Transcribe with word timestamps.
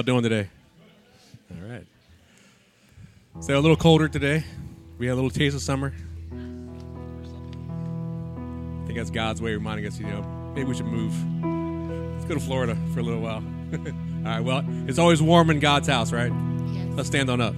y'all 0.00 0.20
doing 0.20 0.22
today? 0.22 0.48
All 1.50 1.68
right. 1.68 1.86
So 3.40 3.58
a 3.58 3.60
little 3.60 3.76
colder 3.76 4.08
today. 4.08 4.42
We 4.98 5.06
had 5.06 5.12
a 5.12 5.16
little 5.16 5.28
taste 5.28 5.54
of 5.54 5.60
summer. 5.60 5.92
I 8.82 8.86
think 8.86 8.96
that's 8.96 9.10
God's 9.10 9.42
way 9.42 9.52
of 9.52 9.60
reminding 9.60 9.86
us, 9.86 9.98
you 9.98 10.06
know, 10.06 10.22
maybe 10.54 10.68
we 10.68 10.74
should 10.74 10.86
move. 10.86 11.12
Let's 12.14 12.24
go 12.24 12.32
to 12.34 12.40
Florida 12.40 12.78
for 12.94 13.00
a 13.00 13.02
little 13.02 13.20
while. 13.20 13.44
All 13.74 13.82
right. 14.24 14.40
Well, 14.40 14.64
it's 14.88 14.98
always 14.98 15.20
warm 15.20 15.50
in 15.50 15.60
God's 15.60 15.88
house, 15.88 16.12
right? 16.12 16.32
Yes. 16.72 16.94
Let's 16.96 17.08
stand 17.08 17.28
on 17.28 17.42
up. 17.42 17.54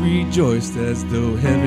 rejoiced 0.00 0.76
as 0.76 1.04
though 1.06 1.36
heaven. 1.36 1.59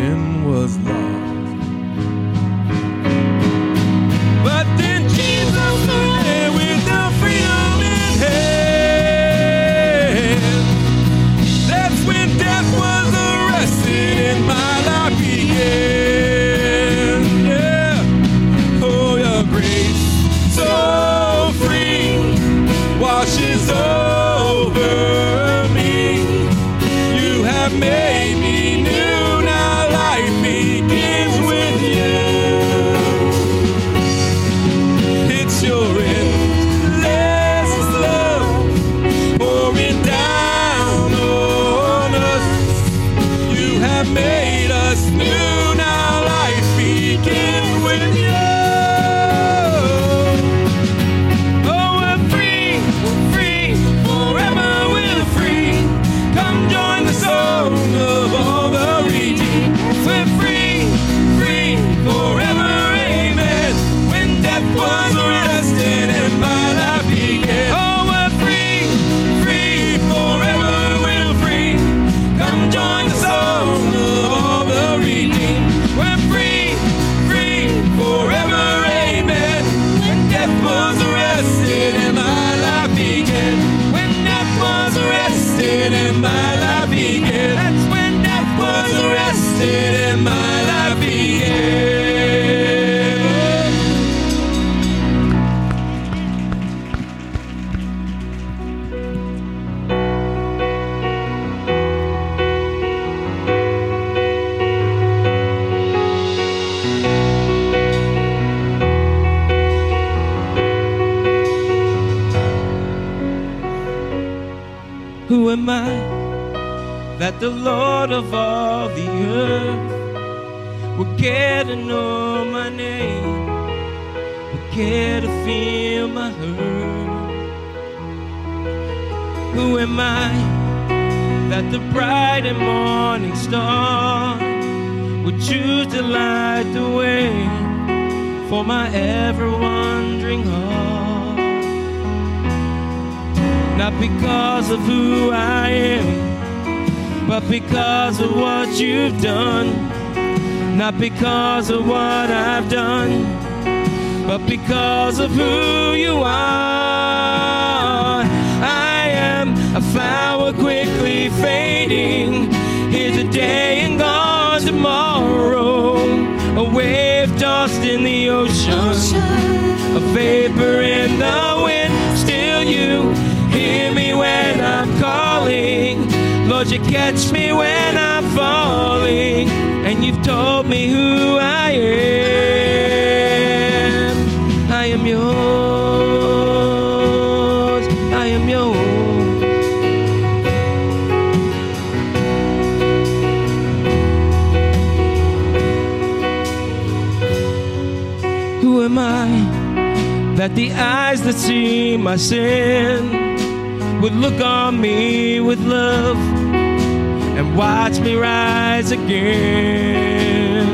would 204.13 204.22
look 204.22 204.41
on 204.41 204.79
me 204.79 205.39
with 205.39 205.60
love 205.60 206.17
and 206.17 207.55
watch 207.55 208.00
me 208.00 208.15
rise 208.15 208.91
again. 208.91 210.67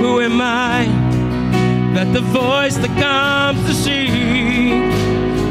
Who 0.00 0.20
am 0.20 0.40
I 0.40 0.84
that 1.94 2.12
the 2.12 2.20
voice 2.20 2.76
that 2.76 2.96
comes 2.98 3.66
to 3.66 3.74
see 3.74 4.70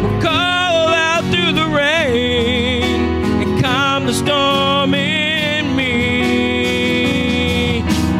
will 0.02 0.22
call 0.22 0.88
out 0.88 1.24
through 1.32 1.54
the 1.54 1.68
rain 1.68 2.84
and 3.42 3.62
calm 3.64 4.06
the 4.06 4.14
storm 4.14 4.94
in 4.94 5.76
me? 5.76 7.02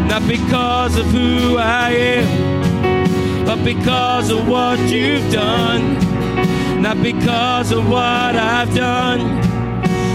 Not 0.08 0.27
because 0.27 0.98
of 0.98 1.06
who 1.06 1.58
I 1.58 1.92
am, 1.92 3.46
but 3.46 3.63
because 3.63 4.30
of 4.30 4.48
what 4.48 4.80
you've 4.89 5.32
done. 5.32 6.04
Not 6.86 7.01
because 7.01 7.72
of 7.72 7.89
what 7.89 8.36
I've 8.36 8.72
done, 8.75 9.42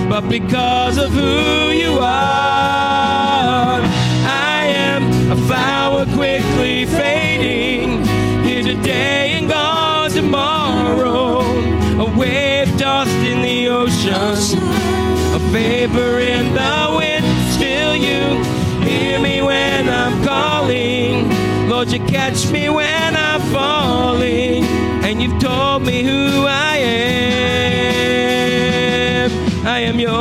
but 0.08 0.28
because 0.28 0.98
of 0.98 1.10
who 1.10 1.70
you 1.70 1.98
are. 1.98 3.80
I 3.82 4.66
am 4.66 5.32
a 5.32 5.36
flower 5.48 6.06
quickly 6.14 6.86
fading, 6.86 8.04
here 8.44 8.62
today 8.62 9.32
and 9.32 9.48
gone 9.48 10.10
tomorrow. 10.12 11.40
A 11.98 12.16
wave 12.16 12.68
tossed 12.78 13.10
in 13.26 13.42
the 13.42 13.66
ocean, 13.66 14.56
a 15.34 15.40
vapor 15.50 16.20
in 16.20 16.54
the 16.54 16.94
wind. 16.96 17.26
Still, 17.50 17.96
you 17.96 18.44
hear 18.88 19.18
me 19.18 19.42
when 19.42 19.88
I'm 19.88 20.22
calling. 20.24 21.28
Lord, 21.68 21.90
you 21.90 21.98
catch 22.06 22.48
me 22.52 22.68
when 22.70 23.16
I'm 23.16 23.40
falling, 23.52 24.62
and 25.10 25.20
you've 25.20 25.38
told 25.40 25.82
me 25.82 26.04
who 26.04 26.46
I 26.46 26.76
am. 26.76 27.30
I 29.66 29.80
am 29.80 29.98
yours. 29.98 30.12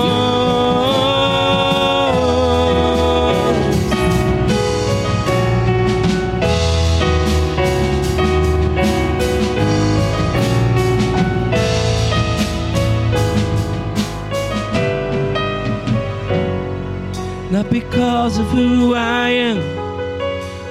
Not 17.51 17.69
because 17.69 18.39
of 18.39 18.48
who 18.48 18.96
I 18.96 19.29
am, 19.29 19.60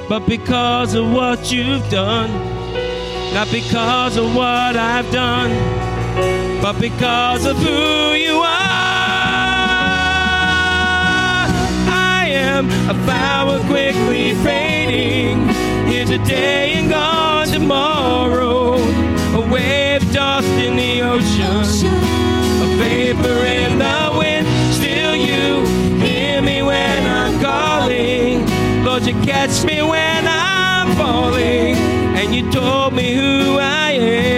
but 0.08 0.26
because 0.26 0.94
of 0.94 1.12
what 1.12 1.52
you've 1.52 1.88
done. 1.88 2.47
Not 3.34 3.50
because 3.52 4.16
of 4.16 4.34
what 4.34 4.76
I've 4.76 5.10
done, 5.12 5.50
but 6.60 6.80
because 6.80 7.46
of 7.46 7.56
who 7.56 8.14
you 8.14 8.38
are. 8.38 8.48
I 11.90 12.26
am 12.30 12.66
a 12.90 12.94
flower 13.04 13.60
quickly 13.66 14.34
fading, 14.42 15.48
here 15.86 16.04
today 16.04 16.72
and 16.74 16.90
gone 16.90 17.46
tomorrow. 17.46 18.74
A 19.34 19.40
wave 19.52 20.02
tossed 20.12 20.48
in 20.48 20.76
the 20.76 21.02
ocean, 21.02 21.92
a 22.62 22.66
vapor 22.76 23.44
in 23.44 23.78
the 23.78 24.16
wind. 24.18 24.46
Still, 24.74 25.14
you 25.14 25.64
hear 26.04 26.42
me 26.42 26.62
when 26.62 27.06
I'm 27.06 27.40
calling. 27.40 28.44
Lord, 28.84 29.06
you 29.06 29.14
catch 29.22 29.62
me 29.64 29.80
when 29.82 30.26
I'm 30.26 30.96
falling, 30.96 31.76
and 32.18 32.34
you 32.34 32.50
told 32.50 32.94
me 32.94 33.14
who 33.14 33.58
I 33.60 33.92
am. 33.92 34.37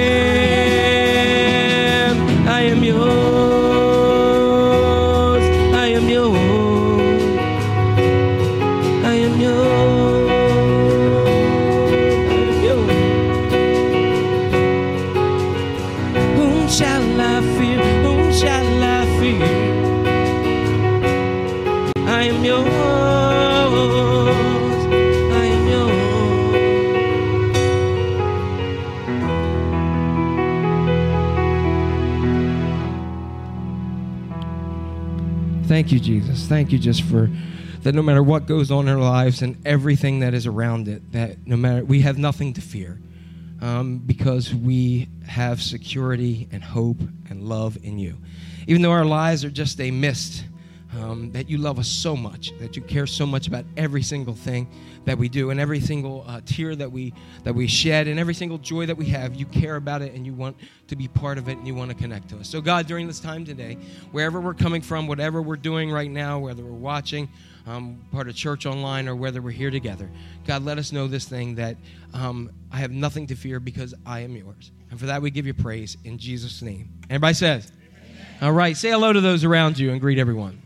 Thank 35.71 35.93
you, 35.93 36.01
Jesus. 36.01 36.49
Thank 36.49 36.73
you 36.73 36.81
just 36.81 37.05
for 37.05 37.31
that 37.83 37.95
no 37.95 38.03
matter 38.03 38.25
what 38.25 38.47
goes 38.47 38.73
on 38.73 38.89
in 38.89 38.93
our 38.93 39.01
lives 39.01 39.41
and 39.41 39.57
everything 39.65 40.19
that 40.19 40.35
is 40.35 40.45
around 40.45 40.89
it, 40.89 41.13
that 41.13 41.47
no 41.47 41.57
matter, 41.57 41.85
we 41.85 42.01
have 42.01 42.19
nothing 42.19 42.53
to 42.55 42.61
fear 42.61 42.99
um, 43.61 43.99
because 43.99 44.53
we 44.53 45.09
have 45.29 45.63
security 45.63 46.49
and 46.51 46.65
hope 46.65 46.99
and 47.29 47.45
love 47.45 47.79
in 47.85 48.01
you. 48.01 48.17
Even 48.67 48.83
though 48.83 48.91
our 48.91 49.05
lives 49.05 49.45
are 49.45 49.51
just 49.51 49.81
a 49.81 49.93
mist, 49.93 50.43
um, 50.99 51.31
that 51.33 51.49
you 51.49 51.59
love 51.59 51.79
us 51.79 51.89
so 51.89 52.17
much, 52.17 52.57
that 52.59 52.77
you 52.77 52.83
care 52.83 53.07
so 53.07 53.25
much 53.25 53.47
about 53.47 53.65
every 53.77 54.03
single 54.03 54.35
thing 54.35 54.69
that 55.05 55.17
we 55.17 55.29
do 55.29 55.51
and 55.51 55.61
every 55.61 55.81
single 55.81 56.25
uh, 56.27 56.41
tear 56.45 56.75
that 56.75 56.91
we 56.91 57.15
that 57.45 57.55
we 57.55 57.67
shed 57.67 58.09
and 58.09 58.19
every 58.19 58.35
single 58.35 58.59
joy 58.59 58.87
that 58.87 58.97
we 58.97 59.07
have. 59.07 59.35
You 59.35 59.47
care 59.47 59.77
about 59.77 60.03
it 60.03 60.15
and 60.15 60.27
you 60.27 60.35
want 60.35 60.57
to 60.89 60.97
be 60.97 61.07
part 61.07 61.39
of 61.39 61.49
it 61.49 61.59
and 61.59 61.67
you 61.67 61.75
want 61.75 61.91
to 61.91 61.97
connect 61.97 62.29
to 62.31 62.39
us. 62.39 62.49
So 62.49 62.61
God, 62.61 62.87
during 62.87 63.07
this 63.07 63.21
time 63.21 63.45
today, 63.45 63.75
wherever 64.11 64.41
we're 64.41 64.55
coming 64.55 64.83
from, 64.83 65.07
whatever 65.07 65.41
we're 65.41 65.57
doing 65.57 65.91
right 65.91 66.11
now, 66.11 66.39
whether 66.41 66.65
we're 66.65 66.73
watching 66.73 67.29
um, 67.67 68.01
part 68.11 68.29
of 68.29 68.35
church 68.35 68.67
online 68.67 69.09
or 69.09 69.15
whether 69.15 69.41
we're 69.41 69.51
here 69.51 69.71
together, 69.71 70.11
God, 70.47 70.65
let 70.65 70.79
us 70.79 70.91
know 70.91 71.07
this 71.07 71.25
thing 71.25 71.55
that 71.55 71.77
um, 72.15 72.51
I 72.73 72.79
have 72.79 72.91
nothing 72.91 73.29
to 73.29 73.37
fear 73.37 73.61
because 73.61 73.95
I 74.05 74.21
am 74.21 74.35
yours. 74.35 74.73
And 74.91 74.99
for 74.99 75.07
that, 75.07 75.23
we 75.23 75.31
give 75.31 75.47
you 75.47 75.55
praise 75.55 75.97
in 76.05 76.19
Jesus' 76.19 76.63
name. 76.63 76.89
Everybody 77.09 77.35
says, 77.35 77.71
All 78.43 78.51
right, 78.51 78.77
say 78.77 78.91
hello 78.91 79.13
to 79.13 79.21
those 79.21 79.45
around 79.45 79.79
you 79.79 79.93
and 79.93 80.01
greet 80.01 80.19
everyone. 80.19 80.63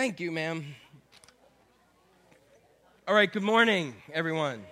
Thank 0.00 0.18
you, 0.18 0.32
ma'am. 0.32 0.64
All 3.06 3.14
right, 3.14 3.30
good 3.30 3.42
morning, 3.42 3.94
everyone. 4.14 4.64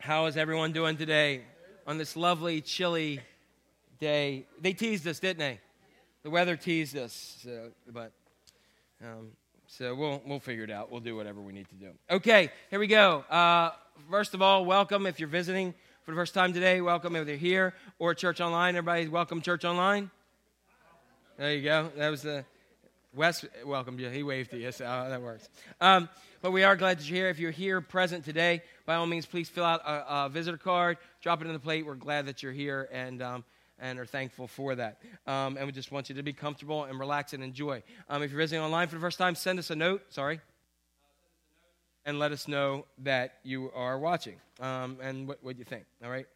How 0.00 0.26
is 0.26 0.36
everyone 0.36 0.72
doing 0.72 0.96
today 0.96 1.42
on 1.86 1.96
this 1.96 2.16
lovely, 2.16 2.60
chilly 2.60 3.20
day? 4.00 4.46
They 4.60 4.72
teased 4.72 5.06
us, 5.06 5.20
didn't 5.20 5.38
they? 5.38 5.60
The 6.24 6.30
weather 6.30 6.56
teased 6.56 6.96
us, 6.96 7.38
so, 7.40 7.70
but 7.86 8.10
um, 9.00 9.28
so 9.68 9.94
we'll 9.94 10.20
we'll 10.26 10.40
figure 10.40 10.64
it 10.64 10.72
out. 10.72 10.90
We'll 10.90 10.98
do 10.98 11.14
whatever 11.14 11.40
we 11.40 11.52
need 11.52 11.68
to 11.68 11.76
do. 11.76 11.92
Okay, 12.10 12.50
here 12.68 12.80
we 12.80 12.88
go. 12.88 13.18
Uh, 13.30 13.70
first 14.10 14.34
of 14.34 14.42
all, 14.42 14.64
welcome 14.64 15.06
if 15.06 15.20
you're 15.20 15.28
visiting 15.28 15.72
for 16.02 16.10
the 16.10 16.16
first 16.16 16.34
time 16.34 16.52
today. 16.52 16.80
Welcome 16.80 17.14
if 17.14 17.28
you're 17.28 17.36
here 17.36 17.74
or 18.00 18.12
Church 18.12 18.40
Online. 18.40 18.74
Everybody, 18.74 19.06
welcome 19.06 19.40
Church 19.40 19.64
Online. 19.64 20.10
There 21.38 21.54
you 21.54 21.62
go. 21.62 21.92
That 21.96 22.08
was 22.08 22.22
the 22.22 22.44
Wes 23.16 23.44
welcomed 23.64 23.98
you. 23.98 24.10
He 24.10 24.22
waved 24.22 24.50
to 24.50 24.58
you, 24.58 24.70
so 24.70 24.84
uh, 24.84 25.08
that 25.08 25.22
works. 25.22 25.48
Um, 25.80 26.08
but 26.42 26.50
we 26.52 26.64
are 26.64 26.76
glad 26.76 26.98
that 26.98 27.08
you're 27.08 27.16
here. 27.16 27.28
If 27.30 27.38
you're 27.38 27.50
here 27.50 27.80
present 27.80 28.24
today, 28.24 28.62
by 28.84 28.96
all 28.96 29.06
means, 29.06 29.24
please 29.24 29.48
fill 29.48 29.64
out 29.64 29.80
a, 29.86 30.26
a 30.26 30.28
visitor 30.28 30.58
card, 30.58 30.98
drop 31.22 31.40
it 31.40 31.46
in 31.46 31.52
the 31.54 31.58
plate. 31.58 31.86
We're 31.86 31.94
glad 31.94 32.26
that 32.26 32.42
you're 32.42 32.52
here 32.52 32.88
and, 32.92 33.22
um, 33.22 33.44
and 33.78 33.98
are 33.98 34.04
thankful 34.04 34.46
for 34.46 34.74
that. 34.74 34.98
Um, 35.26 35.56
and 35.56 35.66
we 35.66 35.72
just 35.72 35.90
want 35.90 36.10
you 36.10 36.14
to 36.16 36.22
be 36.22 36.34
comfortable 36.34 36.84
and 36.84 37.00
relax 37.00 37.32
and 37.32 37.42
enjoy. 37.42 37.82
Um, 38.10 38.22
if 38.22 38.30
you're 38.30 38.38
visiting 38.38 38.62
online 38.62 38.88
for 38.88 38.96
the 38.96 39.00
first 39.00 39.18
time, 39.18 39.34
send 39.34 39.58
us 39.58 39.70
a 39.70 39.76
note. 39.76 40.02
Sorry. 40.10 40.40
And 42.04 42.18
let 42.18 42.32
us 42.32 42.46
know 42.46 42.84
that 42.98 43.38
you 43.42 43.72
are 43.74 43.98
watching 43.98 44.36
um, 44.60 44.98
and 45.02 45.26
what, 45.26 45.42
what 45.42 45.58
you 45.58 45.64
think. 45.64 45.86
All 46.04 46.10
right. 46.10 46.26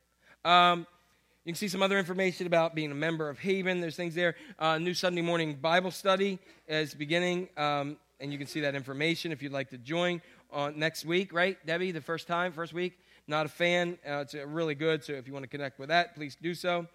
You 1.50 1.52
can 1.52 1.58
see 1.58 1.66
some 1.66 1.82
other 1.82 1.98
information 1.98 2.46
about 2.46 2.76
being 2.76 2.92
a 2.92 2.94
member 2.94 3.28
of 3.28 3.40
Haven. 3.40 3.80
There's 3.80 3.96
things 3.96 4.14
there. 4.14 4.36
Uh, 4.56 4.78
new 4.78 4.94
Sunday 4.94 5.20
morning 5.20 5.54
Bible 5.54 5.90
study 5.90 6.38
is 6.68 6.94
beginning, 6.94 7.48
um, 7.56 7.96
and 8.20 8.30
you 8.30 8.38
can 8.38 8.46
see 8.46 8.60
that 8.60 8.76
information 8.76 9.32
if 9.32 9.42
you'd 9.42 9.50
like 9.50 9.70
to 9.70 9.76
join. 9.76 10.22
on 10.52 10.78
next 10.78 11.04
week, 11.04 11.32
right? 11.32 11.56
Debbie, 11.66 11.90
the 11.90 12.00
first 12.00 12.28
time, 12.28 12.52
first 12.52 12.72
week. 12.72 13.00
Not 13.26 13.46
a 13.46 13.48
fan. 13.48 13.98
Uh, 14.08 14.18
it's 14.18 14.36
uh, 14.36 14.46
really 14.46 14.76
good. 14.76 15.02
So 15.02 15.14
if 15.14 15.26
you 15.26 15.32
want 15.32 15.42
to 15.42 15.48
connect 15.48 15.80
with 15.80 15.88
that, 15.88 16.14
please 16.14 16.36
do 16.40 16.54
so. 16.54 16.86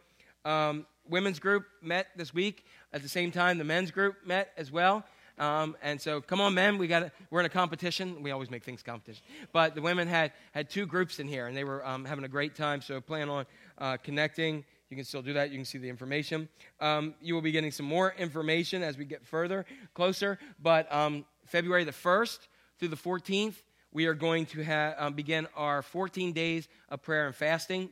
Um, 0.45 0.85
women's 1.05 1.39
group 1.39 1.65
met 1.81 2.07
this 2.15 2.33
week 2.33 2.65
at 2.93 3.03
the 3.03 3.09
same 3.09 3.31
time. 3.31 3.57
The 3.57 3.65
men's 3.65 3.91
group 3.91 4.25
met 4.25 4.53
as 4.55 4.71
well. 4.71 5.03
Um, 5.37 5.75
and 5.83 5.99
so, 5.99 6.21
come 6.21 6.39
on, 6.39 6.53
men, 6.53 6.77
we 6.77 6.87
got 6.87 7.11
we're 7.29 7.41
in 7.41 7.45
a 7.45 7.49
competition. 7.49 8.23
We 8.23 8.31
always 8.31 8.49
make 8.49 8.63
things 8.63 8.81
competition, 8.81 9.21
but 9.51 9.75
the 9.75 9.81
women 9.81 10.07
had 10.07 10.31
had 10.53 10.69
two 10.69 10.85
groups 10.85 11.19
in 11.19 11.27
here, 11.27 11.47
and 11.47 11.57
they 11.57 11.65
were 11.65 11.85
um, 11.85 12.05
having 12.05 12.23
a 12.23 12.29
great 12.29 12.55
time. 12.55 12.81
So, 12.81 13.01
plan 13.01 13.27
on 13.27 13.45
uh, 13.77 13.97
connecting. 13.97 14.63
You 14.89 14.95
can 14.95 15.05
still 15.05 15.21
do 15.21 15.33
that. 15.33 15.49
You 15.49 15.57
can 15.57 15.65
see 15.65 15.77
the 15.77 15.89
information. 15.89 16.47
Um, 16.79 17.15
you 17.21 17.33
will 17.33 17.41
be 17.41 17.51
getting 17.51 17.71
some 17.71 17.85
more 17.85 18.13
information 18.17 18.83
as 18.83 18.97
we 18.97 19.05
get 19.05 19.25
further 19.25 19.65
closer. 19.93 20.37
But 20.61 20.91
um, 20.93 21.25
February 21.45 21.83
the 21.83 21.91
first 21.91 22.47
through 22.79 22.89
the 22.89 22.95
14th, 22.95 23.55
we 23.91 24.05
are 24.05 24.13
going 24.13 24.45
to 24.47 24.63
ha- 24.63 24.93
um, 24.97 25.13
begin 25.13 25.47
our 25.55 25.81
14 25.81 26.33
days 26.33 26.67
of 26.89 27.01
prayer 27.01 27.25
and 27.25 27.35
fasting. 27.35 27.89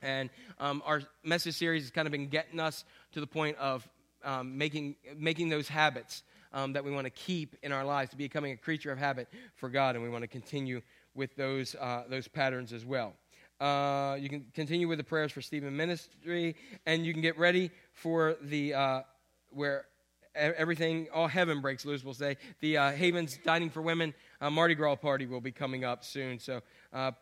And 0.00 0.30
um, 0.58 0.82
our 0.86 1.02
message 1.22 1.54
series 1.54 1.82
has 1.82 1.90
kind 1.90 2.06
of 2.06 2.12
been 2.12 2.28
getting 2.28 2.60
us 2.60 2.84
to 3.12 3.20
the 3.20 3.26
point 3.26 3.56
of 3.58 3.88
um, 4.22 4.56
making, 4.56 4.96
making 5.16 5.48
those 5.48 5.68
habits 5.68 6.22
um, 6.52 6.72
that 6.74 6.84
we 6.84 6.90
want 6.90 7.06
to 7.06 7.10
keep 7.10 7.56
in 7.62 7.72
our 7.72 7.84
lives, 7.84 8.10
to 8.10 8.16
becoming 8.16 8.52
a 8.52 8.56
creature 8.56 8.92
of 8.92 8.98
habit 8.98 9.28
for 9.56 9.68
God. 9.68 9.96
And 9.96 10.04
we 10.04 10.10
want 10.10 10.22
to 10.22 10.28
continue 10.28 10.80
with 11.14 11.34
those, 11.36 11.74
uh, 11.74 12.04
those 12.08 12.28
patterns 12.28 12.72
as 12.72 12.84
well. 12.84 13.14
Uh, 13.64 14.16
you 14.20 14.28
can 14.28 14.44
continue 14.52 14.86
with 14.86 14.98
the 14.98 15.04
prayers 15.04 15.32
for 15.32 15.40
Stephen 15.40 15.74
Ministry, 15.74 16.54
and 16.84 17.06
you 17.06 17.14
can 17.14 17.22
get 17.22 17.38
ready 17.38 17.70
for 17.94 18.36
the 18.42 18.74
uh, 18.74 19.00
where 19.52 19.86
everything, 20.34 21.08
all 21.14 21.28
heaven 21.28 21.62
breaks 21.62 21.86
loose, 21.86 22.04
we'll 22.04 22.12
say. 22.12 22.36
The 22.60 22.76
uh, 22.76 22.90
Havens 22.90 23.38
Dining 23.42 23.70
for 23.70 23.80
Women 23.80 24.12
uh, 24.42 24.50
Mardi 24.50 24.74
Gras 24.74 24.96
party 24.96 25.24
will 25.24 25.40
be 25.40 25.50
coming 25.50 25.82
up 25.82 26.04
soon. 26.04 26.38
So 26.38 26.60
uh, 26.92 27.12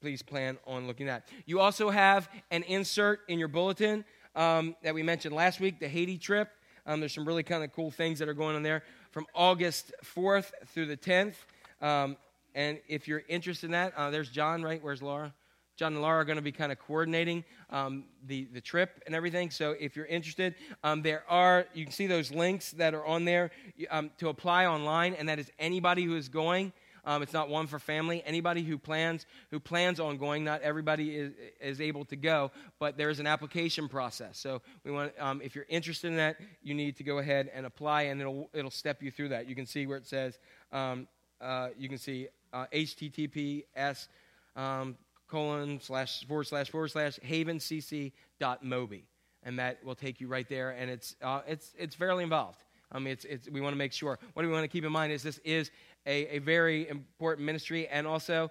please 0.00 0.22
plan 0.22 0.58
on 0.64 0.86
looking 0.86 1.08
at. 1.08 1.26
You 1.44 1.58
also 1.58 1.90
have 1.90 2.28
an 2.52 2.62
insert 2.62 3.22
in 3.26 3.40
your 3.40 3.48
bulletin 3.48 4.04
um, 4.36 4.76
that 4.84 4.94
we 4.94 5.02
mentioned 5.02 5.34
last 5.34 5.58
week, 5.58 5.80
the 5.80 5.88
Haiti 5.88 6.18
trip. 6.18 6.50
Um, 6.86 7.00
there's 7.00 7.14
some 7.14 7.26
really 7.26 7.42
kind 7.42 7.64
of 7.64 7.72
cool 7.72 7.90
things 7.90 8.20
that 8.20 8.28
are 8.28 8.34
going 8.34 8.54
on 8.54 8.62
there 8.62 8.84
from 9.10 9.26
August 9.34 9.92
4th 10.04 10.52
through 10.68 10.86
the 10.86 10.96
10th. 10.96 11.34
Um, 11.82 12.16
and 12.54 12.78
if 12.86 13.08
you're 13.08 13.24
interested 13.28 13.66
in 13.66 13.72
that, 13.72 13.92
uh, 13.96 14.10
there's 14.10 14.28
John, 14.28 14.62
right? 14.62 14.80
Where's 14.80 15.02
Laura? 15.02 15.34
John 15.80 15.94
and 15.94 16.02
Laura 16.02 16.20
are 16.20 16.24
going 16.26 16.36
to 16.36 16.42
be 16.42 16.52
kind 16.52 16.70
of 16.70 16.78
coordinating 16.78 17.42
um, 17.70 18.04
the, 18.26 18.44
the 18.52 18.60
trip 18.60 19.02
and 19.06 19.14
everything. 19.14 19.48
So 19.48 19.74
if 19.80 19.96
you're 19.96 20.04
interested, 20.04 20.54
um, 20.84 21.00
there 21.00 21.24
are, 21.26 21.64
you 21.72 21.86
can 21.86 21.92
see 21.92 22.06
those 22.06 22.30
links 22.30 22.72
that 22.72 22.92
are 22.92 23.06
on 23.06 23.24
there 23.24 23.50
um, 23.90 24.10
to 24.18 24.28
apply 24.28 24.66
online, 24.66 25.14
and 25.14 25.26
that 25.30 25.38
is 25.38 25.50
anybody 25.58 26.04
who 26.04 26.16
is 26.16 26.28
going. 26.28 26.74
Um, 27.06 27.22
it's 27.22 27.32
not 27.32 27.48
one 27.48 27.66
for 27.66 27.78
family. 27.78 28.22
Anybody 28.26 28.62
who 28.62 28.76
plans 28.76 29.24
who 29.50 29.58
plans 29.58 30.00
on 30.00 30.18
going, 30.18 30.44
not 30.44 30.60
everybody 30.60 31.16
is, 31.16 31.32
is 31.62 31.80
able 31.80 32.04
to 32.04 32.16
go, 32.16 32.50
but 32.78 32.98
there's 32.98 33.18
an 33.18 33.26
application 33.26 33.88
process. 33.88 34.38
So 34.38 34.60
we 34.84 34.90
want, 34.90 35.14
um, 35.18 35.40
if 35.42 35.54
you're 35.54 35.64
interested 35.70 36.08
in 36.08 36.18
that, 36.18 36.36
you 36.62 36.74
need 36.74 36.98
to 36.98 37.04
go 37.04 37.20
ahead 37.20 37.50
and 37.54 37.64
apply, 37.64 38.02
and 38.02 38.20
it'll 38.20 38.50
it'll 38.52 38.70
step 38.70 39.02
you 39.02 39.10
through 39.10 39.30
that. 39.30 39.48
You 39.48 39.54
can 39.54 39.64
see 39.64 39.86
where 39.86 39.96
it 39.96 40.06
says, 40.06 40.38
um, 40.72 41.08
uh, 41.40 41.68
you 41.78 41.88
can 41.88 41.96
see 41.96 42.28
uh, 42.52 42.66
HTTPS 42.70 44.08
um, 44.56 44.98
colon 45.30 45.80
slash 45.80 46.26
forward 46.26 46.44
slash 46.44 46.70
forward 46.70 46.88
slash 46.88 47.18
mobi, 48.64 49.02
and 49.42 49.58
that 49.58 49.84
will 49.84 49.94
take 49.94 50.20
you 50.20 50.28
right 50.28 50.48
there. 50.48 50.70
And 50.70 50.90
it's 50.90 51.16
uh, 51.22 51.40
it's 51.46 51.72
it's 51.78 51.94
fairly 51.94 52.24
involved. 52.24 52.64
I 52.92 52.98
mean, 52.98 53.12
it's, 53.12 53.24
it's, 53.24 53.48
we 53.48 53.60
want 53.60 53.72
to 53.72 53.78
make 53.78 53.92
sure. 53.92 54.18
What 54.34 54.42
do 54.42 54.48
we 54.48 54.54
want 54.54 54.64
to 54.64 54.68
keep 54.68 54.84
in 54.84 54.92
mind 54.92 55.12
is 55.12 55.22
this 55.22 55.38
is 55.44 55.70
a, 56.06 56.36
a 56.36 56.38
very 56.40 56.88
important 56.88 57.46
ministry, 57.46 57.86
and 57.86 58.06
also, 58.06 58.50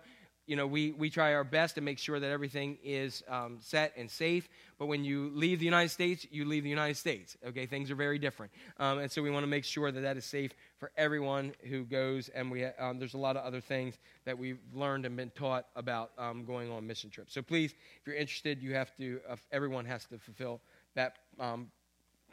you 0.50 0.56
know, 0.56 0.66
we, 0.66 0.94
we 0.94 1.12
try 1.12 1.36
our 1.36 1.44
best 1.44 1.76
to 1.76 1.82
make 1.82 2.00
sure 2.00 2.20
that 2.20 2.32
everything 2.32 2.80
is 2.84 3.22
um, 3.30 3.60
set 3.62 3.94
and 3.96 4.10
safe. 4.10 4.50
But 4.80 4.88
when 4.88 5.04
you 5.04 5.30
leave 5.36 5.60
the 5.60 5.66
United 5.66 5.90
States, 5.90 6.26
you 6.32 6.44
leave 6.44 6.64
the 6.64 6.72
United 6.72 6.98
States. 6.98 7.38
Okay, 7.46 7.68
things 7.68 7.92
are 7.92 7.96
very 7.96 8.18
different, 8.18 8.52
um, 8.80 8.98
and 8.98 9.12
so 9.12 9.22
we 9.22 9.30
want 9.30 9.44
to 9.44 9.48
make 9.48 9.64
sure 9.64 9.92
that 9.92 10.02
that 10.02 10.18
is 10.18 10.26
safe 10.26 10.52
for 10.80 10.92
everyone 10.98 11.54
who 11.70 11.84
goes. 11.84 12.30
And 12.30 12.50
we 12.50 12.66
um, 12.66 12.98
there's 12.98 13.14
a 13.14 13.20
lot 13.20 13.38
of 13.38 13.46
other 13.46 13.62
things 13.62 14.00
that 14.26 14.40
we've 14.40 14.58
learned 14.74 15.06
and 15.06 15.16
been 15.16 15.30
taught 15.36 15.68
about 15.76 16.14
um, 16.18 16.46
going 16.46 16.72
on 16.72 16.88
mission 16.88 17.12
trips. 17.12 17.32
So 17.32 17.44
please, 17.44 17.76
if 18.02 18.08
you're 18.08 18.16
interested, 18.16 18.64
you 18.64 18.74
have 18.74 18.90
to. 18.98 19.20
Uh, 19.30 19.36
everyone 19.52 19.86
has 19.86 20.06
to 20.06 20.18
fulfill 20.18 20.62
that 20.96 21.18
um, 21.40 21.70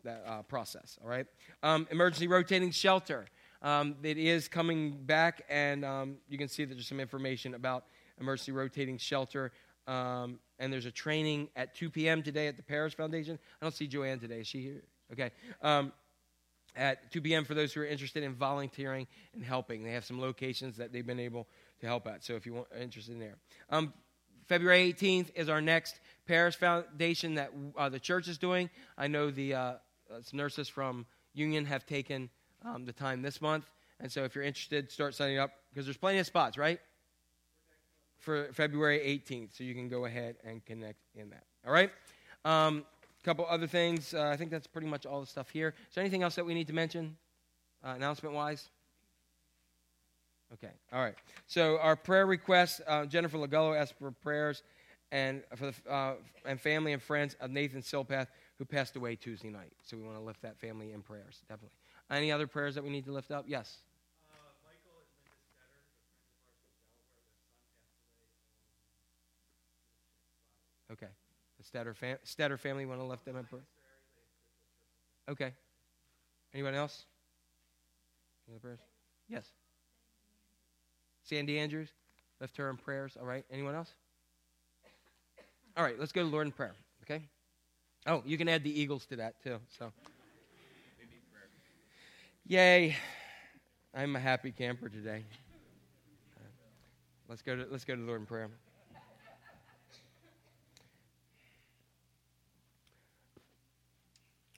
that 0.05 0.25
uh, 0.27 0.41
process. 0.43 0.99
All 1.05 1.11
right. 1.11 1.27
Um, 1.63 1.87
emergency 1.91 2.29
rotating 2.29 2.71
shelter. 2.71 3.27
It 4.03 4.17
is 4.17 4.49
coming 4.49 4.93
back, 5.05 5.43
and 5.51 6.17
you 6.31 6.39
can 6.39 6.49
see 6.49 6.65
that 6.65 6.73
there's 6.73 6.89
some 6.89 7.01
information 7.01 7.53
about 7.55 7.85
emergency 8.21 8.53
rotating 8.53 8.99
shelter. 8.99 9.53
Um, 9.87 10.41
and 10.59 10.73
there's 10.73 10.87
a 10.87 10.91
training 10.91 11.49
at 11.55 11.75
2 11.75 11.91
p.m. 11.91 12.23
today 12.23 12.49
at 12.49 12.57
the 12.57 12.63
Paris 12.63 12.95
Foundation. 12.95 13.39
I 13.61 13.65
don't 13.65 13.75
see 13.75 13.87
Joanne 13.87 14.19
today. 14.19 14.41
Is 14.41 14.47
she 14.47 14.63
here? 14.63 14.83
Okay. 15.13 15.31
Um, 15.63 15.93
at 16.77 17.11
2 17.13 17.23
p.m. 17.23 17.45
for 17.45 17.55
those 17.55 17.73
who 17.73 17.81
are 17.81 17.87
interested 17.87 18.23
in 18.23 18.35
volunteering 18.35 19.07
and 19.35 19.43
helping. 19.43 19.83
They 19.83 19.93
have 19.93 20.05
some 20.05 20.21
locations 20.21 20.77
that 20.77 20.93
they've 20.93 21.07
been 21.07 21.21
able 21.21 21.49
to 21.81 21.87
help 21.87 22.07
at. 22.07 22.25
So 22.25 22.35
if 22.35 22.47
you 22.47 22.57
are 22.57 22.79
interested 22.79 23.13
in 23.13 23.21
there. 23.21 23.37
Um, 23.71 23.93
February 24.47 24.93
18th 24.93 25.31
is 25.35 25.49
our 25.49 25.61
next 25.61 26.01
Paris 26.27 26.55
Foundation 26.55 27.35
that 27.35 27.51
uh, 27.77 27.89
the 27.89 27.99
church 27.99 28.29
is 28.29 28.39
doing. 28.39 28.71
I 28.97 29.09
know 29.09 29.31
the 29.31 29.55
uh, 29.55 29.75
nurses 30.33 30.69
from 30.69 31.07
Union 31.35 31.65
have 31.65 31.87
taken 31.87 32.31
um, 32.65 32.85
the 32.85 32.93
time 32.93 33.23
this 33.23 33.41
month. 33.41 33.69
And 33.99 34.13
so 34.13 34.25
if 34.25 34.35
you're 34.35 34.45
interested, 34.45 34.91
start 34.93 35.15
signing 35.15 35.39
up 35.39 35.51
because 35.71 35.87
there's 35.87 35.97
plenty 35.97 36.19
of 36.19 36.27
spots, 36.27 36.59
right? 36.59 36.79
For 38.19 38.53
February 38.53 38.99
18th. 38.99 39.57
So 39.57 39.65
you 39.65 39.75
can 39.75 39.89
go 39.89 40.05
ahead 40.05 40.37
and 40.45 40.65
connect 40.65 40.99
in 41.15 41.31
that. 41.31 41.45
All 41.67 41.73
right? 41.73 41.91
A 42.45 42.51
um, 42.51 42.85
couple 43.23 43.47
other 43.49 43.67
things. 43.67 44.15
Uh, 44.15 44.25
I 44.25 44.37
think 44.37 44.51
that's 44.51 44.67
pretty 44.67 44.87
much 44.87 45.07
all 45.07 45.21
the 45.21 45.27
stuff 45.27 45.51
here. 45.51 45.75
Is 45.89 45.95
there 45.95 46.03
anything 46.03 46.23
else 46.23 46.35
that 46.37 46.47
we 46.47 46.55
need 46.55 46.67
to 46.69 46.73
mention, 46.73 47.17
uh, 47.85 47.95
announcement 47.97 48.35
wise? 48.35 48.69
Okay. 50.53 50.73
All 50.93 51.01
right. 51.01 51.17
So 51.47 51.79
our 51.79 51.97
prayer 51.97 52.27
requests 52.27 52.81
uh, 52.87 53.05
Jennifer 53.07 53.37
Lagello 53.37 53.77
asked 53.77 53.95
for 53.99 54.11
prayers 54.11 54.63
and 55.13 55.43
for 55.57 55.73
the, 55.73 55.93
uh, 55.93 56.15
and 56.45 56.61
family 56.61 56.93
and 56.93 57.03
friends 57.03 57.37
of 57.41 57.51
Nathan 57.51 57.83
Silpath 57.83 58.29
who 58.59 58.65
passed 58.65 58.97
away 58.97 59.17
Tuesday 59.17 59.51
night. 59.51 59.73
So 59.83 59.97
we 59.97 60.03
want 60.05 60.17
to 60.17 60.23
lift 60.23 60.43
that 60.43 60.59
family 60.59 60.93
in 60.93 61.03
prayers, 61.03 61.43
definitely. 61.49 61.77
Any 62.11 62.31
other 62.33 62.47
prayers 62.47 62.75
that 62.77 62.85
we 62.85 62.91
need 62.91 63.05
to 63.07 63.13
lift 63.13 63.31
up? 63.31 63.45
Yes. 63.49 63.79
Okay. 70.91 71.09
The 71.56 71.56
Stetter, 71.67 71.95
fam- 71.95 72.19
Stetter 72.25 72.59
family 72.59 72.87
want 72.87 73.01
to 73.01 73.07
lift 73.07 73.25
them 73.25 73.37
prayer? 73.49 73.63
Okay. 75.29 75.53
Anyone 76.55 76.75
else? 76.75 77.05
Any 78.47 78.55
other 78.55 78.61
prayers? 78.61 78.81
Yes. 79.29 79.47
Sandy 81.23 81.59
Andrews, 81.59 81.89
lift 82.41 82.57
her 82.57 82.71
in 82.71 82.77
prayers. 82.77 83.17
All 83.19 83.27
right. 83.27 83.45
Anyone 83.51 83.75
else? 83.75 83.93
All 85.77 85.85
right. 85.85 85.99
Let's 85.99 86.13
go 86.13 86.23
to 86.23 86.29
Lord 86.29 86.47
in 86.47 86.53
prayer. 86.53 86.75
Okay. 87.03 87.23
Oh, 88.07 88.23
you 88.25 88.39
can 88.39 88.49
add 88.49 88.63
the 88.63 88.81
Eagles 88.81 89.05
to 89.07 89.17
that 89.17 89.43
too. 89.43 89.59
So. 89.79 89.93
Yay! 92.47 92.97
I'm 93.93 94.15
a 94.15 94.21
happy 94.21 94.53
camper 94.53 94.89
today. 94.89 95.25
Let's 97.29 97.43
go 97.43 97.57
to 97.57 97.67
let's 97.71 97.85
go 97.85 97.97
to 97.97 98.03
Lord 98.03 98.21
in 98.21 98.27
prayer. 98.27 98.49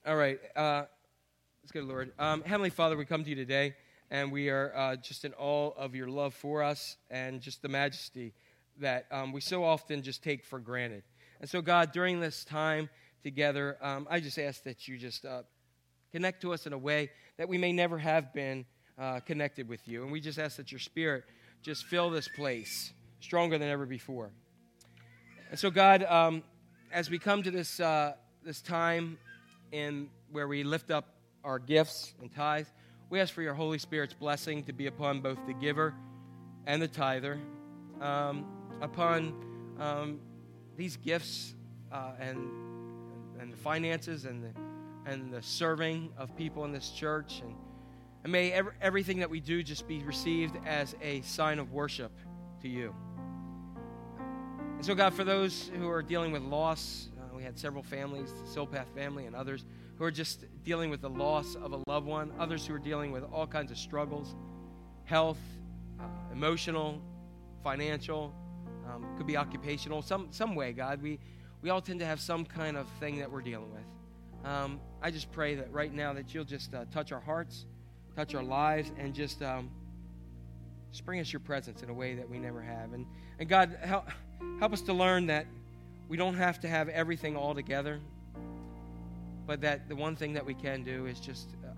All 0.08 0.16
right, 0.16 0.40
uh, 0.56 0.84
let's 1.62 1.70
go 1.70 1.82
to 1.82 1.86
Lord. 1.86 2.12
Um, 2.18 2.40
Heavenly 2.40 2.70
Father, 2.70 2.96
we 2.96 3.04
come 3.04 3.24
to 3.24 3.28
you 3.28 3.36
today, 3.36 3.74
and 4.10 4.32
we 4.32 4.48
are 4.48 4.72
uh, 4.74 4.96
just 4.96 5.26
in 5.26 5.34
awe 5.34 5.72
of 5.76 5.94
your 5.94 6.08
love 6.08 6.32
for 6.32 6.62
us 6.62 6.96
and 7.10 7.42
just 7.42 7.60
the 7.60 7.68
majesty 7.68 8.32
that 8.80 9.04
um, 9.10 9.34
we 9.34 9.42
so 9.42 9.62
often 9.62 10.00
just 10.02 10.24
take 10.24 10.46
for 10.46 10.60
granted. 10.60 11.02
And 11.42 11.50
so, 11.50 11.60
God, 11.60 11.92
during 11.92 12.20
this 12.20 12.42
time 12.42 12.88
together, 13.22 13.76
um, 13.82 14.08
I 14.08 14.20
just 14.20 14.38
ask 14.38 14.62
that 14.62 14.88
you 14.88 14.96
just 14.96 15.26
uh, 15.26 15.42
connect 16.10 16.40
to 16.40 16.54
us 16.54 16.66
in 16.66 16.72
a 16.72 16.78
way 16.78 17.10
that 17.36 17.46
we 17.46 17.58
may 17.58 17.74
never 17.74 17.98
have 17.98 18.32
been 18.32 18.64
uh, 18.98 19.20
connected 19.20 19.68
with 19.68 19.86
you. 19.86 20.04
And 20.04 20.10
we 20.10 20.22
just 20.22 20.38
ask 20.38 20.56
that 20.56 20.72
your 20.72 20.78
spirit 20.78 21.24
just 21.60 21.84
fill 21.84 22.08
this 22.08 22.28
place 22.28 22.94
stronger 23.20 23.58
than 23.58 23.68
ever 23.68 23.84
before. 23.84 24.30
And 25.50 25.58
so, 25.58 25.70
God, 25.70 26.02
um, 26.04 26.44
as 26.94 27.10
we 27.10 27.18
come 27.18 27.42
to 27.42 27.50
this, 27.50 27.78
uh, 27.78 28.14
this 28.42 28.62
time 28.62 29.18
in 29.72 30.08
where 30.30 30.48
we 30.48 30.62
lift 30.64 30.90
up 30.90 31.14
our 31.44 31.58
gifts 31.58 32.14
and 32.20 32.32
tithes, 32.32 32.70
we 33.10 33.20
ask 33.20 33.32
for 33.32 33.42
your 33.42 33.54
Holy 33.54 33.78
Spirit's 33.78 34.14
blessing 34.14 34.64
to 34.64 34.72
be 34.72 34.86
upon 34.86 35.20
both 35.20 35.38
the 35.46 35.54
giver 35.54 35.94
and 36.66 36.82
the 36.82 36.88
tither, 36.88 37.38
um, 38.00 38.44
upon 38.80 39.32
um, 39.78 40.20
these 40.76 40.96
gifts 40.96 41.54
uh, 41.90 42.12
and, 42.20 42.38
and 43.40 43.52
the 43.52 43.56
finances 43.56 44.24
and 44.26 44.44
the, 44.44 45.10
and 45.10 45.32
the 45.32 45.42
serving 45.42 46.10
of 46.18 46.36
people 46.36 46.64
in 46.64 46.72
this 46.72 46.90
church 46.90 47.40
and 47.42 47.54
And 48.24 48.32
may 48.32 48.52
ev- 48.52 48.74
everything 48.82 49.20
that 49.20 49.30
we 49.30 49.40
do 49.40 49.62
just 49.62 49.86
be 49.86 50.02
received 50.02 50.56
as 50.66 50.94
a 51.00 51.22
sign 51.22 51.58
of 51.58 51.72
worship 51.72 52.12
to 52.62 52.68
you. 52.68 52.94
And 54.76 54.84
so, 54.84 54.94
God, 54.94 55.14
for 55.14 55.24
those 55.24 55.70
who 55.78 55.88
are 55.88 56.02
dealing 56.02 56.32
with 56.32 56.42
loss, 56.42 57.08
we 57.38 57.44
had 57.44 57.56
several 57.56 57.84
families, 57.84 58.32
the 58.32 58.60
Silpath 58.60 58.88
family 58.96 59.26
and 59.26 59.36
others, 59.36 59.64
who 59.96 60.02
are 60.02 60.10
just 60.10 60.44
dealing 60.64 60.90
with 60.90 61.00
the 61.00 61.08
loss 61.08 61.54
of 61.54 61.72
a 61.72 61.80
loved 61.86 62.04
one, 62.04 62.32
others 62.36 62.66
who 62.66 62.74
are 62.74 62.80
dealing 62.80 63.12
with 63.12 63.22
all 63.32 63.46
kinds 63.46 63.70
of 63.70 63.78
struggles 63.78 64.34
health, 65.04 65.38
uh, 66.00 66.02
emotional, 66.32 67.00
financial, 67.62 68.34
um, 68.86 69.06
could 69.16 69.26
be 69.26 69.36
occupational, 69.36 70.02
some, 70.02 70.26
some 70.30 70.56
way, 70.56 70.72
God. 70.72 71.00
We, 71.00 71.20
we 71.62 71.70
all 71.70 71.80
tend 71.80 72.00
to 72.00 72.06
have 72.06 72.20
some 72.20 72.44
kind 72.44 72.76
of 72.76 72.88
thing 72.98 73.18
that 73.20 73.30
we're 73.30 73.40
dealing 73.40 73.70
with. 73.72 74.44
Um, 74.44 74.80
I 75.00 75.12
just 75.12 75.30
pray 75.30 75.54
that 75.54 75.72
right 75.72 75.94
now 75.94 76.12
that 76.12 76.34
you'll 76.34 76.44
just 76.44 76.74
uh, 76.74 76.86
touch 76.92 77.12
our 77.12 77.20
hearts, 77.20 77.66
touch 78.16 78.34
our 78.34 78.42
lives, 78.42 78.90
and 78.98 79.14
just, 79.14 79.42
um, 79.42 79.70
just 80.90 81.06
bring 81.06 81.20
us 81.20 81.32
your 81.32 81.40
presence 81.40 81.82
in 81.84 81.88
a 81.88 81.94
way 81.94 82.16
that 82.16 82.28
we 82.28 82.38
never 82.38 82.60
have. 82.60 82.92
And, 82.92 83.06
and 83.38 83.48
God, 83.48 83.78
help, 83.80 84.08
help 84.58 84.72
us 84.72 84.82
to 84.82 84.92
learn 84.92 85.26
that 85.28 85.46
we 86.08 86.16
don't 86.16 86.34
have 86.34 86.58
to 86.60 86.68
have 86.68 86.88
everything 86.88 87.36
all 87.36 87.54
together, 87.54 88.00
but 89.46 89.60
that 89.60 89.88
the 89.88 89.96
one 89.96 90.16
thing 90.16 90.32
that 90.32 90.44
we 90.44 90.54
can 90.54 90.82
do 90.82 91.06
is 91.06 91.20
just 91.20 91.48
uh, 91.64 91.68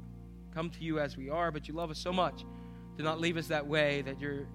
come 0.54 0.70
to 0.70 0.84
you 0.84 1.00
as 1.00 1.16
we 1.16 1.28
are, 1.28 1.50
but 1.50 1.66
you 1.66 1.74
love 1.74 1.90
us 1.90 1.98
so 1.98 2.12
much 2.12 2.44
to 2.96 3.02
not 3.02 3.20
leave 3.20 3.36
us 3.36 3.48
that 3.48 3.66
way, 3.66 4.02
that 4.02 4.20
you're, 4.20 4.46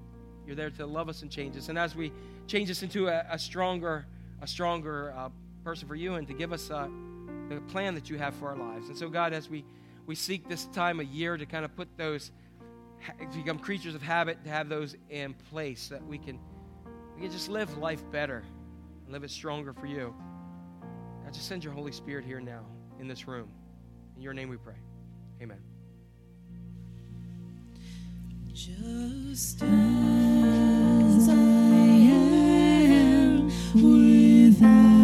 you're 0.47 0.55
there 0.55 0.69
to 0.69 0.85
love 0.85 1.09
us 1.09 1.21
and 1.21 1.31
change 1.31 1.57
us. 1.57 1.67
And 1.69 1.77
as 1.77 1.95
we 1.95 2.11
change 2.47 2.71
us 2.71 2.83
into 2.83 3.07
a, 3.07 3.25
a 3.29 3.37
stronger, 3.37 4.05
a 4.41 4.47
stronger 4.47 5.13
uh, 5.15 5.29
person 5.63 5.87
for 5.87 5.95
you 5.95 6.15
and 6.15 6.27
to 6.27 6.33
give 6.33 6.53
us 6.53 6.71
uh, 6.71 6.87
the 7.49 7.59
plan 7.61 7.95
that 7.95 8.09
you 8.09 8.17
have 8.17 8.33
for 8.35 8.49
our 8.49 8.57
lives. 8.57 8.87
And 8.87 8.97
so, 8.97 9.09
God, 9.09 9.33
as 9.33 9.49
we, 9.49 9.65
we 10.05 10.15
seek 10.15 10.47
this 10.47 10.65
time 10.67 10.99
of 10.99 11.07
year 11.07 11.35
to 11.35 11.45
kind 11.45 11.65
of 11.65 11.75
put 11.75 11.89
those, 11.97 12.31
become 13.35 13.59
creatures 13.59 13.95
of 13.95 14.01
habit, 14.01 14.41
to 14.45 14.49
have 14.49 14.69
those 14.69 14.95
in 15.09 15.33
place, 15.49 15.89
that 15.89 16.05
we 16.05 16.17
can, 16.17 16.39
we 17.15 17.23
can 17.23 17.31
just 17.31 17.49
live 17.49 17.77
life 17.77 18.03
better 18.11 18.43
and 19.05 19.13
live 19.13 19.23
it 19.23 19.29
stronger 19.29 19.71
for 19.73 19.85
you. 19.85 20.13
God, 21.23 21.33
just 21.33 21.47
send 21.47 21.63
your 21.63 21.73
Holy 21.73 21.91
Spirit 21.91 22.25
here 22.25 22.41
now 22.41 22.65
in 22.99 23.07
this 23.07 23.27
room. 23.27 23.47
In 24.15 24.21
your 24.21 24.33
name 24.33 24.49
we 24.49 24.57
pray. 24.57 24.75
Amen. 25.41 25.59
Just 28.53 29.61
as 29.61 31.29
I 31.29 31.33
am, 32.13 33.47
without 33.73 34.94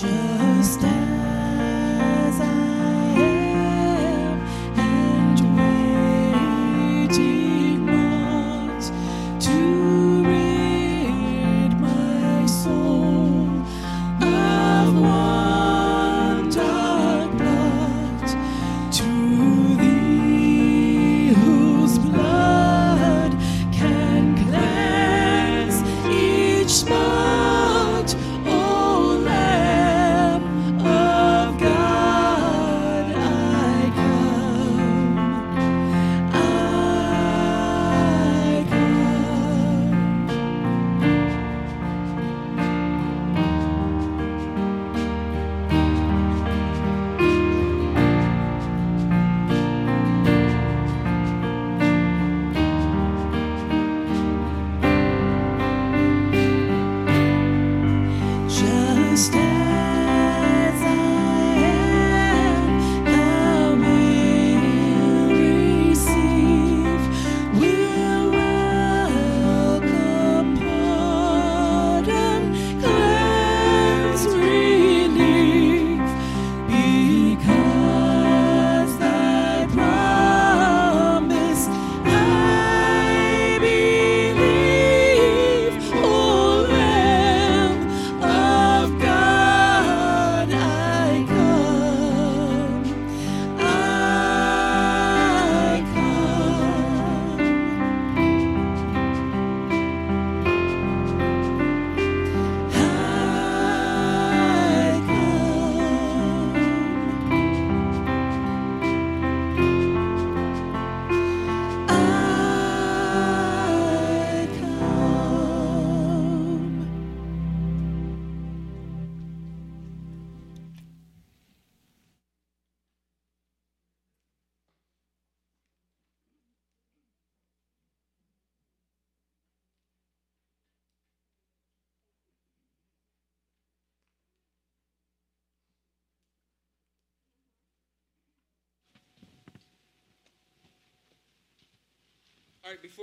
Just 0.00 0.97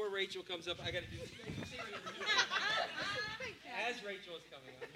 before 0.05 0.15
Rachel 0.15 0.43
comes 0.43 0.67
up, 0.67 0.77
I 0.83 0.91
got 0.91 1.01
to 1.03 1.09
do 1.09 1.17
this. 1.17 1.29
As 3.87 3.95
Rachel 4.05 4.35
is 4.35 4.43
coming 4.51 4.69
up. 4.81 4.87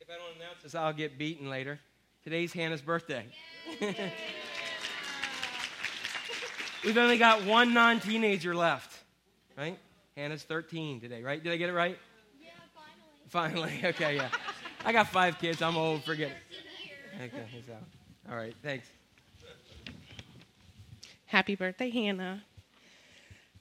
If 0.00 0.08
I 0.08 0.14
don't 0.14 0.36
announce 0.36 0.62
this, 0.62 0.74
I'll 0.74 0.92
get 0.92 1.18
beaten 1.18 1.48
later. 1.50 1.78
Today's 2.24 2.52
Hannah's 2.52 2.80
birthday. 2.80 3.26
We've 6.84 6.98
only 6.98 7.18
got 7.18 7.44
one 7.44 7.74
non 7.74 8.00
teenager 8.00 8.54
left, 8.54 8.96
right? 9.56 9.78
Hannah's 10.16 10.42
13 10.42 11.00
today, 11.00 11.22
right? 11.22 11.42
Did 11.42 11.52
I 11.52 11.56
get 11.56 11.68
it 11.70 11.74
right? 11.74 11.98
Yeah, 12.40 12.50
finally. 13.28 13.70
Finally. 13.72 13.94
Okay, 13.94 14.16
yeah. 14.16 14.28
I 14.84 14.92
got 14.92 15.08
five 15.08 15.38
kids. 15.38 15.62
I'm 15.62 15.76
old. 15.76 16.04
Forget 16.04 16.30
it. 16.30 16.36
Okay, 17.24 17.46
so, 17.66 17.72
all 18.30 18.36
right, 18.36 18.54
thanks. 18.62 18.86
Happy 21.30 21.56
birthday, 21.56 21.90
Hannah. 21.90 22.44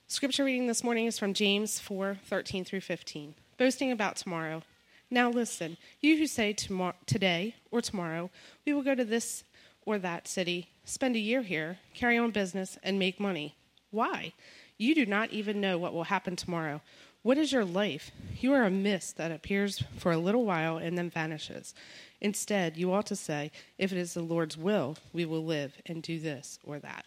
Scripture 0.05 0.43
reading 0.43 0.67
this 0.67 0.83
morning 0.83 1.07
is 1.07 1.17
from 1.17 1.33
James 1.33 1.79
4 1.79 2.19
13 2.23 2.63
through 2.63 2.81
15. 2.81 3.33
Boasting 3.57 3.91
about 3.91 4.17
tomorrow. 4.17 4.61
Now 5.09 5.31
listen, 5.31 5.77
you 5.99 6.15
who 6.17 6.27
say 6.27 6.53
tomorrow, 6.53 6.93
today 7.07 7.55
or 7.71 7.81
tomorrow, 7.81 8.29
we 8.67 8.73
will 8.73 8.83
go 8.83 8.93
to 8.93 9.03
this 9.03 9.43
or 9.83 9.97
that 9.97 10.27
city, 10.27 10.69
spend 10.83 11.15
a 11.15 11.19
year 11.19 11.41
here, 11.41 11.79
carry 11.95 12.19
on 12.19 12.29
business, 12.29 12.77
and 12.83 12.99
make 12.99 13.19
money. 13.19 13.55
Why? 13.89 14.33
You 14.77 14.93
do 14.93 15.07
not 15.07 15.31
even 15.31 15.59
know 15.59 15.79
what 15.79 15.93
will 15.93 16.03
happen 16.03 16.35
tomorrow. 16.35 16.81
What 17.23 17.39
is 17.39 17.51
your 17.51 17.65
life? 17.65 18.11
You 18.39 18.53
are 18.53 18.65
a 18.65 18.69
mist 18.69 19.17
that 19.17 19.31
appears 19.31 19.83
for 19.97 20.11
a 20.11 20.17
little 20.19 20.45
while 20.45 20.77
and 20.77 20.95
then 20.95 21.09
vanishes. 21.09 21.73
Instead, 22.21 22.77
you 22.77 22.93
ought 22.93 23.07
to 23.07 23.15
say, 23.15 23.51
If 23.79 23.91
it 23.91 23.97
is 23.97 24.13
the 24.13 24.21
Lord's 24.21 24.55
will, 24.55 24.97
we 25.13 25.25
will 25.25 25.43
live 25.43 25.81
and 25.87 26.03
do 26.03 26.19
this 26.19 26.59
or 26.63 26.77
that. 26.77 27.05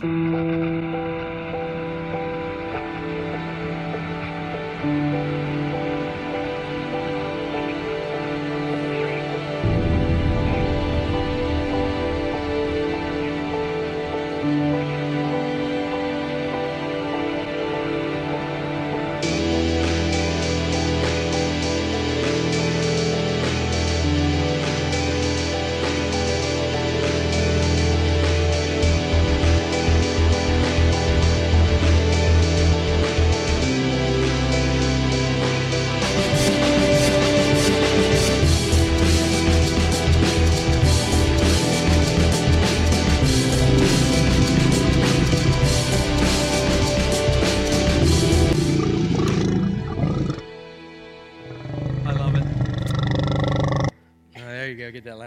I 0.00 1.47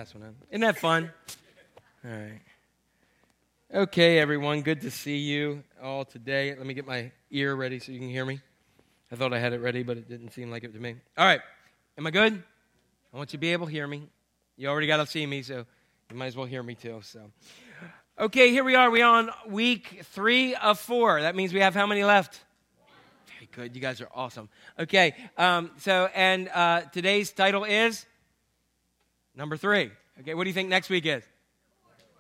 last 0.02 0.16
one. 0.16 0.36
Isn't 0.50 0.62
that 0.62 0.80
fun? 0.80 1.12
All 2.04 2.10
right. 2.10 2.42
Okay, 3.72 4.18
everyone. 4.18 4.64
Good 4.64 4.82
to 4.82 4.90
see 4.90 5.18
you 5.18 5.62
all 5.80 6.06
today. 6.06 6.56
Let 6.56 6.66
me 6.66 6.74
get 6.74 6.88
my 6.88 7.12
ear 7.30 7.54
ready 7.54 7.78
so 7.78 7.92
you 7.92 8.00
can 8.00 8.10
hear 8.10 8.26
me. 8.26 8.40
I 9.12 9.16
thought 9.16 9.32
I 9.32 9.38
had 9.38 9.54
it 9.54 9.60
ready, 9.60 9.84
but 9.84 9.98
it 9.98 10.10
didn't 10.10 10.32
seem 10.32 10.50
like 10.50 10.64
it 10.64 10.74
to 10.74 10.80
me. 10.80 10.96
All 11.16 11.26
right. 11.26 11.40
Am 12.00 12.08
I 12.08 12.10
good? 12.10 12.34
I 13.14 13.18
want 13.18 13.32
you 13.32 13.38
to 13.38 13.42
be 13.42 13.54
able 13.54 13.68
to 13.68 13.72
hear 13.72 13.86
me. 13.86 14.02
You 14.58 14.70
already 14.70 14.88
got 14.88 14.98
to 14.98 15.06
see 15.06 15.24
me, 15.24 15.44
so 15.44 15.68
you 16.10 16.16
might 16.16 16.26
as 16.26 16.36
well 16.36 16.48
hear 16.48 16.64
me 16.64 16.74
too. 16.74 17.02
So, 17.04 17.20
okay, 18.18 18.50
here 18.50 18.64
we 18.64 18.74
are. 18.74 18.90
We're 18.90 19.06
on 19.06 19.30
week 19.48 20.02
three 20.06 20.56
of 20.56 20.80
four. 20.80 21.22
That 21.22 21.36
means 21.36 21.54
we 21.54 21.60
have 21.60 21.76
how 21.76 21.86
many 21.86 22.04
left? 22.04 22.42
Very 23.38 23.50
good. 23.52 23.76
You 23.76 23.84
guys 23.84 24.02
are 24.02 24.10
awesome. 24.16 24.50
Okay, 24.80 25.14
um, 25.38 25.70
so, 25.78 26.10
and 26.16 26.50
uh, 26.50 26.82
today's 26.92 27.32
title 27.32 27.66
is 27.66 28.08
number 29.36 29.58
three. 29.58 29.92
Okay, 30.20 30.34
what 30.34 30.44
do 30.44 30.50
you 30.50 30.54
think 30.54 30.70
next 30.70 30.90
week 30.90 31.06
is? 31.06 31.24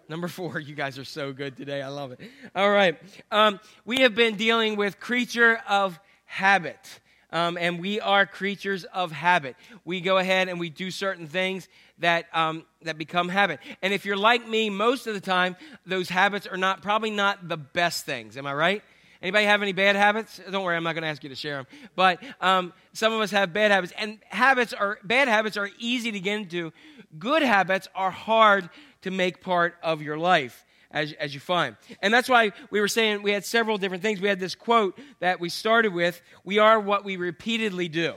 Number 0.08 0.28
four. 0.28 0.60
You 0.71 0.76
guys 0.76 0.97
are 0.97 1.06
so 1.06 1.34
good 1.34 1.56
today. 1.58 1.82
I 1.82 1.88
love 1.88 2.12
it. 2.12 2.19
All 2.56 2.69
right. 2.69 2.97
Um, 3.32 3.60
we 3.86 4.02
have 4.02 4.15
been 4.15 4.36
dealing 4.36 4.76
with 4.76 5.00
creature 5.00 5.60
of 5.67 6.00
habit. 6.26 7.00
Um, 7.34 7.58
and 7.58 7.80
we 7.80 8.02
are 8.02 8.26
creatures 8.26 8.84
of 8.84 9.12
habit. 9.12 9.56
We 9.86 10.02
go 10.02 10.17
ahead 10.17 10.50
and 10.50 10.60
we 10.60 10.69
do 10.69 10.91
certain 10.91 11.28
things 11.28 11.69
that, 12.00 12.26
um, 12.34 12.65
that 12.82 12.97
become 12.97 13.30
habit. 13.30 13.60
And 13.82 13.93
if 13.93 14.06
you're 14.06 14.17
like 14.17 14.45
me, 14.47 14.69
most 14.69 15.08
of 15.08 15.13
the 15.13 15.21
time, 15.21 15.56
those 15.86 16.10
habits 16.10 16.45
are 16.45 16.58
not 16.58 16.82
probably 16.82 17.12
not 17.12 17.47
the 17.47 17.58
best 17.58 18.06
things. 18.06 18.36
Am 18.36 18.45
I 18.45 18.54
right? 18.54 18.84
Anybody 19.22 19.46
have 19.46 19.62
any 19.62 19.74
bad 19.74 19.96
habits? 19.96 20.40
Don't 20.50 20.64
worry, 20.64 20.76
I'm 20.76 20.84
not 20.84 20.94
going 20.94 21.04
to 21.04 21.10
ask 21.10 21.24
you 21.24 21.30
to 21.30 21.36
share 21.36 21.58
them. 21.58 21.68
But 21.96 22.24
um, 22.42 22.74
some 22.94 23.14
of 23.14 23.22
us 23.22 23.32
have 23.32 23.54
bad 23.54 23.72
habits, 23.72 23.94
and 23.98 24.20
habits 24.30 24.74
are 24.74 24.98
bad 25.04 25.28
habits 25.28 25.58
are 25.58 25.70
easy 25.78 26.12
to 26.12 26.20
get 26.20 26.40
into. 26.40 26.72
Good 27.20 27.44
habits 27.44 27.88
are 27.94 28.12
hard 28.12 28.70
to 29.04 29.12
make 29.12 29.42
part 29.42 29.76
of 29.84 30.02
your 30.02 30.18
life. 30.18 30.66
As, 30.94 31.14
as 31.14 31.34
you 31.34 31.40
find. 31.40 31.78
And 32.02 32.14
that's 32.14 32.28
why 32.28 32.52
we 32.70 32.82
were 32.82 32.90
saying 32.90 33.24
we 33.24 33.32
had 33.32 33.46
several 33.46 33.78
different 33.78 34.04
things. 34.04 34.20
We 34.20 34.28
had 34.28 34.42
this 34.42 34.56
quote 34.56 35.00
that 35.22 35.40
we 35.40 35.48
started 35.48 35.94
with 35.94 36.22
We 36.44 36.60
are 36.60 36.82
what 36.82 37.06
we 37.06 37.16
repeatedly 37.16 37.88
do. 37.88 38.14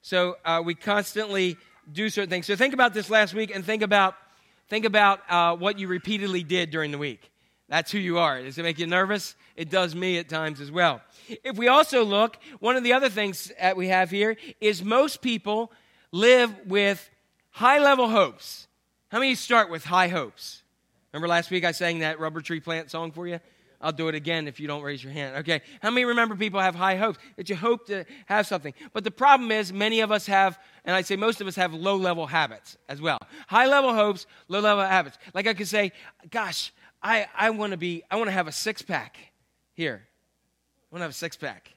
So 0.00 0.36
uh, 0.44 0.62
we 0.64 0.74
constantly 0.74 1.56
do 1.92 2.10
certain 2.10 2.28
things. 2.28 2.46
So 2.46 2.56
think 2.56 2.74
about 2.74 2.92
this 2.92 3.08
last 3.08 3.34
week 3.34 3.54
and 3.54 3.64
think 3.64 3.82
about, 3.82 4.16
think 4.68 4.84
about 4.84 5.20
uh, 5.30 5.54
what 5.54 5.78
you 5.78 5.86
repeatedly 5.86 6.42
did 6.42 6.70
during 6.70 6.90
the 6.90 6.98
week. 6.98 7.30
That's 7.72 7.90
who 7.90 7.98
you 7.98 8.18
are. 8.18 8.42
Does 8.42 8.58
it 8.58 8.64
make 8.64 8.78
you 8.78 8.86
nervous? 8.86 9.34
It 9.56 9.70
does 9.70 9.94
me 9.94 10.18
at 10.18 10.28
times 10.28 10.60
as 10.60 10.70
well. 10.70 11.00
If 11.42 11.56
we 11.56 11.68
also 11.68 12.04
look, 12.04 12.36
one 12.60 12.76
of 12.76 12.84
the 12.84 12.92
other 12.92 13.08
things 13.08 13.50
that 13.58 13.78
we 13.78 13.88
have 13.88 14.10
here 14.10 14.36
is 14.60 14.84
most 14.84 15.22
people 15.22 15.72
live 16.10 16.54
with 16.66 17.08
high 17.48 17.78
level 17.78 18.10
hopes. 18.10 18.68
How 19.08 19.20
many 19.20 19.34
start 19.34 19.70
with 19.70 19.86
high 19.86 20.08
hopes? 20.08 20.62
Remember 21.14 21.28
last 21.28 21.50
week 21.50 21.64
I 21.64 21.72
sang 21.72 22.00
that 22.00 22.20
rubber 22.20 22.42
tree 22.42 22.60
plant 22.60 22.90
song 22.90 23.10
for 23.10 23.26
you? 23.26 23.40
I'll 23.80 23.90
do 23.90 24.08
it 24.08 24.14
again 24.14 24.48
if 24.48 24.60
you 24.60 24.68
don't 24.68 24.82
raise 24.82 25.02
your 25.02 25.14
hand. 25.14 25.36
Okay. 25.36 25.62
How 25.80 25.90
many 25.90 26.04
remember 26.04 26.36
people 26.36 26.60
have 26.60 26.74
high 26.74 26.96
hopes? 26.96 27.18
That 27.36 27.48
you 27.48 27.56
hope 27.56 27.86
to 27.86 28.04
have 28.26 28.46
something. 28.46 28.74
But 28.92 29.02
the 29.02 29.10
problem 29.10 29.50
is, 29.50 29.72
many 29.72 30.00
of 30.00 30.12
us 30.12 30.26
have, 30.26 30.58
and 30.84 30.94
I'd 30.94 31.06
say 31.06 31.16
most 31.16 31.40
of 31.40 31.46
us 31.46 31.56
have 31.56 31.72
low 31.72 31.96
level 31.96 32.26
habits 32.26 32.76
as 32.90 33.00
well. 33.00 33.18
High 33.48 33.66
level 33.66 33.94
hopes, 33.94 34.26
low 34.48 34.60
level 34.60 34.84
habits. 34.84 35.16
Like 35.32 35.46
I 35.46 35.54
could 35.54 35.68
say, 35.68 35.92
gosh, 36.30 36.70
I, 37.02 37.26
I 37.36 37.50
want 37.50 37.72
to 37.72 37.76
be, 37.76 38.02
I 38.10 38.16
want 38.16 38.28
to 38.28 38.32
have 38.32 38.46
a 38.46 38.52
six 38.52 38.82
pack 38.82 39.16
here. 39.74 40.06
I 40.90 40.94
want 40.94 41.00
to 41.00 41.04
have 41.04 41.10
a 41.10 41.14
six 41.14 41.36
pack. 41.36 41.74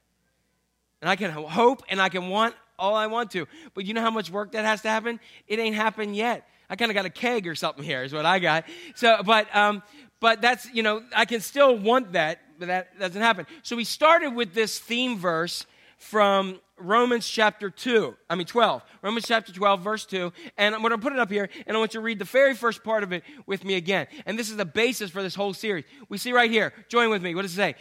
And 1.01 1.09
I 1.09 1.15
can 1.15 1.31
hope 1.31 1.83
and 1.89 2.01
I 2.01 2.09
can 2.09 2.29
want 2.29 2.55
all 2.77 2.95
I 2.95 3.07
want 3.07 3.31
to. 3.31 3.47
But 3.73 3.85
you 3.85 3.93
know 3.93 4.01
how 4.01 4.11
much 4.11 4.29
work 4.29 4.51
that 4.51 4.65
has 4.65 4.81
to 4.83 4.89
happen? 4.89 5.19
It 5.47 5.59
ain't 5.59 5.75
happened 5.75 6.15
yet. 6.15 6.47
I 6.69 6.75
kind 6.75 6.89
of 6.89 6.95
got 6.95 7.05
a 7.05 7.09
keg 7.09 7.47
or 7.47 7.55
something 7.55 7.83
here, 7.83 8.03
is 8.03 8.13
what 8.13 8.25
I 8.25 8.39
got. 8.39 8.65
So, 8.95 9.21
but, 9.23 9.53
um, 9.55 9.83
but 10.19 10.41
that's, 10.41 10.71
you 10.73 10.83
know, 10.83 11.03
I 11.15 11.25
can 11.25 11.41
still 11.41 11.77
want 11.77 12.13
that, 12.13 12.39
but 12.57 12.67
that 12.67 12.99
doesn't 12.99 13.21
happen. 13.21 13.45
So 13.63 13.75
we 13.75 13.83
started 13.83 14.33
with 14.33 14.53
this 14.53 14.79
theme 14.79 15.17
verse 15.17 15.65
from 16.05 16.59
Romans 16.77 17.27
chapter 17.27 17.71
2, 17.71 18.15
I 18.29 18.35
mean 18.35 18.45
12. 18.45 18.83
Romans 19.01 19.25
chapter 19.27 19.51
12, 19.51 19.81
verse 19.81 20.05
2. 20.05 20.31
And 20.55 20.75
I'm 20.75 20.81
going 20.81 20.91
to 20.91 20.99
put 20.99 21.13
it 21.13 21.19
up 21.19 21.31
here, 21.31 21.49
and 21.65 21.75
I 21.75 21.79
want 21.79 21.95
you 21.95 21.99
to 21.99 22.03
read 22.03 22.19
the 22.19 22.25
very 22.25 22.53
first 22.53 22.83
part 22.83 23.01
of 23.03 23.11
it 23.11 23.23
with 23.47 23.63
me 23.63 23.73
again. 23.73 24.05
And 24.27 24.37
this 24.37 24.51
is 24.51 24.57
the 24.57 24.65
basis 24.65 25.09
for 25.09 25.23
this 25.23 25.33
whole 25.33 25.53
series. 25.53 25.83
We 26.07 26.19
see 26.19 26.31
right 26.31 26.51
here, 26.51 26.73
join 26.89 27.09
with 27.09 27.23
me. 27.23 27.33
What 27.33 27.41
does 27.41 27.53
it 27.53 27.55
say? 27.55 27.75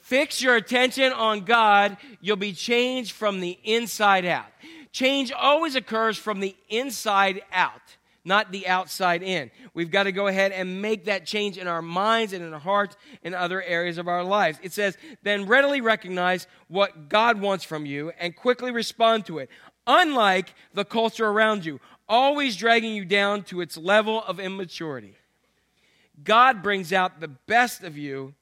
Fix 0.00 0.42
your 0.42 0.56
attention 0.56 1.12
on 1.12 1.44
God, 1.44 1.98
you'll 2.20 2.36
be 2.36 2.52
changed 2.52 3.12
from 3.12 3.40
the 3.40 3.58
inside 3.62 4.26
out. 4.26 4.46
Change 4.90 5.30
always 5.30 5.76
occurs 5.76 6.18
from 6.18 6.40
the 6.40 6.56
inside 6.68 7.42
out 7.52 7.97
not 8.28 8.52
the 8.52 8.68
outside 8.68 9.22
in. 9.22 9.50
We've 9.74 9.90
got 9.90 10.04
to 10.04 10.12
go 10.12 10.28
ahead 10.28 10.52
and 10.52 10.80
make 10.80 11.06
that 11.06 11.26
change 11.26 11.58
in 11.58 11.66
our 11.66 11.82
minds 11.82 12.32
and 12.32 12.44
in 12.44 12.54
our 12.54 12.60
hearts 12.60 12.96
and 13.24 13.34
other 13.34 13.60
areas 13.62 13.98
of 13.98 14.06
our 14.06 14.22
lives. 14.22 14.58
It 14.62 14.72
says, 14.72 14.96
then 15.24 15.46
readily 15.46 15.80
recognize 15.80 16.46
what 16.68 17.08
God 17.08 17.40
wants 17.40 17.64
from 17.64 17.86
you 17.86 18.12
and 18.20 18.36
quickly 18.36 18.70
respond 18.70 19.26
to 19.26 19.38
it, 19.38 19.50
unlike 19.86 20.54
the 20.74 20.84
culture 20.84 21.26
around 21.26 21.64
you, 21.64 21.80
always 22.08 22.54
dragging 22.54 22.94
you 22.94 23.04
down 23.04 23.42
to 23.44 23.60
its 23.60 23.76
level 23.76 24.22
of 24.24 24.38
immaturity. 24.38 25.16
God 26.22 26.62
brings 26.62 26.92
out 26.92 27.20
the 27.20 27.28
best 27.28 27.82
of 27.82 27.96
you, 27.96 28.34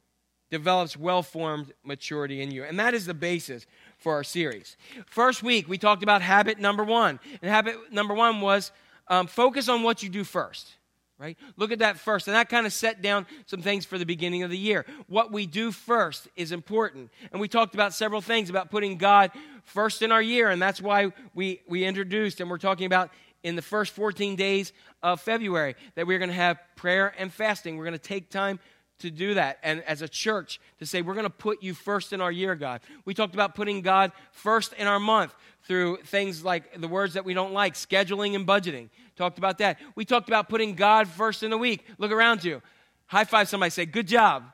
develops 0.51 0.97
well 0.97 1.23
formed 1.23 1.73
maturity 1.85 2.41
in 2.41 2.51
you. 2.51 2.65
And 2.65 2.79
that 2.79 2.95
is 2.95 3.07
the 3.07 3.15
basis 3.15 3.67
for 3.99 4.15
our 4.15 4.25
series. 4.25 4.77
First 5.07 5.43
week, 5.43 5.69
we 5.69 5.79
talked 5.79 6.03
about 6.03 6.23
habit 6.23 6.59
number 6.59 6.85
one. 6.85 7.19
And 7.43 7.51
habit 7.51 7.93
number 7.93 8.15
one 8.15 8.41
was 8.41 8.73
um, 9.09 9.27
focus 9.27 9.69
on 9.69 9.83
what 9.83 10.03
you 10.03 10.09
do 10.09 10.25
first 10.25 10.75
right? 11.19 11.39
Look 11.57 11.73
at 11.73 11.79
that 11.79 11.99
first 11.99 12.29
and 12.29 12.37
that 12.37 12.49
kind 12.49 12.67
of 12.67 12.73
set 12.73 13.01
down 13.01 13.27
some 13.47 13.63
things 13.63 13.87
for 13.87 13.97
the 13.97 14.05
beginning 14.05 14.43
of 14.43 14.51
the 14.51 14.59
year. 14.59 14.85
What 15.07 15.33
we 15.33 15.47
do 15.47 15.73
first 15.73 16.29
is 16.37 16.53
important 16.53 17.11
and 17.33 17.41
we 17.41 17.49
talked 17.49 17.75
about 17.75 17.95
several 17.95 18.21
things 18.21 18.51
about 18.51 18.71
putting 18.71 18.99
god 18.99 19.31
first 19.65 20.03
in 20.03 20.13
our 20.13 20.23
year 20.23 20.51
and 20.51 20.61
that's 20.61 20.81
why 20.81 21.13
we 21.35 21.63
we 21.67 21.85
introduced 21.85 22.41
and 22.41 22.51
we're 22.51 22.59
talking 22.59 22.87
about 22.87 23.11
in 23.43 23.57
the 23.57 23.63
first 23.63 23.93
14 23.95 24.37
days 24.37 24.73
of 25.03 25.21
february 25.21 25.75
that 25.95 26.07
we're 26.07 26.19
going 26.19 26.31
to 26.31 26.35
have 26.35 26.59
prayer 26.77 27.15
and 27.19 27.33
fasting. 27.33 27.77
We're 27.77 27.85
going 27.85 27.95
to 27.95 27.99
take 27.99 28.31
time 28.31 28.61
to 28.99 29.11
do 29.11 29.35
that. 29.35 29.59
And 29.63 29.83
as 29.85 30.03
a 30.03 30.09
church, 30.09 30.61
to 30.79 30.87
say, 30.87 31.03
we're 31.03 31.15
going 31.15 31.25
to 31.25 31.31
put 31.31 31.63
you 31.63 31.75
first 31.75 32.13
in 32.13 32.21
our 32.21 32.33
year, 32.33 32.55
God. 32.55 32.81
We 33.05 33.15
talked 33.15 33.35
about 33.35 33.55
putting 33.55 33.83
God 33.83 34.13
first 34.33 34.73
in 34.75 34.87
our 34.87 35.01
month 35.01 35.35
through 35.65 35.99
things 36.05 36.45
like 36.45 36.81
the 36.81 36.89
words 36.89 37.15
that 37.15 37.25
we 37.25 37.35
don't 37.35 37.53
like, 37.53 37.75
scheduling 37.75 38.35
and 38.35 38.47
budgeting. 38.47 38.89
Talked 39.17 39.39
about 39.39 39.59
that. 39.59 39.79
We 39.95 40.05
talked 40.05 40.29
about 40.29 40.49
putting 40.49 40.75
God 40.75 41.09
first 41.09 41.43
in 41.43 41.51
the 41.51 41.59
week. 41.59 41.85
Look 41.99 42.11
around 42.11 42.45
you. 42.45 42.63
High 43.07 43.25
five 43.25 43.49
somebody, 43.49 43.71
say, 43.71 43.87
good 43.87 44.07
job. 44.07 44.45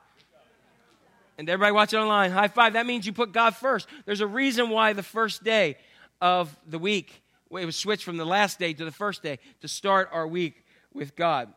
And 1.39 1.49
everybody 1.49 1.73
watching 1.73 1.99
online, 1.99 2.31
high 2.31 2.49
five. 2.49 2.75
That 2.75 2.87
means 2.87 3.07
you 3.07 3.13
put 3.13 3.33
God 3.33 3.57
first. 3.57 3.89
There's 4.05 4.21
a 4.21 4.27
reason 4.27 4.71
why 4.71 4.93
the 4.93 5.03
first 5.03 5.43
day 5.43 5.77
of 6.21 6.55
the 6.67 6.79
week, 6.79 7.23
it 7.51 7.65
was 7.65 7.77
switched 7.77 8.05
from 8.05 8.17
the 8.17 8.25
last 8.25 8.59
day 8.59 8.73
to 8.73 8.85
the 8.85 8.93
first 8.93 9.23
day 9.23 9.39
to 9.61 9.69
start 9.69 10.09
our 10.13 10.27
week 10.27 10.65
with 10.93 11.17
God. 11.17 11.53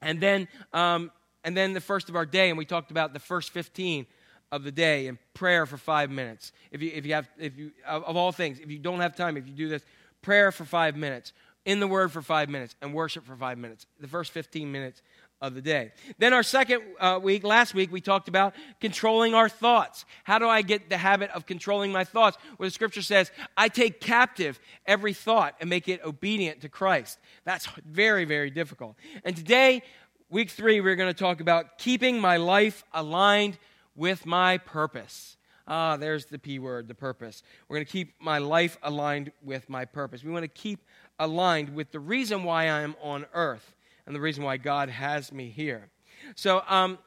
And 0.00 0.20
then, 0.20 0.46
um, 0.72 1.10
and 1.48 1.56
then 1.56 1.72
the 1.72 1.80
first 1.80 2.10
of 2.10 2.14
our 2.14 2.26
day, 2.26 2.50
and 2.50 2.58
we 2.58 2.66
talked 2.66 2.90
about 2.90 3.14
the 3.14 3.18
first 3.18 3.52
15 3.52 4.04
of 4.52 4.64
the 4.64 4.70
day 4.70 5.06
and 5.06 5.16
prayer 5.32 5.64
for 5.64 5.78
five 5.78 6.10
minutes. 6.10 6.52
If 6.70 6.82
you, 6.82 6.92
if 6.94 7.06
you 7.06 7.14
have, 7.14 7.26
if 7.38 7.56
you, 7.56 7.72
of, 7.86 8.04
of 8.04 8.16
all 8.18 8.32
things, 8.32 8.60
if 8.60 8.70
you 8.70 8.78
don't 8.78 9.00
have 9.00 9.16
time, 9.16 9.38
if 9.38 9.48
you 9.48 9.54
do 9.54 9.66
this, 9.66 9.82
prayer 10.20 10.52
for 10.52 10.66
five 10.66 10.94
minutes, 10.94 11.32
in 11.64 11.80
the 11.80 11.86
Word 11.86 12.12
for 12.12 12.20
five 12.20 12.50
minutes, 12.50 12.76
and 12.82 12.92
worship 12.92 13.24
for 13.24 13.34
five 13.34 13.56
minutes. 13.56 13.86
The 13.98 14.08
first 14.08 14.30
15 14.32 14.70
minutes 14.70 15.00
of 15.40 15.54
the 15.54 15.62
day. 15.62 15.92
Then, 16.18 16.34
our 16.34 16.42
second 16.42 16.82
uh, 17.00 17.18
week, 17.22 17.44
last 17.44 17.72
week, 17.72 17.90
we 17.90 18.02
talked 18.02 18.28
about 18.28 18.54
controlling 18.78 19.32
our 19.32 19.48
thoughts. 19.48 20.04
How 20.24 20.38
do 20.38 20.46
I 20.46 20.60
get 20.60 20.90
the 20.90 20.98
habit 20.98 21.30
of 21.30 21.46
controlling 21.46 21.92
my 21.92 22.04
thoughts? 22.04 22.36
Where 22.58 22.66
the 22.66 22.74
scripture 22.74 23.00
says, 23.00 23.30
I 23.56 23.68
take 23.68 24.02
captive 24.02 24.60
every 24.84 25.14
thought 25.14 25.54
and 25.62 25.70
make 25.70 25.88
it 25.88 26.04
obedient 26.04 26.60
to 26.60 26.68
Christ. 26.68 27.18
That's 27.46 27.66
very, 27.86 28.26
very 28.26 28.50
difficult. 28.50 28.96
And 29.24 29.34
today, 29.34 29.82
week 30.30 30.50
three, 30.50 30.80
we're 30.80 30.96
going 30.96 31.12
to 31.12 31.18
talk 31.18 31.40
about 31.40 31.78
keeping 31.78 32.20
my 32.20 32.36
life 32.36 32.84
aligned 32.92 33.58
with 33.96 34.26
my 34.26 34.58
purpose. 34.58 35.36
Ah, 35.66 35.96
there's 35.96 36.26
the 36.26 36.38
P 36.38 36.58
word, 36.58 36.88
the 36.88 36.94
purpose. 36.94 37.42
We're 37.68 37.76
going 37.76 37.86
to 37.86 37.92
keep 37.92 38.14
my 38.20 38.38
life 38.38 38.78
aligned 38.82 39.32
with 39.42 39.68
my 39.68 39.84
purpose. 39.84 40.22
We 40.22 40.30
want 40.30 40.44
to 40.44 40.48
keep 40.48 40.80
aligned 41.18 41.74
with 41.74 41.92
the 41.92 42.00
reason 42.00 42.44
why 42.44 42.64
I 42.64 42.80
am 42.80 42.94
on 43.02 43.26
earth 43.34 43.74
and 44.06 44.14
the 44.14 44.20
reason 44.20 44.44
why 44.44 44.56
God 44.56 44.88
has 44.88 45.32
me 45.32 45.48
here. 45.48 45.88
So, 46.36 46.62
um, 46.68 46.98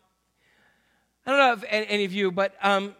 I 1.26 1.32
don't 1.32 1.39
know 1.39 1.53
if 1.53 1.63
any 1.69 2.03
of 2.05 2.13
you, 2.13 2.32
but 2.32 2.55
um, 2.63 2.95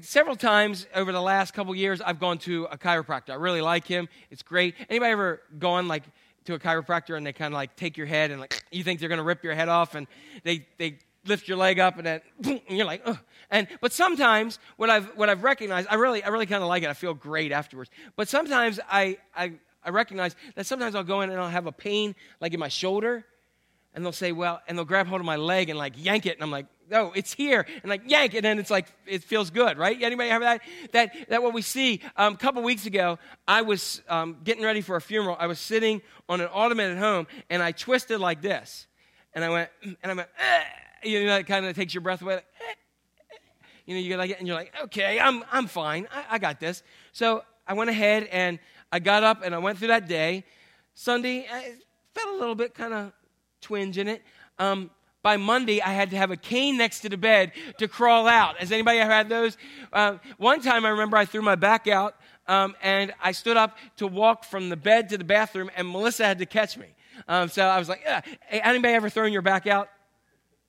several 0.00 0.36
times 0.36 0.86
over 0.94 1.10
the 1.10 1.20
last 1.20 1.52
couple 1.52 1.74
years, 1.74 2.00
I've 2.00 2.20
gone 2.20 2.38
to 2.38 2.68
a 2.70 2.78
chiropractor. 2.78 3.30
I 3.30 3.34
really 3.34 3.60
like 3.60 3.86
him. 3.86 4.08
It's 4.30 4.42
great. 4.42 4.76
Anybody 4.88 5.10
ever 5.10 5.40
gone 5.58 5.88
like 5.88 6.04
to 6.48 6.54
a 6.54 6.58
chiropractor 6.58 7.16
and 7.16 7.26
they 7.26 7.32
kind 7.32 7.52
of 7.52 7.56
like 7.56 7.76
take 7.76 7.96
your 7.96 8.06
head 8.06 8.30
and 8.30 8.40
like 8.40 8.64
you 8.72 8.82
think 8.82 9.00
they're 9.00 9.08
going 9.08 9.18
to 9.18 9.24
rip 9.24 9.44
your 9.44 9.54
head 9.54 9.68
off 9.68 9.94
and 9.94 10.06
they 10.44 10.66
they 10.78 10.98
lift 11.26 11.46
your 11.46 11.58
leg 11.58 11.78
up 11.78 11.98
and 11.98 12.06
then 12.06 12.20
and 12.44 12.60
you're 12.70 12.86
like 12.86 13.02
Ugh. 13.04 13.18
and 13.50 13.68
but 13.82 13.92
sometimes 13.92 14.58
what 14.78 14.88
I've 14.88 15.06
what 15.14 15.28
I've 15.28 15.44
recognized 15.44 15.88
I 15.90 15.96
really 15.96 16.24
I 16.24 16.28
really 16.28 16.46
kind 16.46 16.62
of 16.62 16.68
like 16.68 16.82
it. 16.82 16.88
I 16.88 16.94
feel 16.94 17.12
great 17.12 17.52
afterwards. 17.52 17.90
But 18.16 18.28
sometimes 18.28 18.80
I 18.90 19.18
I 19.36 19.52
I 19.84 19.90
recognize 19.90 20.34
that 20.54 20.66
sometimes 20.66 20.94
I'll 20.94 21.04
go 21.04 21.20
in 21.20 21.30
and 21.30 21.38
I'll 21.38 21.50
have 21.50 21.66
a 21.66 21.72
pain 21.72 22.14
like 22.40 22.54
in 22.54 22.60
my 22.60 22.68
shoulder, 22.68 23.26
and 23.94 24.04
they'll 24.04 24.12
say, 24.12 24.32
well, 24.32 24.60
and 24.68 24.76
they'll 24.76 24.84
grab 24.84 25.06
hold 25.06 25.20
of 25.20 25.26
my 25.26 25.36
leg 25.36 25.70
and 25.70 25.78
like 25.78 25.94
yank 25.96 26.26
it, 26.26 26.34
and 26.34 26.42
I'm 26.42 26.50
like, 26.50 26.66
oh, 26.92 27.12
it's 27.14 27.32
here, 27.32 27.66
and 27.82 27.90
like 27.90 28.02
yank 28.06 28.34
it, 28.34 28.44
and 28.44 28.60
it's 28.60 28.70
like 28.70 28.86
it 29.06 29.24
feels 29.24 29.50
good, 29.50 29.78
right? 29.78 30.00
Anybody 30.00 30.30
have 30.30 30.42
that? 30.42 30.62
That 30.92 31.28
that 31.28 31.42
what 31.42 31.52
we 31.52 31.62
see. 31.62 32.00
Um, 32.16 32.34
a 32.34 32.36
couple 32.36 32.62
weeks 32.62 32.86
ago, 32.86 33.18
I 33.46 33.62
was 33.62 34.02
um, 34.08 34.38
getting 34.44 34.64
ready 34.64 34.80
for 34.80 34.96
a 34.96 35.00
funeral. 35.00 35.36
I 35.38 35.46
was 35.46 35.58
sitting 35.58 36.02
on 36.28 36.40
an 36.40 36.48
ottoman 36.52 36.92
at 36.92 36.98
home, 36.98 37.26
and 37.50 37.62
I 37.62 37.72
twisted 37.72 38.20
like 38.20 38.42
this, 38.42 38.86
and 39.32 39.44
I 39.44 39.48
went, 39.48 39.70
and 39.82 39.96
I 40.04 40.14
went, 40.14 40.28
eh, 40.38 41.08
you 41.08 41.24
know, 41.24 41.26
that 41.26 41.46
kind 41.46 41.66
of 41.66 41.74
takes 41.74 41.94
your 41.94 42.02
breath 42.02 42.22
away. 42.22 42.36
Like, 42.36 42.46
eh, 42.60 42.74
you 43.86 43.94
know, 43.94 44.00
you 44.00 44.08
get 44.10 44.18
like 44.18 44.38
and 44.38 44.46
you're 44.46 44.56
like, 44.56 44.72
okay, 44.84 45.18
I'm 45.18 45.44
I'm 45.50 45.66
fine, 45.66 46.08
I, 46.12 46.36
I 46.36 46.38
got 46.38 46.60
this. 46.60 46.82
So 47.12 47.42
I 47.66 47.74
went 47.74 47.90
ahead 47.90 48.24
and 48.24 48.58
I 48.92 48.98
got 48.98 49.24
up 49.24 49.42
and 49.42 49.54
I 49.54 49.58
went 49.58 49.78
through 49.78 49.88
that 49.88 50.06
day. 50.06 50.44
Sunday, 50.94 51.46
I 51.50 51.74
felt 52.14 52.34
a 52.34 52.38
little 52.38 52.54
bit 52.54 52.74
kind 52.74 52.92
of 52.92 53.12
twinge 53.60 53.98
in 53.98 54.08
it. 54.08 54.22
Um, 54.58 54.90
by 55.22 55.36
Monday, 55.36 55.82
I 55.82 55.92
had 55.92 56.10
to 56.10 56.16
have 56.16 56.30
a 56.30 56.36
cane 56.36 56.76
next 56.78 57.00
to 57.00 57.08
the 57.08 57.16
bed 57.16 57.52
to 57.78 57.88
crawl 57.88 58.26
out. 58.26 58.58
Has 58.58 58.70
anybody 58.72 58.98
ever 58.98 59.10
had 59.10 59.28
those? 59.28 59.56
Uh, 59.92 60.18
one 60.36 60.60
time, 60.60 60.86
I 60.86 60.90
remember 60.90 61.16
I 61.16 61.24
threw 61.24 61.42
my 61.42 61.56
back 61.56 61.88
out 61.88 62.14
um, 62.46 62.74
and 62.82 63.12
I 63.22 63.32
stood 63.32 63.56
up 63.56 63.76
to 63.96 64.06
walk 64.06 64.44
from 64.44 64.68
the 64.68 64.76
bed 64.76 65.10
to 65.10 65.18
the 65.18 65.24
bathroom, 65.24 65.70
and 65.76 65.88
Melissa 65.88 66.24
had 66.24 66.38
to 66.38 66.46
catch 66.46 66.78
me. 66.78 66.86
Um, 67.26 67.48
so 67.48 67.62
I 67.64 67.78
was 67.78 67.88
like, 67.88 68.00
yeah. 68.04 68.22
anybody 68.50 68.94
ever 68.94 69.10
thrown 69.10 69.32
your 69.32 69.42
back 69.42 69.66
out? 69.66 69.88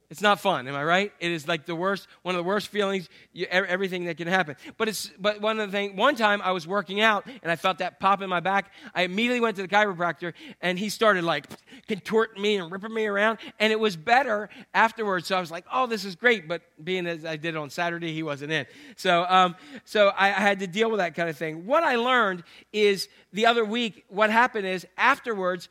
It's 0.10 0.22
not 0.22 0.40
fun, 0.40 0.68
am 0.68 0.76
I 0.76 0.84
right? 0.84 1.14
It 1.20 1.30
is 1.30 1.48
like 1.48 1.68
the 1.68 1.76
worst, 1.76 2.08
one 2.24 2.34
of 2.34 2.40
the 2.40 2.44
worst 2.44 2.70
feelings, 2.70 3.08
you, 3.32 3.46
everything 3.46 4.06
that 4.06 4.18
can 4.18 4.28
happen. 4.28 4.56
But 4.76 4.88
it's, 4.88 5.12
but 5.20 5.40
one 5.40 5.60
of 5.60 5.70
the 5.70 5.72
things, 5.72 5.96
one 5.96 6.16
time 6.16 6.42
I 6.44 6.52
was 6.52 6.66
working 6.66 7.00
out 7.00 7.28
and 7.44 7.52
I 7.52 7.56
felt 7.56 7.78
that 7.78 8.00
pop 8.00 8.24
in 8.24 8.30
my 8.30 8.40
back. 8.40 8.72
I 8.96 9.04
immediately 9.04 9.40
went 9.40 9.56
to 9.58 9.62
the 9.62 9.68
chiropractor 9.68 10.34
and 10.62 10.80
he 10.80 10.90
started 10.90 11.24
like 11.24 11.46
contorting 11.88 12.42
me 12.42 12.56
and 12.56 12.72
ripping 12.72 12.92
me 12.92 13.06
around, 13.06 13.38
and 13.60 13.72
it 13.72 13.80
was 13.80 13.96
better 13.96 14.50
afterwards. 14.74 15.28
So 15.28 15.38
I 15.38 15.40
was 15.40 15.52
like, 15.52 15.66
oh, 15.72 15.86
this 15.86 16.06
is 16.06 16.16
great. 16.16 16.48
But 16.48 16.64
being 16.84 17.06
as 17.06 17.24
I 17.24 17.36
did 17.36 17.56
on 17.56 17.70
Saturday, 17.70 18.12
he 18.12 18.24
wasn't 18.24 18.52
in. 18.52 18.66
So, 18.96 19.28
um, 19.30 19.56
so 19.86 20.08
I, 20.08 20.30
I 20.30 20.42
had 20.42 20.60
to 20.60 20.68
deal 20.68 20.90
with 20.90 21.00
that 21.00 21.14
kind 21.14 21.30
of 21.30 21.38
thing. 21.38 21.68
What 21.68 21.84
I 21.84 21.98
learned 21.98 22.44
is 22.74 23.10
the 23.32 23.46
other 23.46 23.64
week, 23.64 24.06
what 24.08 24.32
happened 24.32 24.66
is 24.66 24.88
afterwards, 24.98 25.70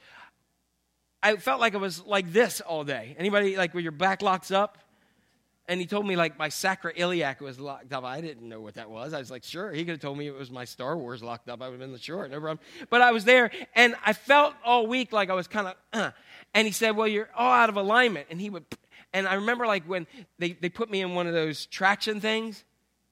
I 1.23 1.37
felt 1.37 1.61
like 1.61 1.75
I 1.75 1.79
was 1.79 2.05
like 2.05 2.33
this 2.33 2.61
all 2.61 2.85
day. 2.85 3.17
Anybody 3.19 3.57
like 3.57 3.75
where 3.75 3.83
your 3.83 3.93
back 3.93 4.23
locks 4.23 4.51
up? 4.51 4.79
And 5.71 5.81
he 5.81 5.87
told 5.87 6.07
me 6.07 6.17
like 6.17 6.39
my 6.39 6.49
sacroiliac 6.49 7.41
was 7.41 7.61
locked 7.61 7.93
up. 7.93 8.03
I 8.03 8.23
didn't 8.23 8.49
know 8.49 8.61
what 8.61 8.75
that 8.75 8.89
was. 8.89 9.13
I 9.13 9.19
was 9.19 9.31
like, 9.31 9.45
sure. 9.45 9.71
He 9.71 9.85
could 9.85 9.93
have 9.93 10.01
told 10.01 10.17
me 10.17 10.27
it 10.27 10.35
was 10.35 10.51
my 10.51 10.65
Star 10.65 10.97
Wars 10.97 11.23
locked 11.23 11.51
up. 11.51 11.61
I 11.61 11.67
would 11.67 11.73
have 11.73 11.81
been 11.81 11.93
the 11.93 11.99
short, 11.99 12.31
no 12.31 12.41
problem. 12.41 12.61
But 12.89 13.03
I 13.03 13.13
was 13.13 13.25
there, 13.25 13.51
and 13.75 13.95
I 14.05 14.15
felt 14.15 14.55
all 14.65 14.87
week 14.87 15.13
like 15.13 15.29
I 15.29 15.35
was 15.35 15.47
kind 15.47 15.69
of. 15.69 15.75
Uh. 15.93 16.11
And 16.55 16.67
he 16.67 16.73
said, 16.73 16.97
well, 16.97 17.07
you're 17.07 17.29
all 17.37 17.53
out 17.53 17.69
of 17.69 17.77
alignment. 17.77 18.29
And 18.31 18.41
he 18.41 18.49
would, 18.49 18.65
and 19.13 19.29
I 19.29 19.35
remember 19.35 19.67
like 19.67 19.85
when 19.85 20.07
they, 20.39 20.53
they 20.53 20.71
put 20.71 20.91
me 20.91 21.03
in 21.03 21.15
one 21.15 21.27
of 21.27 21.35
those 21.35 21.67
traction 21.67 22.19
things. 22.19 22.65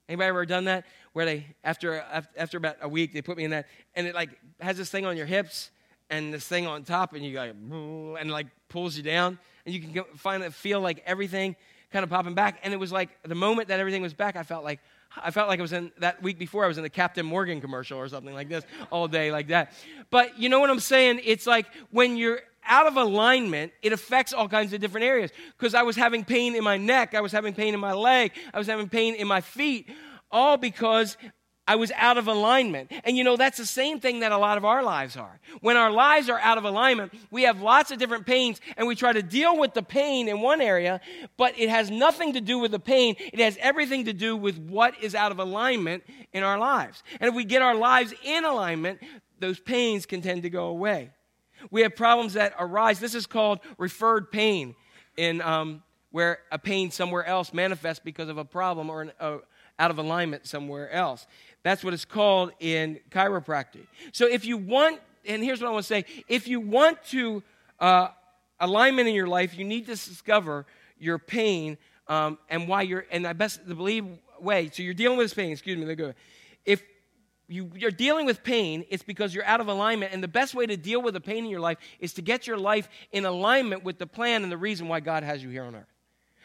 Anybody 0.09 0.29
ever 0.29 0.47
done 0.47 0.65
that? 0.65 0.87
Where 1.13 1.27
they 1.27 1.47
after 1.65 2.05
after 2.37 2.59
about 2.59 2.77
a 2.81 2.89
week 2.89 3.13
they 3.13 3.23
put 3.23 3.37
me 3.37 3.45
in 3.45 3.51
that, 3.51 3.67
and 3.95 4.07
it 4.07 4.15
like 4.15 4.31
has 4.61 4.77
this 4.77 4.89
thing 4.89 5.05
on 5.05 5.17
your 5.17 5.27
hips, 5.27 5.71
and 6.11 6.33
this 6.33 6.47
thing 6.47 6.67
on 6.67 6.85
top, 6.85 7.15
and 7.15 7.25
you 7.25 7.33
go, 7.33 8.17
and 8.19 8.31
like 8.31 8.47
pulls 8.69 8.97
you 8.97 9.03
down, 9.03 9.39
and 9.65 9.75
you 9.75 9.81
can 9.81 10.05
find 10.17 10.55
feel 10.55 10.81
like 10.81 11.03
everything 11.07 11.57
kind 11.93 12.03
of 12.03 12.11
popping 12.11 12.35
back. 12.35 12.59
And 12.63 12.73
it 12.73 12.79
was 12.79 12.93
like 12.93 13.11
the 13.23 13.35
moment 13.35 13.69
that 13.69 13.81
everything 13.81 14.03
was 14.03 14.15
back, 14.15 14.37
I 14.37 14.43
felt 14.43 14.65
like 14.65 14.81
I 15.23 15.31
felt 15.31 15.49
like 15.49 15.59
I 15.59 15.63
was 15.63 15.73
in 15.73 15.93
that 15.99 16.23
week 16.23 16.39
before 16.39 16.65
I 16.65 16.69
was 16.69 16.77
in 16.77 16.83
the 16.83 16.91
Captain 16.91 17.25
Morgan 17.25 17.61
commercial 17.61 17.99
or 17.99 18.09
something 18.09 18.35
like 18.35 18.49
this 18.49 18.65
all 18.91 19.09
day 19.09 19.33
like 19.33 19.49
that. 19.49 19.73
But 20.11 20.39
you 20.39 20.49
know 20.49 20.61
what 20.61 20.71
I'm 20.71 20.81
saying? 20.81 21.21
It's 21.25 21.47
like 21.47 21.67
when 21.91 22.17
you're 22.17 22.41
out 22.69 22.87
of 22.87 22.97
alignment, 22.97 23.73
it 23.83 23.93
affects 23.93 24.33
all 24.33 24.49
kinds 24.49 24.73
of 24.73 24.81
different 24.81 25.07
areas. 25.07 25.31
Because 25.57 25.75
I 25.75 25.83
was 25.83 25.97
having 25.97 26.25
pain 26.25 26.55
in 26.55 26.65
my 26.65 26.77
neck, 26.77 27.15
I 27.15 27.21
was 27.21 27.33
having 27.33 27.55
pain 27.55 27.75
in 27.75 27.81
my 27.81 27.93
leg, 27.93 28.33
I 28.53 28.59
was 28.59 28.67
having 28.67 28.89
pain 28.89 29.15
in 29.15 29.27
my 29.27 29.41
feet, 29.41 29.89
all 30.31 30.57
because 30.57 31.17
I 31.67 31.77
was 31.77 31.91
out 31.97 32.17
of 32.19 32.29
alignment. 32.29 32.93
And 33.05 33.17
you 33.17 33.25
know, 33.25 33.37
that's 33.37 33.59
the 33.59 33.67
same 33.67 34.01
thing 34.01 34.21
that 34.21 34.33
a 34.33 34.39
lot 34.39 34.57
of 34.57 34.65
our 34.65 34.83
lives 34.83 35.17
are. 35.17 35.41
When 35.61 35.77
our 35.77 35.91
lives 35.91 36.29
are 36.29 36.39
out 36.39 36.59
of 36.59 36.65
alignment, 36.65 37.13
we 37.31 37.43
have 37.43 37.61
lots 37.61 37.91
of 37.91 37.99
different 37.99 38.27
pains 38.27 38.61
and 38.77 38.87
we 38.87 38.95
try 38.95 39.13
to 39.13 39.23
deal 39.23 39.59
with 39.59 39.75
the 39.75 39.83
pain 39.83 40.29
in 40.29 40.41
one 40.41 40.61
area, 40.61 41.01
but 41.37 41.59
it 41.59 41.69
has 41.69 41.91
nothing 41.91 42.35
to 42.35 42.41
do 42.41 42.59
with 42.59 42.71
the 42.71 42.79
pain. 42.79 43.17
It 43.19 43.41
has 43.41 43.57
everything 43.61 44.05
to 44.05 44.13
do 44.13 44.37
with 44.37 44.59
what 44.59 44.95
is 45.03 45.15
out 45.15 45.33
of 45.33 45.39
alignment 45.39 46.05
in 46.33 46.43
our 46.43 46.59
lives. 46.59 47.03
And 47.21 47.29
if 47.29 47.35
we 47.35 47.45
get 47.45 47.63
our 47.63 47.75
lives 47.75 48.15
in 48.23 48.45
alignment, 48.45 49.01
those 49.41 49.61
pains 49.61 50.07
can 50.07 50.23
tend 50.23 50.43
to 50.43 50.51
go 50.51 50.67
away. 50.67 51.11
We 51.71 51.83
have 51.83 51.97
problems 51.97 52.35
that 52.35 52.55
arise. 52.59 53.01
This 53.01 53.15
is 53.15 53.27
called 53.27 53.61
referred 53.79 54.31
pain, 54.31 54.75
in 55.17 55.41
um, 55.41 55.83
where 56.11 56.39
a 56.53 56.59
pain 56.59 56.91
somewhere 56.91 57.25
else 57.25 57.53
manifests 57.53 58.03
because 58.05 58.29
of 58.29 58.39
a 58.39 58.45
problem 58.45 58.91
or 58.91 59.03
an, 59.03 59.13
uh, 59.19 59.39
out 59.79 59.91
of 59.91 59.99
alignment 59.99 60.47
somewhere 60.47 60.91
else. 60.91 61.27
That's 61.67 61.83
what 61.83 61.93
it's 61.93 62.05
called 62.05 62.53
in 62.61 63.01
chiropractic. 63.11 63.89
So 64.13 64.29
if 64.29 64.45
you 64.45 64.57
want, 64.57 65.01
and 65.27 65.43
here's 65.43 65.61
what 65.61 65.67
I 65.67 65.73
want 65.73 65.83
to 65.83 65.89
say 65.89 66.05
if 66.29 66.47
you 66.47 66.61
want 66.61 67.03
to 67.07 67.43
uh, 67.81 68.11
alignment 68.61 69.09
in 69.09 69.17
your 69.17 69.27
life, 69.27 69.59
you 69.59 69.65
need 69.65 69.87
to 69.87 69.97
discover 69.97 70.65
your 70.97 71.19
pain 71.19 71.77
um, 72.07 72.39
and 72.49 72.69
why 72.69 72.83
you're, 72.83 73.05
and 73.11 73.27
I 73.27 73.33
best 73.33 73.67
believe 73.67 74.07
way. 74.39 74.71
So 74.73 74.85
you're 74.85 74.95
dealing 74.95 75.19
with 75.19 75.25
this 75.25 75.35
pain. 75.35 75.51
Excuse 75.51 75.77
me. 75.77 75.93
Go. 75.97 76.15
If 76.65 76.85
you, 77.49 77.73
you're 77.75 77.91
dealing 77.91 78.27
with 78.27 78.45
pain, 78.45 78.85
it's 78.89 79.03
because 79.03 79.35
you're 79.35 79.45
out 79.45 79.61
of 79.61 79.67
alignment. 79.67 80.13
And 80.13 80.23
the 80.23 80.29
best 80.29 80.55
way 80.55 80.67
to 80.67 80.77
deal 80.77 81.03
with 81.03 81.15
the 81.15 81.21
pain 81.21 81.39
in 81.39 81.51
your 81.51 81.59
life 81.59 81.79
is 81.99 82.13
to 82.13 82.23
get 82.23 82.47
your 82.47 82.59
life 82.59 82.89
in 83.11 83.25
alignment 83.25 83.83
with 83.83 83.99
the 83.99 84.07
plan 84.07 84.45
and 84.45 84.53
the 84.53 84.57
reason 84.57 84.87
why 84.87 85.01
God 85.01 85.25
has 85.25 85.43
you 85.43 85.49
here 85.49 85.65
on 85.65 85.75
earth. 85.75 85.93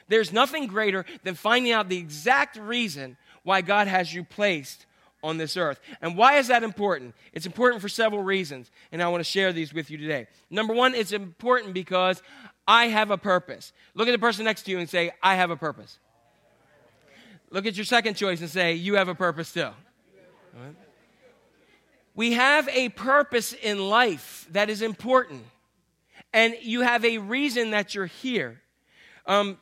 There's 0.07 0.33
nothing 0.33 0.65
greater 0.65 1.05
than 1.21 1.35
finding 1.35 1.73
out 1.73 1.89
the 1.89 1.99
exact 1.99 2.57
reason 2.57 3.17
why 3.43 3.61
God 3.61 3.87
has 3.87 4.11
you 4.11 4.23
placed 4.23 4.87
on 5.23 5.37
this 5.37 5.57
earth. 5.57 5.79
And 6.01 6.17
why 6.17 6.37
is 6.37 6.47
that 6.47 6.63
important? 6.63 7.13
It's 7.33 7.45
important 7.45 7.81
for 7.81 7.89
several 7.89 8.23
reasons, 8.23 8.71
and 8.91 9.01
I 9.01 9.07
want 9.07 9.21
to 9.23 9.29
share 9.29 9.53
these 9.53 9.73
with 9.73 9.91
you 9.91 9.97
today. 9.97 10.27
Number 10.49 10.73
one, 10.73 10.95
it's 10.95 11.11
important 11.11 11.73
because 11.73 12.21
I 12.67 12.87
have 12.87 13.11
a 13.11 13.17
purpose. 13.17 13.73
Look 13.93 14.07
at 14.07 14.11
the 14.11 14.19
person 14.19 14.45
next 14.45 14.63
to 14.63 14.71
you 14.71 14.79
and 14.79 14.89
say, 14.89 15.11
I 15.21 15.35
have 15.35 15.51
a 15.51 15.57
purpose. 15.57 15.99
Look 17.49 17.65
at 17.65 17.75
your 17.75 17.85
second 17.85 18.15
choice 18.15 18.39
and 18.39 18.49
say, 18.49 18.73
You 18.73 18.95
have 18.95 19.09
a 19.09 19.15
purpose 19.15 19.51
too. 19.51 19.69
Right? 20.53 20.75
We 22.15 22.33
have 22.33 22.67
a 22.69 22.89
purpose 22.89 23.53
in 23.53 23.89
life 23.89 24.47
that 24.51 24.69
is 24.69 24.81
important, 24.81 25.43
and 26.33 26.55
you 26.61 26.81
have 26.81 27.05
a 27.05 27.17
reason 27.19 27.71
that 27.71 27.93
you're 27.95 28.05
here. 28.05 28.61
Um, 29.25 29.57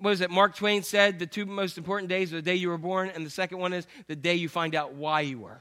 what 0.00 0.12
is 0.12 0.20
it? 0.20 0.30
Mark 0.30 0.56
Twain 0.56 0.82
said 0.82 1.18
the 1.18 1.26
two 1.26 1.46
most 1.46 1.78
important 1.78 2.08
days 2.08 2.32
are 2.32 2.36
the 2.36 2.42
day 2.42 2.54
you 2.54 2.68
were 2.68 2.78
born, 2.78 3.10
and 3.14 3.24
the 3.24 3.30
second 3.30 3.58
one 3.58 3.72
is 3.72 3.86
the 4.06 4.16
day 4.16 4.34
you 4.34 4.48
find 4.48 4.74
out 4.74 4.94
why 4.94 5.20
you 5.22 5.40
were. 5.40 5.60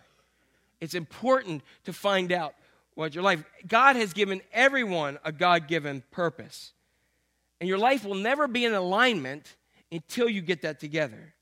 It's 0.79 0.93
important 0.93 1.63
to 1.85 1.93
find 1.93 2.31
out 2.31 2.53
what 2.93 3.15
your 3.15 3.23
life. 3.23 3.43
God 3.67 3.95
has 3.95 4.13
given 4.13 4.41
everyone 4.51 5.17
a 5.23 5.31
God 5.31 5.67
given 5.67 6.03
purpose. 6.11 6.73
And 7.59 7.67
your 7.67 7.77
life 7.77 8.05
will 8.05 8.15
never 8.15 8.47
be 8.47 8.65
in 8.65 8.73
alignment 8.73 9.55
until 9.91 10.29
you 10.29 10.41
get 10.41 10.61
that 10.61 10.79
together. 10.79 11.33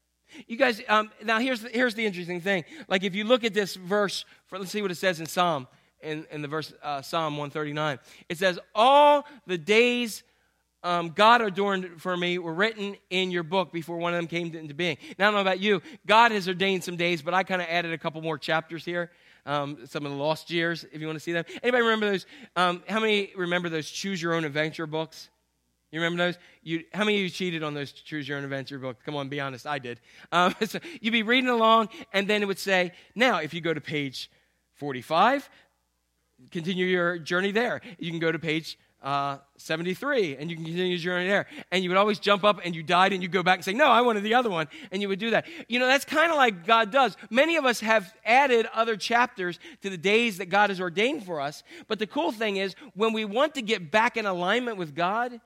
You 0.47 0.57
guys, 0.57 0.81
um, 0.87 1.11
now 1.23 1.39
here's 1.39 1.61
the, 1.61 1.69
here's 1.69 1.95
the 1.95 2.05
interesting 2.05 2.41
thing. 2.41 2.65
Like 2.87 3.03
if 3.03 3.15
you 3.15 3.23
look 3.23 3.43
at 3.43 3.53
this 3.53 3.75
verse, 3.75 4.25
for, 4.47 4.59
let's 4.59 4.71
see 4.71 4.81
what 4.81 4.91
it 4.91 4.95
says 4.95 5.19
in 5.19 5.25
Psalm, 5.25 5.67
in, 6.01 6.25
in 6.31 6.41
the 6.41 6.47
verse 6.47 6.73
uh, 6.83 7.01
Psalm 7.01 7.37
139. 7.37 7.99
It 8.29 8.37
says, 8.37 8.59
All 8.73 9.25
the 9.47 9.57
days 9.57 10.23
um, 10.85 11.09
God 11.09 11.41
adorned 11.41 11.99
for 11.99 12.15
me 12.15 12.37
were 12.37 12.53
written 12.53 12.95
in 13.09 13.31
your 13.31 13.41
book 13.41 13.73
before 13.73 13.97
one 13.97 14.13
of 14.13 14.19
them 14.19 14.27
came 14.27 14.55
into 14.55 14.75
being. 14.75 14.97
Now, 15.17 15.25
I 15.25 15.27
don't 15.27 15.33
know 15.33 15.41
about 15.41 15.59
you. 15.59 15.81
God 16.05 16.31
has 16.31 16.47
ordained 16.47 16.83
some 16.83 16.95
days, 16.95 17.23
but 17.23 17.33
I 17.33 17.41
kind 17.43 17.59
of 17.59 17.67
added 17.67 17.91
a 17.91 17.97
couple 17.97 18.21
more 18.21 18.37
chapters 18.37 18.85
here. 18.85 19.09
Um, 19.47 19.79
some 19.85 20.05
of 20.05 20.11
the 20.11 20.17
lost 20.17 20.51
years, 20.51 20.85
if 20.91 21.01
you 21.01 21.07
want 21.07 21.17
to 21.17 21.23
see 21.23 21.31
them. 21.31 21.43
Anybody 21.63 21.83
remember 21.83 22.11
those? 22.11 22.27
Um, 22.55 22.83
how 22.87 22.99
many 22.99 23.31
remember 23.35 23.67
those 23.67 23.89
Choose 23.89 24.21
Your 24.21 24.35
Own 24.35 24.45
Adventure 24.45 24.85
books? 24.85 25.29
You 25.91 26.01
remember 26.01 26.25
those? 26.25 26.37
You, 26.61 26.83
how 26.93 27.03
many 27.03 27.17
of 27.17 27.23
you 27.23 27.29
cheated 27.31 27.63
on 27.63 27.73
those 27.73 27.91
Choose 27.91 28.27
Your 28.27 28.37
Own 28.37 28.43
Adventure 28.43 28.77
books? 28.77 29.01
Come 29.03 29.15
on, 29.15 29.27
be 29.27 29.39
honest. 29.39 29.65
I 29.65 29.79
did. 29.79 29.99
Um, 30.31 30.53
so 30.65 30.79
you'd 31.01 31.11
be 31.11 31.23
reading 31.23 31.49
along, 31.49 31.89
and 32.13 32.27
then 32.27 32.43
it 32.43 32.45
would 32.45 32.59
say, 32.59 32.91
now, 33.15 33.39
if 33.39 33.55
you 33.55 33.61
go 33.61 33.73
to 33.73 33.81
page 33.81 34.29
45, 34.75 35.49
continue 36.51 36.85
your 36.85 37.17
journey 37.17 37.51
there. 37.51 37.81
You 37.97 38.11
can 38.11 38.19
go 38.19 38.31
to 38.31 38.37
page 38.37 38.77
uh, 39.05 39.37
73 39.57 40.35
and 40.35 40.49
you 40.49 40.55
can 40.55 40.65
continue 40.65 40.95
your 40.95 40.97
journey 40.97 41.27
there. 41.27 41.45
And 41.71 41.83
you 41.83 41.91
would 41.91 41.97
always 41.97 42.17
jump 42.17 42.43
up 42.43 42.59
and 42.65 42.75
you 42.75 42.81
died 42.81 43.13
and 43.13 43.21
you 43.21 43.29
go 43.29 43.43
back 43.43 43.59
and 43.59 43.63
say, 43.63 43.73
No, 43.73 43.85
I 43.85 44.01
wanted 44.01 44.23
the 44.23 44.33
other 44.33 44.49
one. 44.49 44.67
And 44.91 45.01
you 45.01 45.07
would 45.07 45.19
do 45.19 45.29
that. 45.29 45.45
You 45.69 45.77
know, 45.77 45.87
that's 45.87 46.03
kind 46.03 46.31
of 46.31 46.37
like 46.37 46.65
God 46.65 46.91
does. 46.91 47.15
Many 47.29 47.55
of 47.55 47.65
us 47.65 47.79
have 47.81 48.11
added 48.25 48.67
other 48.73 48.97
chapters 48.97 49.59
to 49.83 49.91
the 49.91 49.97
days 49.97 50.39
that 50.39 50.47
God 50.47 50.71
has 50.71 50.81
ordained 50.81 51.23
for 51.23 51.39
us. 51.39 51.63
But 51.87 51.99
the 51.99 52.07
cool 52.07 52.31
thing 52.31 52.57
is, 52.57 52.75
when 52.95 53.13
we 53.13 53.25
want 53.25 53.53
to 53.55 53.61
get 53.61 53.91
back 53.91 54.17
in 54.17 54.25
alignment 54.25 54.77
with 54.77 54.95
God, 54.95 55.39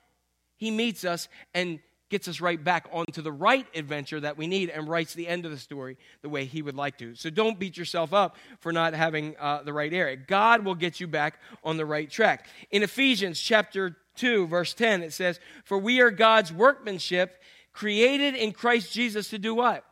He 0.56 0.72
meets 0.72 1.04
us 1.04 1.28
and 1.54 1.80
gets 2.10 2.28
us 2.28 2.42
right 2.42 2.62
back 2.62 2.88
onto 2.92 3.22
the 3.22 3.32
right 3.32 3.68
adventure 3.76 4.20
that 4.20 4.38
we 4.38 4.48
need 4.48 4.70
and 4.70 4.88
writes 4.88 5.14
the 5.14 5.28
end 5.28 5.46
of 5.46 5.52
the 5.52 5.58
story 5.58 5.98
the 6.22 6.30
way 6.30 6.46
he 6.46 6.62
would 6.62 6.76
like 6.76 6.98
to. 6.98 7.16
So 7.16 7.30
don't 7.30 7.60
beat 7.60 7.78
yourself 7.78 8.14
up 8.14 8.36
for 8.60 8.72
not 8.72 8.94
having 8.94 9.36
uh, 9.40 9.64
the 9.64 9.74
right 9.74 9.94
area. 9.94 10.16
God 10.16 10.66
will 10.66 10.76
get 10.76 11.00
you 11.00 11.08
back 11.08 11.40
on 11.64 11.78
the 11.78 11.86
right 11.86 12.10
track. 12.10 12.48
In 12.72 12.84
Ephesians 12.84 13.40
chapter 13.40 13.98
2, 14.16 14.48
verse 14.48 14.74
10, 14.74 15.04
it 15.04 15.14
says, 15.14 15.40
For 15.64 15.78
we 15.78 16.02
are 16.02 16.12
God's 16.12 16.52
workmanship, 16.52 17.42
created 17.74 18.36
in 18.36 18.52
Christ 18.52 18.92
Jesus 18.92 19.30
to 19.30 19.40
do 19.40 19.54
what? 19.56 19.86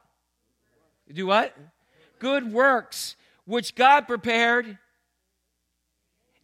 Do 1.11 1.28
what? 1.28 1.55
Good 2.20 2.51
works, 2.51 3.15
which 3.45 3.76
God 3.76 4.07
prepared 4.07 4.78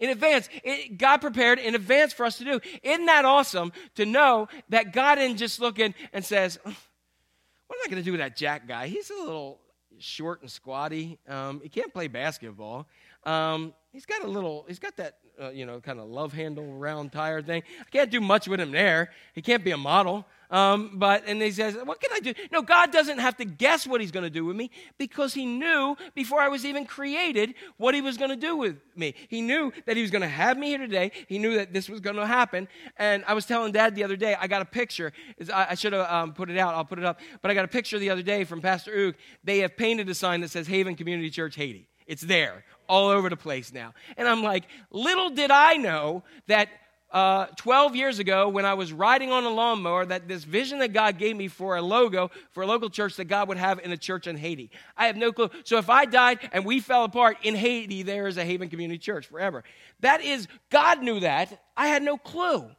in 0.04 0.10
advance. 0.10 0.50
It, 0.64 0.98
God 0.98 1.18
prepared 1.22 1.60
in 1.60 1.76
advance 1.76 2.12
for 2.12 2.26
us 2.26 2.38
to 2.40 2.44
do. 2.44 2.60
Isn't 2.84 3.06
that 3.06 3.24
awesome 3.24 3.72
to 3.96 4.06
know 4.06 4.50
that 4.68 4.92
God 4.92 5.16
didn't 5.16 5.38
just 5.38 5.62
look 5.62 5.80
in 5.80 5.96
and 6.12 6.26
says, 6.26 6.60
What 6.64 6.74
am 6.74 7.82
I 7.86 7.90
going 7.90 8.02
to 8.02 8.06
do 8.06 8.12
with 8.12 8.20
that 8.20 8.36
Jack 8.36 8.68
guy? 8.68 8.88
He's 8.88 9.10
a 9.10 9.16
little 9.16 9.62
short 10.00 10.42
and 10.42 10.52
squatty. 10.52 11.20
Um, 11.28 11.62
he 11.64 11.70
can't 11.70 11.94
play 11.94 12.10
basketball. 12.10 12.86
Um, 13.26 13.74
he's 13.92 14.06
got 14.06 14.24
a 14.24 14.28
little, 14.28 14.66
he's 14.68 14.80
got 14.80 14.98
that, 14.98 15.18
uh, 15.42 15.50
you 15.50 15.66
know, 15.66 15.80
kind 15.80 16.00
of 16.00 16.08
love 16.08 16.34
handle 16.34 16.66
round 16.66 17.12
tire 17.12 17.42
thing. 17.42 17.64
I 17.80 17.90
can't 17.90 18.12
do 18.12 18.22
much 18.22 18.48
with 18.48 18.60
him 18.60 18.72
there. 18.72 19.12
He 19.34 19.42
can't 19.42 19.64
be 19.64 19.72
a 19.72 19.78
model. 19.78 20.26
Um, 20.54 20.92
but, 21.00 21.24
and 21.26 21.42
he 21.42 21.50
says, 21.52 21.76
What 21.84 22.00
can 22.00 22.12
I 22.14 22.20
do? 22.20 22.34
No, 22.52 22.62
God 22.62 22.92
doesn't 22.92 23.18
have 23.18 23.36
to 23.38 23.46
guess 23.46 23.88
what 23.88 24.02
he's 24.02 24.12
going 24.12 24.24
to 24.24 24.30
do 24.30 24.46
with 24.46 24.56
me 24.56 24.70
because 25.00 25.34
he 25.34 25.48
knew 25.48 25.98
before 26.14 26.42
I 26.42 26.48
was 26.48 26.64
even 26.64 26.86
created 26.86 27.56
what 27.78 27.96
he 27.96 28.02
was 28.02 28.18
going 28.18 28.30
to 28.30 28.36
do 28.36 28.56
with 28.56 28.78
me. 28.96 29.16
He 29.30 29.42
knew 29.42 29.72
that 29.88 29.96
he 29.96 30.04
was 30.04 30.12
going 30.12 30.22
to 30.22 30.28
have 30.28 30.56
me 30.60 30.68
here 30.68 30.78
today. 30.78 31.12
He 31.28 31.40
knew 31.40 31.56
that 31.56 31.74
this 31.74 31.90
was 31.90 32.02
going 32.02 32.18
to 32.18 32.28
happen. 32.28 32.68
And 32.98 33.24
I 33.28 33.34
was 33.34 33.48
telling 33.48 33.72
dad 33.72 33.96
the 33.96 34.04
other 34.04 34.16
day, 34.16 34.36
I 34.40 34.46
got 34.46 34.62
a 34.62 34.66
picture. 34.66 35.12
I, 35.52 35.68
I 35.72 35.76
should 35.76 35.94
have 35.94 36.08
um, 36.12 36.34
put 36.34 36.52
it 36.52 36.58
out. 36.60 36.76
I'll 36.76 36.86
put 36.86 37.00
it 37.00 37.06
up. 37.06 37.20
But 37.42 37.50
I 37.50 37.56
got 37.56 37.66
a 37.66 37.70
picture 37.70 37.98
the 37.98 38.12
other 38.12 38.22
day 38.22 38.44
from 38.44 38.62
Pastor 38.62 38.92
Oog. 38.92 39.16
They 39.44 39.60
have 39.60 39.76
painted 39.76 40.08
a 40.08 40.14
sign 40.14 40.42
that 40.42 40.52
says 40.52 40.68
Haven 40.68 40.96
Community 40.96 41.32
Church 41.32 41.56
Haiti. 41.56 41.88
It's 42.06 42.22
there 42.22 42.64
all 42.88 43.10
over 43.10 43.30
the 43.30 43.38
place 43.38 43.74
now. 43.74 43.94
And 44.18 44.28
I'm 44.28 44.44
like, 44.44 44.66
little 44.92 45.30
did 45.30 45.52
I 45.52 45.76
know 45.76 46.24
that 46.48 46.70
uh, 47.14 47.46
12 47.58 47.96
years 47.96 48.18
ago 48.18 48.50
when 48.50 48.66
I 48.66 48.74
was 48.74 48.92
riding 48.92 49.32
on 49.32 49.44
a 49.44 49.50
lawnmower 49.50 50.04
that 50.06 50.28
this 50.28 50.44
vision 50.44 50.80
that 50.80 50.94
God 50.94 51.20
gave 51.20 51.36
me 51.36 51.48
for 51.48 51.76
a 51.76 51.82
logo 51.82 52.32
for 52.52 52.64
a 52.64 52.68
local 52.68 52.90
church 52.90 53.18
that 53.18 53.26
God 53.26 53.48
would 53.50 53.58
have 53.58 53.80
in 53.80 53.92
a 53.92 53.98
church 53.98 54.26
in 54.26 54.36
Haiti. 54.36 54.72
I 54.98 55.06
have 55.06 55.16
no 55.16 55.32
clue. 55.32 55.52
So 55.64 55.78
if 55.78 55.92
I 55.92 56.06
died 56.06 56.40
and 56.52 56.66
we 56.66 56.80
fell 56.80 57.04
apart 57.04 57.38
in 57.44 57.54
Haiti, 57.54 58.02
there 58.02 58.28
is 58.28 58.38
a 58.38 58.44
Haven 58.44 58.68
Community 58.68 58.98
Church 58.98 59.28
forever. 59.28 59.64
That 60.00 60.24
is, 60.24 60.48
God 60.72 61.04
knew 61.04 61.20
that. 61.20 61.62
I 61.78 61.88
had 61.88 62.02
no 62.02 62.18
clue. 62.18 62.72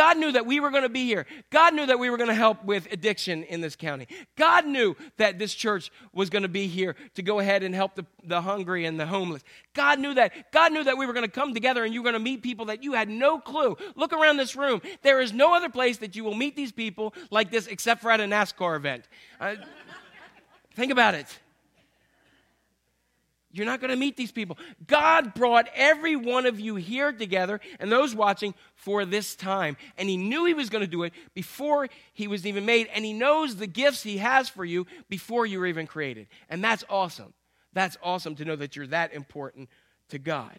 God 0.00 0.16
knew 0.16 0.32
that 0.32 0.46
we 0.46 0.60
were 0.60 0.70
going 0.70 0.84
to 0.84 0.88
be 0.88 1.04
here. 1.04 1.26
God 1.50 1.74
knew 1.74 1.84
that 1.84 1.98
we 1.98 2.08
were 2.08 2.16
going 2.16 2.30
to 2.30 2.34
help 2.34 2.64
with 2.64 2.90
addiction 2.90 3.42
in 3.42 3.60
this 3.60 3.76
county. 3.76 4.08
God 4.34 4.64
knew 4.64 4.96
that 5.18 5.38
this 5.38 5.52
church 5.52 5.92
was 6.14 6.30
going 6.30 6.42
to 6.42 6.48
be 6.48 6.68
here 6.68 6.96
to 7.16 7.22
go 7.22 7.38
ahead 7.38 7.62
and 7.62 7.74
help 7.74 7.96
the, 7.96 8.06
the 8.24 8.40
hungry 8.40 8.86
and 8.86 8.98
the 8.98 9.04
homeless. 9.04 9.44
God 9.74 9.98
knew 9.98 10.14
that. 10.14 10.52
God 10.52 10.72
knew 10.72 10.82
that 10.84 10.96
we 10.96 11.04
were 11.04 11.12
going 11.12 11.26
to 11.26 11.30
come 11.30 11.52
together 11.52 11.84
and 11.84 11.92
you 11.92 12.00
were 12.00 12.04
going 12.04 12.14
to 12.14 12.18
meet 12.18 12.42
people 12.42 12.64
that 12.64 12.82
you 12.82 12.94
had 12.94 13.10
no 13.10 13.38
clue. 13.38 13.76
Look 13.94 14.14
around 14.14 14.38
this 14.38 14.56
room. 14.56 14.80
There 15.02 15.20
is 15.20 15.34
no 15.34 15.54
other 15.54 15.68
place 15.68 15.98
that 15.98 16.16
you 16.16 16.24
will 16.24 16.34
meet 16.34 16.56
these 16.56 16.72
people 16.72 17.12
like 17.30 17.50
this 17.50 17.66
except 17.66 18.00
for 18.00 18.10
at 18.10 18.20
a 18.20 18.24
NASCAR 18.24 18.76
event. 18.76 19.04
Uh, 19.38 19.56
think 20.74 20.92
about 20.92 21.14
it. 21.14 21.26
You're 23.52 23.66
not 23.66 23.80
going 23.80 23.90
to 23.90 23.96
meet 23.96 24.16
these 24.16 24.30
people. 24.30 24.58
God 24.86 25.34
brought 25.34 25.68
every 25.74 26.14
one 26.14 26.46
of 26.46 26.60
you 26.60 26.76
here 26.76 27.12
together 27.12 27.60
and 27.80 27.90
those 27.90 28.14
watching 28.14 28.54
for 28.74 29.04
this 29.04 29.34
time. 29.34 29.76
And 29.98 30.08
He 30.08 30.16
knew 30.16 30.44
He 30.44 30.54
was 30.54 30.70
going 30.70 30.84
to 30.84 30.90
do 30.90 31.02
it 31.02 31.12
before 31.34 31.88
He 32.12 32.28
was 32.28 32.46
even 32.46 32.64
made. 32.64 32.88
And 32.94 33.04
He 33.04 33.12
knows 33.12 33.56
the 33.56 33.66
gifts 33.66 34.02
He 34.02 34.18
has 34.18 34.48
for 34.48 34.64
you 34.64 34.86
before 35.08 35.46
you 35.46 35.58
were 35.58 35.66
even 35.66 35.86
created. 35.86 36.28
And 36.48 36.62
that's 36.62 36.84
awesome. 36.88 37.34
That's 37.72 37.96
awesome 38.02 38.36
to 38.36 38.44
know 38.44 38.56
that 38.56 38.76
you're 38.76 38.86
that 38.88 39.14
important 39.14 39.68
to 40.10 40.18
God. 40.18 40.58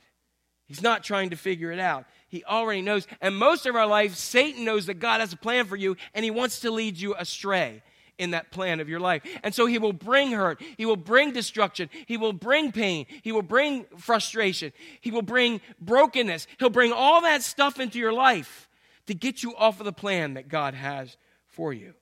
He's 0.66 0.82
not 0.82 1.04
trying 1.04 1.32
to 1.32 1.36
figure 1.36 1.72
it 1.72 1.80
out. 1.80 2.06
He 2.30 2.46
already 2.46 2.82
knows. 2.82 3.06
And 3.20 3.36
most 3.36 3.66
of 3.66 3.76
our 3.76 3.88
life, 3.88 4.16
Satan 4.16 4.64
knows 4.64 4.86
that 4.86 5.00
God 5.00 5.20
has 5.20 5.34
a 5.34 5.38
plan 5.38 5.66
for 5.66 5.76
you 5.76 5.98
and 6.14 6.24
he 6.24 6.32
wants 6.32 6.62
to 6.62 6.72
lead 6.72 6.98
you 6.98 7.14
astray 7.14 7.84
in 8.18 8.32
that 8.32 8.52
plan 8.52 8.80
of 8.80 8.90
your 8.90 9.00
life. 9.00 9.24
And 9.44 9.54
so 9.54 9.66
he 9.66 9.78
will 9.78 9.94
bring 9.94 10.32
hurt, 10.32 10.62
he 10.78 10.86
will 10.86 10.96
bring 10.96 11.32
destruction, 11.32 11.90
he 12.06 12.18
will 12.18 12.34
bring 12.34 12.72
pain, 12.72 13.06
he 13.24 13.32
will 13.32 13.42
bring 13.42 13.86
frustration, 13.98 14.74
he 15.00 15.12
will 15.12 15.22
bring 15.22 15.62
brokenness. 15.80 16.48
He'll 16.60 16.70
bring 16.70 16.92
all 16.92 17.22
that 17.22 17.42
stuff 17.42 17.80
into 17.80 18.00
your 18.00 18.14
life 18.14 18.70
to 19.08 19.14
get 19.14 19.44
you 19.44 19.56
off 19.56 19.80
of 19.80 19.86
the 19.86 19.94
plan 19.94 20.36
that 20.36 20.48
God 20.48 20.74
has 20.74 21.18
for 21.48 21.74
you. 21.74 21.94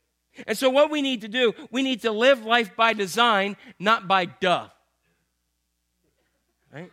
And 0.48 0.58
so, 0.58 0.70
what 0.70 0.90
we 0.92 1.02
need 1.02 1.22
to 1.22 1.28
do, 1.28 1.54
we 1.72 1.82
need 1.82 2.02
to 2.02 2.12
live 2.12 2.46
life 2.46 2.76
by 2.76 2.94
design, 2.94 3.58
not 3.80 4.08
by 4.08 4.26
duh. 4.26 4.68
Right? 6.74 6.92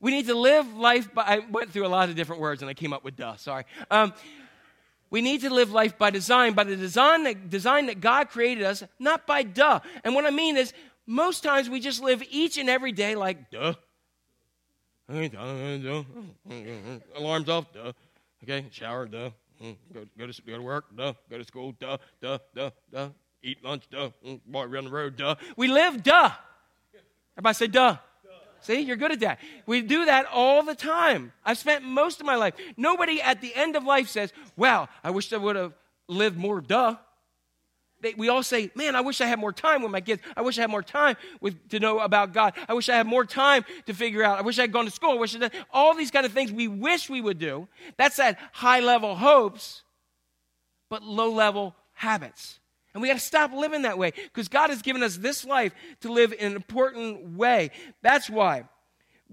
We 0.00 0.10
need 0.10 0.26
to 0.26 0.34
live 0.34 0.76
life 0.76 1.12
by, 1.14 1.22
I 1.22 1.38
went 1.38 1.70
through 1.70 1.86
a 1.86 1.88
lot 1.88 2.10
of 2.10 2.16
different 2.16 2.42
words 2.42 2.60
and 2.62 2.68
I 2.68 2.74
came 2.74 2.92
up 2.92 3.04
with 3.04 3.16
duh, 3.16 3.36
sorry. 3.36 3.64
Um, 3.90 4.12
we 5.14 5.22
need 5.22 5.42
to 5.42 5.48
live 5.48 5.70
life 5.70 5.96
by 5.96 6.10
design, 6.10 6.54
by 6.54 6.64
the 6.64 6.74
design 6.74 7.22
that, 7.22 7.48
design 7.48 7.86
that 7.86 8.00
God 8.00 8.30
created 8.30 8.64
us, 8.64 8.82
not 8.98 9.28
by 9.28 9.44
duh. 9.44 9.78
And 10.02 10.12
what 10.12 10.26
I 10.26 10.30
mean 10.30 10.56
is, 10.56 10.72
most 11.06 11.44
times 11.44 11.70
we 11.70 11.78
just 11.78 12.02
live 12.02 12.20
each 12.32 12.58
and 12.58 12.68
every 12.68 12.90
day 12.90 13.14
like 13.14 13.48
duh. 13.48 13.74
Alarms 17.16 17.48
off, 17.48 17.72
duh. 17.72 17.92
Okay, 18.42 18.66
shower, 18.72 19.06
duh. 19.06 19.30
Go, 19.92 20.04
go, 20.18 20.26
to, 20.26 20.42
go 20.42 20.56
to 20.56 20.62
work, 20.62 20.86
duh. 20.96 21.12
Go 21.30 21.38
to 21.38 21.44
school, 21.44 21.76
duh, 21.78 21.98
duh, 22.20 22.38
duh, 22.52 22.70
duh. 22.92 23.10
Eat 23.40 23.62
lunch, 23.62 23.84
duh. 23.92 24.10
Walk 24.50 24.66
around 24.66 24.86
the 24.86 24.90
road, 24.90 25.16
duh. 25.16 25.36
We 25.56 25.68
live, 25.68 26.02
duh. 26.02 26.32
Everybody 27.36 27.54
say 27.54 27.66
duh. 27.68 27.98
See, 28.64 28.80
you're 28.80 28.96
good 28.96 29.12
at 29.12 29.20
that. 29.20 29.40
We 29.66 29.82
do 29.82 30.06
that 30.06 30.24
all 30.32 30.62
the 30.62 30.74
time. 30.74 31.32
I've 31.44 31.58
spent 31.58 31.84
most 31.84 32.20
of 32.20 32.26
my 32.26 32.36
life. 32.36 32.54
Nobody 32.78 33.20
at 33.20 33.42
the 33.42 33.54
end 33.54 33.76
of 33.76 33.84
life 33.84 34.08
says, 34.08 34.32
Wow, 34.56 34.88
I 35.02 35.10
wish 35.10 35.30
I 35.34 35.36
would 35.36 35.54
have 35.54 35.74
lived 36.08 36.38
more, 36.38 36.62
duh. 36.62 36.96
they, 38.00 38.14
we 38.14 38.30
all 38.30 38.42
say, 38.42 38.70
Man, 38.74 38.96
I 38.96 39.02
wish 39.02 39.20
I 39.20 39.26
had 39.26 39.38
more 39.38 39.52
time 39.52 39.82
with 39.82 39.92
my 39.92 40.00
kids. 40.00 40.22
I 40.34 40.40
wish 40.40 40.56
I 40.56 40.62
had 40.62 40.70
more 40.70 40.82
time 40.82 41.16
with, 41.42 41.68
to 41.68 41.78
know 41.78 41.98
about 41.98 42.32
God. 42.32 42.54
I 42.66 42.72
wish 42.72 42.88
I 42.88 42.96
had 42.96 43.06
more 43.06 43.26
time 43.26 43.66
to 43.84 43.92
figure 43.92 44.22
out. 44.22 44.38
I 44.38 44.42
wish 44.42 44.58
I 44.58 44.62
had 44.62 44.72
gone 44.72 44.86
to 44.86 44.90
school. 44.90 45.10
I 45.10 45.16
wish 45.16 45.36
I. 45.36 45.50
All 45.70 45.94
these 45.94 46.10
kind 46.10 46.24
of 46.24 46.32
things 46.32 46.50
we 46.50 46.66
wish 46.66 47.10
we 47.10 47.20
would 47.20 47.38
do. 47.38 47.68
That's 47.98 48.16
that 48.16 48.38
high 48.52 48.80
level 48.80 49.14
hopes, 49.14 49.82
but 50.88 51.02
low 51.02 51.30
level 51.30 51.74
habits. 51.92 52.60
And 52.94 53.02
we 53.02 53.08
got 53.08 53.14
to 53.14 53.20
stop 53.20 53.52
living 53.52 53.82
that 53.82 53.98
way 53.98 54.12
because 54.12 54.48
God 54.48 54.70
has 54.70 54.80
given 54.80 55.02
us 55.02 55.16
this 55.16 55.44
life 55.44 55.74
to 56.00 56.12
live 56.12 56.32
in 56.32 56.52
an 56.52 56.56
important 56.56 57.36
way. 57.36 57.72
That's 58.02 58.30
why. 58.30 58.64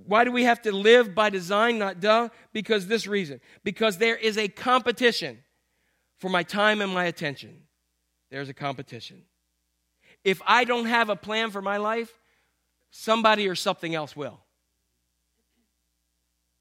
Why 0.06 0.24
do 0.24 0.32
we 0.32 0.46
have 0.46 0.64
to 0.64 0.72
live 0.72 1.14
by 1.14 1.30
design, 1.30 1.78
not 1.78 2.00
duh? 2.00 2.30
Because 2.54 2.88
this 2.88 3.06
reason. 3.06 3.40
Because 3.64 4.00
there 4.00 4.16
is 4.16 4.38
a 4.38 4.48
competition 4.48 5.44
for 6.18 6.30
my 6.30 6.42
time 6.42 6.82
and 6.82 6.92
my 6.92 7.06
attention. 7.06 7.64
There's 8.32 8.50
a 8.50 8.54
competition. 8.54 9.24
If 10.24 10.42
I 10.48 10.64
don't 10.64 10.86
have 10.86 11.10
a 11.10 11.16
plan 11.16 11.52
for 11.52 11.62
my 11.62 11.78
life, 11.78 12.12
somebody 12.90 13.48
or 13.48 13.56
something 13.56 13.94
else 13.94 14.16
will. 14.16 14.40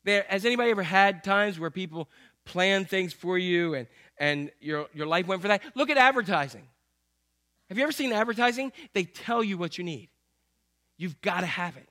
There, 0.05 0.25
has 0.29 0.45
anybody 0.45 0.71
ever 0.71 0.83
had 0.83 1.25
times 1.25 1.59
where 1.59 1.71
people 1.71 2.09
plan 2.45 2.85
things 2.85 3.13
for 3.13 3.39
you 3.39 3.75
and, 3.75 3.87
and 4.19 4.51
your, 4.61 4.87
your 4.93 5.07
life 5.07 5.27
went 5.27 5.41
for 5.41 5.49
that? 5.49 5.63
Look 5.75 5.91
at 5.91 5.97
advertising. 5.97 6.67
Have 7.71 7.79
you 7.79 7.85
ever 7.85 7.93
seen 7.93 8.13
advertising? 8.13 8.73
They 8.93 9.05
tell 9.05 9.43
you 9.43 9.57
what 9.57 9.79
you 9.79 9.85
need. 9.85 10.09
You've 10.99 11.21
got 11.23 11.41
to 11.41 11.47
have 11.47 11.77
it. 11.77 11.89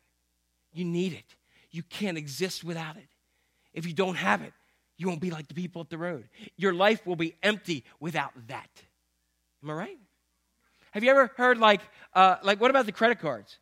You 0.73 0.85
need 0.85 1.13
it. 1.13 1.35
You 1.71 1.83
can't 1.83 2.17
exist 2.17 2.63
without 2.63 2.97
it. 2.97 3.07
If 3.73 3.87
you 3.87 3.93
don't 3.93 4.15
have 4.15 4.41
it, 4.41 4.53
you 4.97 5.07
won't 5.07 5.21
be 5.21 5.31
like 5.31 5.47
the 5.47 5.53
people 5.53 5.81
up 5.81 5.89
the 5.89 5.97
road. 5.97 6.27
Your 6.57 6.73
life 6.73 7.07
will 7.07 7.15
be 7.15 7.33
empty 7.41 7.85
without 7.99 8.33
that. 8.47 8.69
Am 9.63 9.69
I 9.69 9.73
right? 9.73 9.97
Have 10.91 11.03
you 11.03 11.11
ever 11.11 11.31
heard 11.37 11.57
like, 11.57 11.81
uh, 12.13 12.35
like 12.43 12.59
what 12.59 12.69
about 12.71 12.85
the 12.85 12.91
credit 12.91 13.19
cards? 13.19 13.57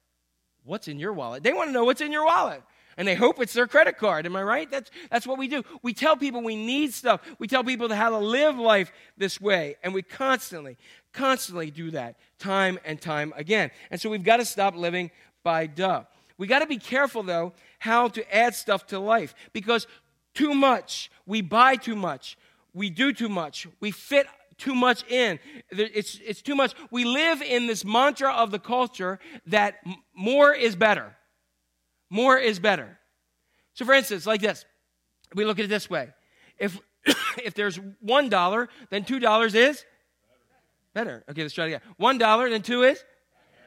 What's 0.63 0.87
in 0.87 0.97
your 0.99 1.13
wallet? 1.13 1.43
They 1.43 1.53
want 1.53 1.69
to 1.69 1.71
know 1.71 1.85
what's 1.85 2.01
in 2.01 2.11
your 2.11 2.25
wallet. 2.25 2.63
And 2.97 3.07
they 3.07 3.13
hope 3.13 3.39
it's 3.39 3.53
their 3.53 3.67
credit 3.67 3.99
card. 3.99 4.25
Am 4.25 4.35
I 4.35 4.41
right? 4.41 4.69
That's, 4.71 4.89
that's 5.11 5.27
what 5.27 5.37
we 5.37 5.47
do. 5.47 5.63
We 5.83 5.93
tell 5.93 6.17
people 6.17 6.41
we 6.41 6.55
need 6.55 6.93
stuff. 6.93 7.21
We 7.37 7.47
tell 7.47 7.63
people 7.63 7.93
how 7.93 8.09
to 8.09 8.17
live 8.17 8.57
life 8.57 8.91
this 9.17 9.39
way. 9.39 9.75
And 9.83 9.93
we 9.93 10.01
constantly, 10.01 10.77
constantly 11.17 11.71
do 11.71 11.91
that 11.91 12.15
time 12.37 12.79
and 12.85 13.01
time 13.01 13.33
again. 13.35 13.71
And 13.89 13.99
so 13.99 14.09
we've 14.09 14.23
got 14.23 14.37
to 14.37 14.45
stop 14.45 14.75
living 14.75 15.09
by 15.43 15.65
duh. 15.65 16.03
We 16.37 16.45
got 16.45 16.59
to 16.59 16.67
be 16.67 16.77
careful, 16.77 17.23
though, 17.23 17.53
how 17.79 18.09
to 18.09 18.35
add 18.35 18.53
stuff 18.53 18.85
to 18.87 18.99
life 18.99 19.33
because 19.53 19.87
too 20.35 20.53
much, 20.53 21.09
we 21.25 21.41
buy 21.41 21.75
too 21.75 21.95
much, 21.95 22.37
we 22.73 22.91
do 22.91 23.11
too 23.11 23.29
much, 23.29 23.67
we 23.79 23.89
fit 23.89 24.27
too 24.57 24.75
much 24.75 25.03
in. 25.09 25.39
It's, 25.71 26.19
it's 26.23 26.43
too 26.43 26.55
much. 26.55 26.75
We 26.91 27.05
live 27.05 27.41
in 27.41 27.65
this 27.65 27.83
mantra 27.83 28.31
of 28.31 28.51
the 28.51 28.59
culture 28.59 29.19
that 29.47 29.75
more 30.15 30.53
is 30.53 30.75
better. 30.75 31.15
More 32.09 32.37
is 32.37 32.59
better. 32.59 32.99
So, 33.73 33.85
for 33.85 33.93
instance, 33.93 34.25
like 34.25 34.41
this, 34.41 34.65
we 35.35 35.43
look 35.45 35.59
at 35.59 35.65
it 35.65 35.69
this 35.69 35.89
way: 35.89 36.09
if 36.57 36.79
if 37.43 37.53
there's 37.53 37.79
one 37.99 38.29
dollar, 38.29 38.69
then 38.89 39.03
two 39.03 39.19
dollars 39.19 39.55
is 39.55 39.83
better. 40.97 41.23
Okay, 41.29 41.41
let's 41.41 41.53
try 41.53 41.65
it 41.65 41.67
again. 41.67 41.81
One 41.97 42.17
dollar, 42.17 42.49
then 42.49 42.61
two 42.61 42.83
is 42.83 43.03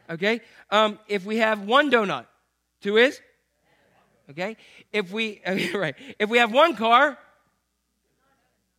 okay. 0.08 0.40
Um, 0.70 0.98
if 1.06 1.24
we 1.24 1.38
have 1.38 1.62
one 1.62 1.90
donut, 1.90 2.26
two 2.80 2.96
is 2.96 3.20
okay. 4.30 4.56
If 4.92 5.12
we 5.12 5.40
okay, 5.46 5.76
right, 5.76 5.94
if 6.18 6.28
we 6.28 6.38
have 6.38 6.52
one 6.52 6.76
car, 6.76 7.18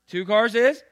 two 0.07 0.25
cars 0.25 0.55
is. 0.55 0.83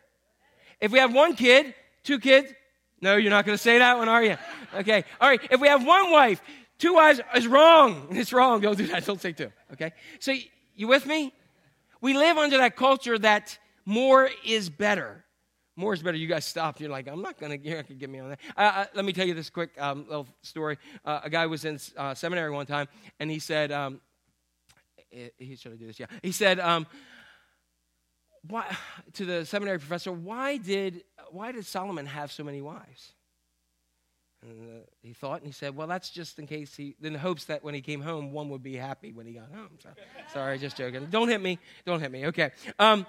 If 0.79 0.91
we 0.91 0.99
have 0.99 1.13
one 1.13 1.35
kid, 1.35 1.75
two 2.03 2.19
kids. 2.19 2.53
No, 3.01 3.15
you're 3.15 3.31
not 3.31 3.45
going 3.45 3.57
to 3.57 3.63
say 3.63 3.77
that 3.79 3.97
one, 3.97 4.09
are 4.09 4.23
you? 4.23 4.37
Okay. 4.75 5.05
All 5.21 5.29
right. 5.29 5.39
If 5.49 5.61
we 5.61 5.69
have 5.69 5.85
one 5.85 6.11
wife, 6.11 6.41
Two 6.79 6.93
wives 6.93 7.19
is 7.35 7.45
wrong. 7.45 8.07
It's 8.11 8.33
wrong. 8.33 8.61
Don't 8.61 8.77
do 8.77 8.87
that. 8.87 9.05
Don't 9.05 9.21
say 9.21 9.33
two. 9.33 9.51
Okay? 9.73 9.91
So, 10.19 10.33
you 10.75 10.87
with 10.87 11.05
me? 11.05 11.33
We 12.01 12.13
live 12.13 12.37
under 12.37 12.57
that 12.57 12.77
culture 12.77 13.19
that 13.19 13.59
more 13.85 14.29
is 14.45 14.69
better. 14.69 15.25
More 15.79 15.93
is 15.93 16.03
better. 16.03 16.17
You 16.17 16.27
guys 16.27 16.43
stopped. 16.43 16.81
You're 16.81 16.89
like, 16.89 17.07
I'm 17.07 17.21
not 17.21 17.39
going 17.39 17.57
to, 17.57 17.65
you're 17.65 17.77
not 17.77 17.87
going 17.87 17.97
to 17.97 18.05
get 18.05 18.09
me 18.09 18.19
on 18.19 18.31
that. 18.31 18.39
Uh, 18.57 18.59
uh, 18.59 18.85
let 18.95 19.05
me 19.05 19.13
tell 19.13 19.25
you 19.25 19.33
this 19.33 19.49
quick 19.49 19.69
um, 19.81 20.05
little 20.09 20.27
story. 20.41 20.77
Uh, 21.05 21.21
a 21.23 21.29
guy 21.29 21.45
was 21.45 21.63
in 21.63 21.79
uh, 21.95 22.13
seminary 22.13 22.51
one 22.51 22.65
time, 22.65 22.89
and 23.17 23.31
he 23.31 23.39
said, 23.39 23.71
um, 23.71 24.01
he 25.09 25.55
should 25.55 25.79
do 25.79 25.87
this, 25.87 25.97
yeah. 25.97 26.07
He 26.21 26.33
said, 26.33 26.59
um, 26.59 26.85
why, 28.45 28.65
to 29.13 29.23
the 29.23 29.45
seminary 29.45 29.79
professor, 29.79 30.11
why 30.11 30.57
did, 30.57 31.05
why 31.31 31.53
did 31.53 31.65
Solomon 31.65 32.07
have 32.07 32.29
so 32.29 32.43
many 32.43 32.61
wives? 32.61 33.13
And 34.41 34.51
uh, 34.51 34.81
he 35.01 35.13
thought, 35.13 35.41
and 35.41 35.47
he 35.47 35.51
said, 35.51 35.75
"Well, 35.75 35.87
that's 35.87 36.09
just 36.09 36.39
in 36.39 36.47
case 36.47 36.73
he, 36.73 36.95
in 37.01 37.11
the 37.11 37.19
hopes 37.19 37.43
that 37.45 37.61
when 37.61 37.73
he 37.73 37.81
came 37.81 37.99
home, 37.99 38.31
one 38.31 38.47
would 38.49 38.63
be 38.63 38.77
happy 38.77 39.11
when 39.11 39.25
he 39.25 39.33
got 39.33 39.51
home." 39.51 39.71
So, 39.83 39.89
sorry, 40.33 40.57
just 40.57 40.77
joking. 40.77 41.07
Don't 41.09 41.27
hit 41.27 41.41
me. 41.41 41.59
Don't 41.85 41.99
hit 41.99 42.09
me. 42.09 42.27
Okay. 42.27 42.51
Um, 42.79 43.05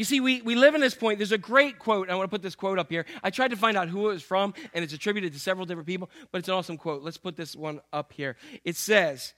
you 0.00 0.04
see, 0.04 0.18
we, 0.18 0.40
we 0.40 0.54
live 0.54 0.74
in 0.74 0.80
this 0.80 0.94
point. 0.94 1.18
There's 1.18 1.30
a 1.30 1.36
great 1.36 1.78
quote. 1.78 2.08
I 2.08 2.14
want 2.14 2.24
to 2.24 2.34
put 2.34 2.40
this 2.40 2.54
quote 2.54 2.78
up 2.78 2.88
here. 2.88 3.04
I 3.22 3.28
tried 3.28 3.48
to 3.48 3.56
find 3.58 3.76
out 3.76 3.90
who 3.90 4.08
it 4.08 4.14
was 4.14 4.22
from, 4.22 4.54
and 4.72 4.82
it's 4.82 4.94
attributed 4.94 5.34
to 5.34 5.38
several 5.38 5.66
different 5.66 5.86
people, 5.86 6.08
but 6.32 6.38
it's 6.38 6.48
an 6.48 6.54
awesome 6.54 6.78
quote. 6.78 7.02
Let's 7.02 7.18
put 7.18 7.36
this 7.36 7.54
one 7.54 7.82
up 7.92 8.14
here. 8.14 8.36
It 8.64 8.76
says, 8.76 9.34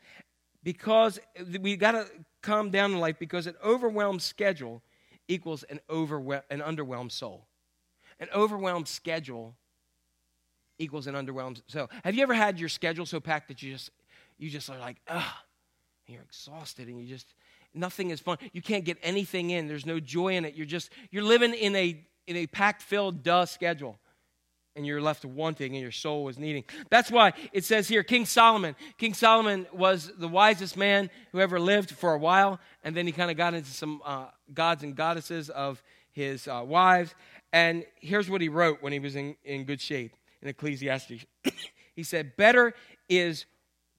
Because 0.62 1.18
we 1.60 1.74
got 1.74 1.92
to 1.92 2.06
calm 2.42 2.70
down 2.70 2.92
in 2.92 3.00
life 3.00 3.18
because 3.18 3.48
an 3.48 3.56
overwhelmed 3.64 4.22
schedule 4.22 4.84
equals 5.26 5.64
an, 5.64 5.80
overwhel- 5.90 6.44
an 6.48 6.60
underwhelmed 6.60 7.10
soul. 7.10 7.48
An 8.20 8.28
overwhelmed 8.32 8.86
schedule 8.86 9.56
equals 10.78 11.08
an 11.08 11.16
underwhelmed. 11.16 11.60
So, 11.66 11.88
have 12.04 12.14
you 12.14 12.22
ever 12.22 12.34
had 12.34 12.60
your 12.60 12.68
schedule 12.68 13.04
so 13.04 13.18
packed 13.18 13.48
that 13.48 13.64
you 13.64 13.72
just 13.72 13.90
you 14.38 14.48
just 14.48 14.70
are 14.70 14.78
like, 14.78 14.98
ugh, 15.08 15.24
and 16.06 16.14
you're 16.14 16.22
exhausted 16.22 16.86
and 16.86 17.00
you 17.00 17.08
just 17.08 17.34
nothing 17.74 18.10
is 18.10 18.20
fun. 18.20 18.38
You 18.52 18.62
can't 18.62 18.84
get 18.84 18.98
anything 19.02 19.50
in. 19.50 19.68
There's 19.68 19.86
no 19.86 20.00
joy 20.00 20.34
in 20.36 20.44
it. 20.44 20.54
You're 20.54 20.66
just 20.66 20.90
you're 21.10 21.22
living 21.22 21.54
in 21.54 21.74
a 21.76 22.04
in 22.26 22.36
a 22.36 22.46
packed 22.46 22.82
filled 22.82 23.22
duh 23.22 23.46
schedule. 23.46 23.98
And 24.74 24.86
you're 24.86 25.02
left 25.02 25.26
wanting, 25.26 25.74
and 25.74 25.82
your 25.82 25.92
soul 25.92 26.30
is 26.30 26.38
needing. 26.38 26.64
That's 26.88 27.10
why 27.10 27.34
it 27.52 27.62
says 27.62 27.88
here 27.88 28.02
King 28.02 28.24
Solomon. 28.24 28.74
King 28.96 29.12
Solomon 29.12 29.66
was 29.70 30.10
the 30.16 30.28
wisest 30.28 30.78
man 30.78 31.10
who 31.30 31.40
ever 31.40 31.60
lived 31.60 31.90
for 31.90 32.14
a 32.14 32.18
while, 32.18 32.58
and 32.82 32.96
then 32.96 33.04
he 33.04 33.12
kind 33.12 33.30
of 33.30 33.36
got 33.36 33.52
into 33.52 33.70
some 33.70 34.00
uh, 34.02 34.28
gods 34.54 34.82
and 34.82 34.96
goddesses 34.96 35.50
of 35.50 35.82
his 36.10 36.48
uh, 36.48 36.62
wives. 36.64 37.14
And 37.52 37.84
here's 37.96 38.30
what 38.30 38.40
he 38.40 38.48
wrote 38.48 38.82
when 38.82 38.94
he 38.94 38.98
was 38.98 39.14
in, 39.14 39.36
in 39.44 39.64
good 39.64 39.80
shape 39.80 40.16
in 40.40 40.48
Ecclesiastes. 40.48 41.26
he 41.94 42.02
said, 42.02 42.34
Better 42.38 42.72
is 43.10 43.44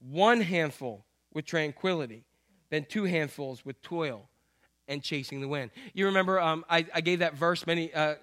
one 0.00 0.40
handful 0.40 1.04
with 1.32 1.44
tranquility 1.44 2.24
than 2.74 2.84
two 2.84 3.04
handfuls 3.04 3.64
with 3.64 3.80
toil 3.82 4.28
and 4.88 5.00
chasing 5.00 5.40
the 5.40 5.46
wind. 5.46 5.70
You 5.92 6.06
remember 6.06 6.40
um, 6.40 6.64
I, 6.68 6.84
I, 6.92 7.02
gave 7.02 7.20
that 7.20 7.34
verse 7.34 7.64
many, 7.68 7.94
uh, 7.94 8.16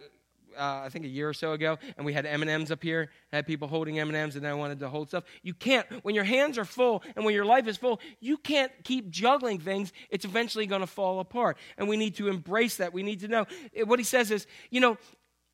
uh, 0.57 0.81
I 0.83 0.89
think 0.89 1.05
a 1.05 1.07
year 1.07 1.29
or 1.29 1.33
so 1.33 1.53
ago, 1.53 1.79
and 1.95 2.05
we 2.05 2.11
had 2.11 2.25
M 2.25 2.41
and 2.41 2.51
M's 2.51 2.69
up 2.69 2.83
here. 2.83 3.09
Had 3.31 3.47
people 3.47 3.69
holding 3.69 3.97
M 3.97 4.09
and 4.09 4.17
M's, 4.17 4.35
and 4.35 4.43
then 4.43 4.51
I 4.51 4.55
wanted 4.55 4.79
to 4.81 4.89
hold 4.89 5.07
stuff. 5.07 5.23
You 5.41 5.53
can't 5.53 5.87
when 6.03 6.15
your 6.15 6.25
hands 6.25 6.57
are 6.57 6.65
full 6.65 7.01
and 7.15 7.23
when 7.23 7.33
your 7.33 7.45
life 7.45 7.65
is 7.65 7.77
full. 7.77 8.01
You 8.19 8.37
can't 8.37 8.71
keep 8.83 9.09
juggling 9.09 9.59
things. 9.59 9.93
It's 10.09 10.25
eventually 10.25 10.65
going 10.65 10.81
to 10.81 10.87
fall 10.87 11.21
apart, 11.21 11.57
and 11.77 11.87
we 11.87 11.95
need 11.95 12.15
to 12.15 12.27
embrace 12.27 12.75
that. 12.75 12.91
We 12.91 13.03
need 13.03 13.21
to 13.21 13.29
know 13.29 13.45
what 13.85 13.99
he 13.99 14.05
says 14.05 14.31
is, 14.31 14.47
you 14.69 14.81
know, 14.81 14.97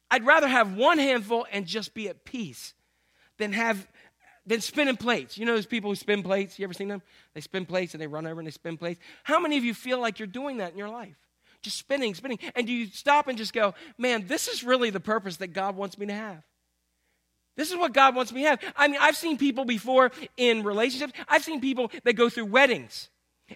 I'd 0.10 0.26
rather 0.26 0.48
have 0.48 0.76
one 0.76 0.98
handful 0.98 1.46
and 1.52 1.68
just 1.68 1.94
be 1.94 2.10
at 2.10 2.26
peace 2.26 2.74
than 3.38 3.54
have 3.54 3.88
than 4.48 4.62
spinning 4.62 4.98
plates. 4.98 5.38
You 5.38 5.46
know 5.46 5.54
those 5.54 5.66
people 5.66 5.92
who 5.92 5.96
spin 5.96 6.24
plates? 6.24 6.58
You 6.58 6.64
ever 6.64 6.74
seen 6.74 6.88
them? 6.88 7.02
They 7.36 7.42
spin 7.42 7.66
plates 7.66 7.94
and 7.94 8.02
they 8.02 8.08
run 8.08 8.26
over 8.26 8.40
and 8.40 8.48
they 8.48 8.52
spin 8.52 8.78
plates. 8.78 9.00
How 9.24 9.40
many 9.40 9.58
of 9.58 9.64
you 9.64 9.74
feel 9.74 10.00
like 10.00 10.18
you're 10.18 10.28
doing 10.28 10.58
that 10.58 10.72
in 10.72 10.78
your 10.78 10.90
life? 10.90 11.16
Just 11.62 11.78
spinning, 11.78 12.16
spinning. 12.16 12.40
And 12.56 12.66
do 12.66 12.74
you 12.74 12.88
stop 12.88 13.28
and 13.28 13.38
just 13.38 13.54
go, 13.54 13.76
man, 13.98 14.26
this 14.28 14.48
is 14.48 14.64
really 14.64 14.90
the 14.90 15.00
purpose 15.00 15.38
that 15.38 15.48
God 15.48 15.76
wants 15.76 15.98
me 15.98 16.06
to 16.08 16.14
have? 16.14 16.44
This 17.58 17.72
is 17.72 17.78
what 17.78 17.94
God 17.94 18.16
wants 18.16 18.32
me 18.32 18.44
to 18.44 18.50
have. 18.50 18.60
I 18.76 18.88
mean, 18.88 19.00
I've 19.02 19.18
seen 19.18 19.38
people 19.38 19.66
before 19.66 20.12
in 20.38 20.64
relationships, 20.64 21.14
I've 21.28 21.44
seen 21.44 21.60
people 21.60 21.92
that 22.04 22.14
go 22.14 22.30
through 22.30 22.46
weddings, 22.46 23.10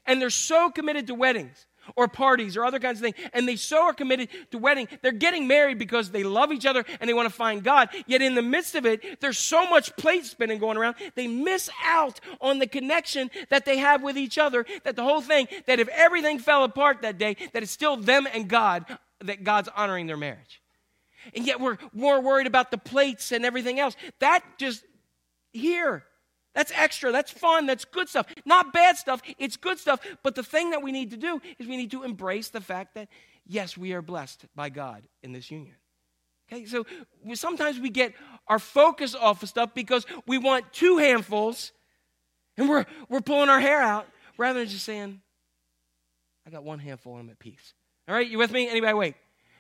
and 0.06 0.20
they're 0.20 0.32
so 0.32 0.72
committed 0.72 1.08
to 1.08 1.14
weddings 1.14 1.68
or 1.96 2.08
parties 2.08 2.58
or 2.58 2.66
other 2.66 2.80
kinds 2.80 3.00
of 3.00 3.04
things, 3.04 3.16
and 3.34 3.48
they 3.48 3.56
so 3.56 3.84
are 3.84 3.94
committed 3.94 4.30
to 4.52 4.58
wedding. 4.58 4.88
They're 5.02 5.12
getting 5.12 5.48
married 5.48 5.80
because 5.80 6.12
they 6.12 6.24
love 6.24 6.52
each 6.52 6.66
other 6.66 6.86
and 7.00 7.10
they 7.10 7.14
want 7.14 7.30
to 7.30 7.34
find 7.34 7.64
God. 7.64 7.90
Yet 8.08 8.22
in 8.22 8.36
the 8.36 8.42
midst 8.42 8.76
of 8.76 8.86
it, 8.86 9.20
there's 9.22 9.38
so 9.38 9.70
much 9.70 9.96
plate 9.96 10.26
spinning 10.26 10.60
going 10.60 10.78
around, 10.78 10.96
they 11.16 11.28
miss 11.28 11.70
out 11.84 12.20
on 12.40 12.60
the 12.60 12.68
connection 12.68 13.30
that 13.50 13.66
they 13.66 13.78
have 13.78 14.04
with 14.04 14.18
each 14.18 14.38
other. 14.38 14.66
That 14.84 14.96
the 14.96 15.04
whole 15.04 15.22
thing, 15.22 15.48
that 15.68 15.80
if 15.80 15.88
everything 15.90 16.40
fell 16.40 16.64
apart 16.64 17.02
that 17.02 17.18
day, 17.18 17.36
that 17.54 17.64
it's 17.64 17.72
still 17.72 17.98
them 17.98 18.28
and 18.34 18.48
God, 18.48 18.86
that 19.20 19.44
God's 19.44 19.70
honoring 19.76 20.08
their 20.08 20.18
marriage. 20.18 20.62
And 21.36 21.46
yet 21.46 21.60
we're 21.60 21.78
more 21.94 22.22
worried 22.22 22.48
about 22.48 22.72
the 22.72 22.78
plates 22.78 23.32
and 23.32 23.46
everything 23.46 23.80
else. 23.80 23.96
That 24.20 24.44
just 24.58 24.84
here 25.54 26.04
that's 26.54 26.72
extra. 26.76 27.12
That's 27.12 27.32
fun. 27.32 27.66
That's 27.66 27.86
good 27.86 28.10
stuff. 28.10 28.28
Not 28.46 28.74
bad 28.74 28.98
stuff. 28.98 29.22
It's 29.38 29.58
good 29.58 29.80
stuff. 29.80 30.00
But 30.24 30.36
the 30.36 30.44
thing 30.44 30.72
that 30.72 30.82
we 30.82 30.92
need 30.92 31.12
to 31.12 31.18
do 31.18 31.42
is 31.58 31.68
we 31.68 31.78
need 31.78 31.92
to 31.92 32.04
embrace 32.04 32.50
the 32.50 32.62
fact 32.62 32.96
that, 32.96 33.08
yes, 33.46 33.78
we 33.78 33.94
are 33.94 34.02
blessed 34.02 34.46
by 34.56 34.70
God 34.70 35.04
in 35.24 35.32
this 35.32 35.50
union. 35.50 35.76
Okay, 36.52 36.66
so 36.66 36.86
sometimes 37.34 37.80
we 37.80 37.90
get 37.90 38.14
our 38.48 38.60
focus 38.60 39.16
off 39.16 39.42
of 39.42 39.48
stuff 39.48 39.74
because 39.74 40.06
we 40.28 40.38
want 40.38 40.74
two 40.74 40.98
handfuls 40.98 41.72
and 42.58 42.68
we're, 42.68 42.86
we're 43.08 43.22
pulling 43.22 43.48
our 43.48 43.62
hair 43.62 43.82
out 43.82 44.06
rather 44.38 44.60
than 44.60 44.68
just 44.68 44.84
saying, 44.84 45.22
I 46.46 46.50
got 46.50 46.64
one 46.64 46.80
handful 46.80 47.14
and 47.14 47.22
I'm 47.22 47.30
at 47.30 47.40
peace. 47.40 47.74
All 48.10 48.16
right, 48.16 48.28
you 48.28 48.38
with 48.38 48.52
me? 48.52 48.68
Anybody 48.68 48.94
wait? 48.94 49.16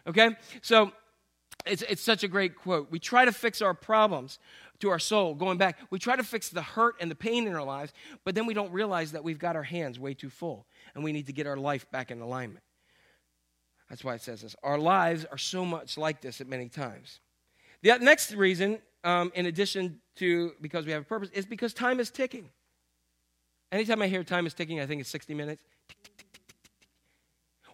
Okay, 0.05 0.35
so 0.61 0.91
it's, 1.65 1.83
it's 1.83 2.01
such 2.01 2.23
a 2.23 2.27
great 2.27 2.57
quote. 2.57 2.91
We 2.91 2.99
try 2.99 3.23
to 3.23 3.31
fix 3.31 3.61
our 3.61 3.73
problems 3.73 4.39
to 4.82 4.89
our 4.89 4.99
soul, 4.99 5.34
going 5.34 5.57
back. 5.57 5.77
We 5.89 5.99
try 5.99 6.15
to 6.15 6.23
fix 6.23 6.49
the 6.49 6.61
hurt 6.61 6.95
and 6.99 7.09
the 7.09 7.15
pain 7.15 7.47
in 7.47 7.53
our 7.53 7.63
lives, 7.63 7.93
but 8.23 8.36
then 8.36 8.45
we 8.45 8.53
don't 8.53 8.71
realize 8.71 9.13
that 9.13 9.23
we've 9.23 9.39
got 9.39 9.55
our 9.55 9.63
hands 9.63 9.99
way 9.99 10.13
too 10.13 10.29
full 10.29 10.65
and 10.93 11.03
we 11.03 11.11
need 11.11 11.27
to 11.27 11.34
get 11.34 11.47
our 11.47 11.57
life 11.57 11.89
back 11.91 12.11
in 12.11 12.21
alignment. 12.21 12.63
That's 13.89 14.03
why 14.03 14.15
it 14.15 14.21
says 14.21 14.41
this. 14.41 14.55
Our 14.63 14.77
lives 14.77 15.25
are 15.25 15.38
so 15.38 15.65
much 15.65 15.97
like 15.97 16.21
this 16.21 16.39
at 16.39 16.47
many 16.47 16.69
times. 16.69 17.19
The 17.82 17.97
next 17.99 18.32
reason, 18.34 18.79
um, 19.03 19.32
in 19.36 19.47
addition 19.47 19.99
to 20.17 20.53
because 20.61 20.86
we 20.86 20.91
have 20.91 21.01
a 21.01 21.05
purpose, 21.05 21.29
is 21.34 21.45
because 21.45 21.73
time 21.73 21.99
is 21.99 22.09
ticking. 22.09 22.49
Anytime 23.71 24.01
I 24.01 24.07
hear 24.07 24.23
time 24.23 24.45
is 24.45 24.53
ticking, 24.53 24.79
I 24.79 24.86
think 24.86 25.01
it's 25.01 25.09
60 25.09 25.34
minutes. 25.34 25.63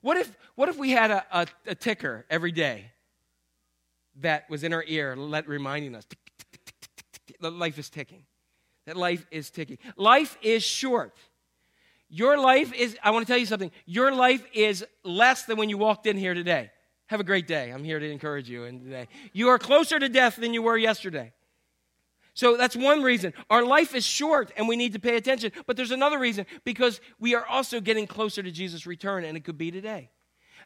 What 0.01 0.17
if, 0.17 0.37
what 0.55 0.69
if 0.69 0.77
we 0.77 0.91
had 0.91 1.11
a, 1.11 1.25
a, 1.31 1.47
a 1.67 1.75
ticker 1.75 2.25
every 2.29 2.51
day 2.51 2.91
that 4.21 4.49
was 4.49 4.63
in 4.63 4.73
our 4.73 4.83
ear, 4.87 5.15
let, 5.15 5.47
reminding 5.47 5.95
us 5.95 6.05
tick, 6.05 6.26
that 7.41 7.53
life 7.53 7.77
is 7.77 7.89
ticking? 7.89 8.23
That 8.85 8.97
life 8.97 9.25
is 9.31 9.49
ticking. 9.49 9.77
Life 9.95 10.37
is 10.41 10.63
short. 10.63 11.15
Your 12.09 12.37
life 12.37 12.73
is, 12.73 12.97
I 13.03 13.11
want 13.11 13.27
to 13.27 13.31
tell 13.31 13.39
you 13.39 13.45
something. 13.45 13.71
Your 13.85 14.13
life 14.13 14.45
is 14.53 14.85
less 15.03 15.43
than 15.43 15.57
when 15.57 15.69
you 15.69 15.77
walked 15.77 16.07
in 16.07 16.17
here 16.17 16.33
today. 16.33 16.71
Have 17.07 17.19
a 17.19 17.23
great 17.23 17.47
day. 17.47 17.69
I'm 17.69 17.83
here 17.83 17.99
to 17.99 18.09
encourage 18.09 18.49
you 18.49 18.63
in 18.63 18.79
today. 18.81 19.07
You 19.33 19.49
are 19.49 19.59
closer 19.59 19.99
to 19.99 20.09
death 20.09 20.37
than 20.37 20.53
you 20.53 20.61
were 20.61 20.77
yesterday. 20.77 21.33
So 22.33 22.55
that's 22.55 22.75
one 22.75 23.01
reason. 23.01 23.33
Our 23.49 23.65
life 23.65 23.95
is 23.95 24.05
short 24.05 24.53
and 24.55 24.67
we 24.67 24.75
need 24.75 24.93
to 24.93 24.99
pay 24.99 25.15
attention. 25.15 25.51
But 25.65 25.75
there's 25.75 25.91
another 25.91 26.19
reason 26.19 26.45
because 26.63 27.01
we 27.19 27.33
are 27.33 27.45
also 27.45 27.81
getting 27.81 28.07
closer 28.07 28.43
to 28.43 28.51
Jesus' 28.51 28.85
return 28.85 29.23
and 29.23 29.35
it 29.35 29.43
could 29.43 29.57
be 29.57 29.71
today. 29.71 30.11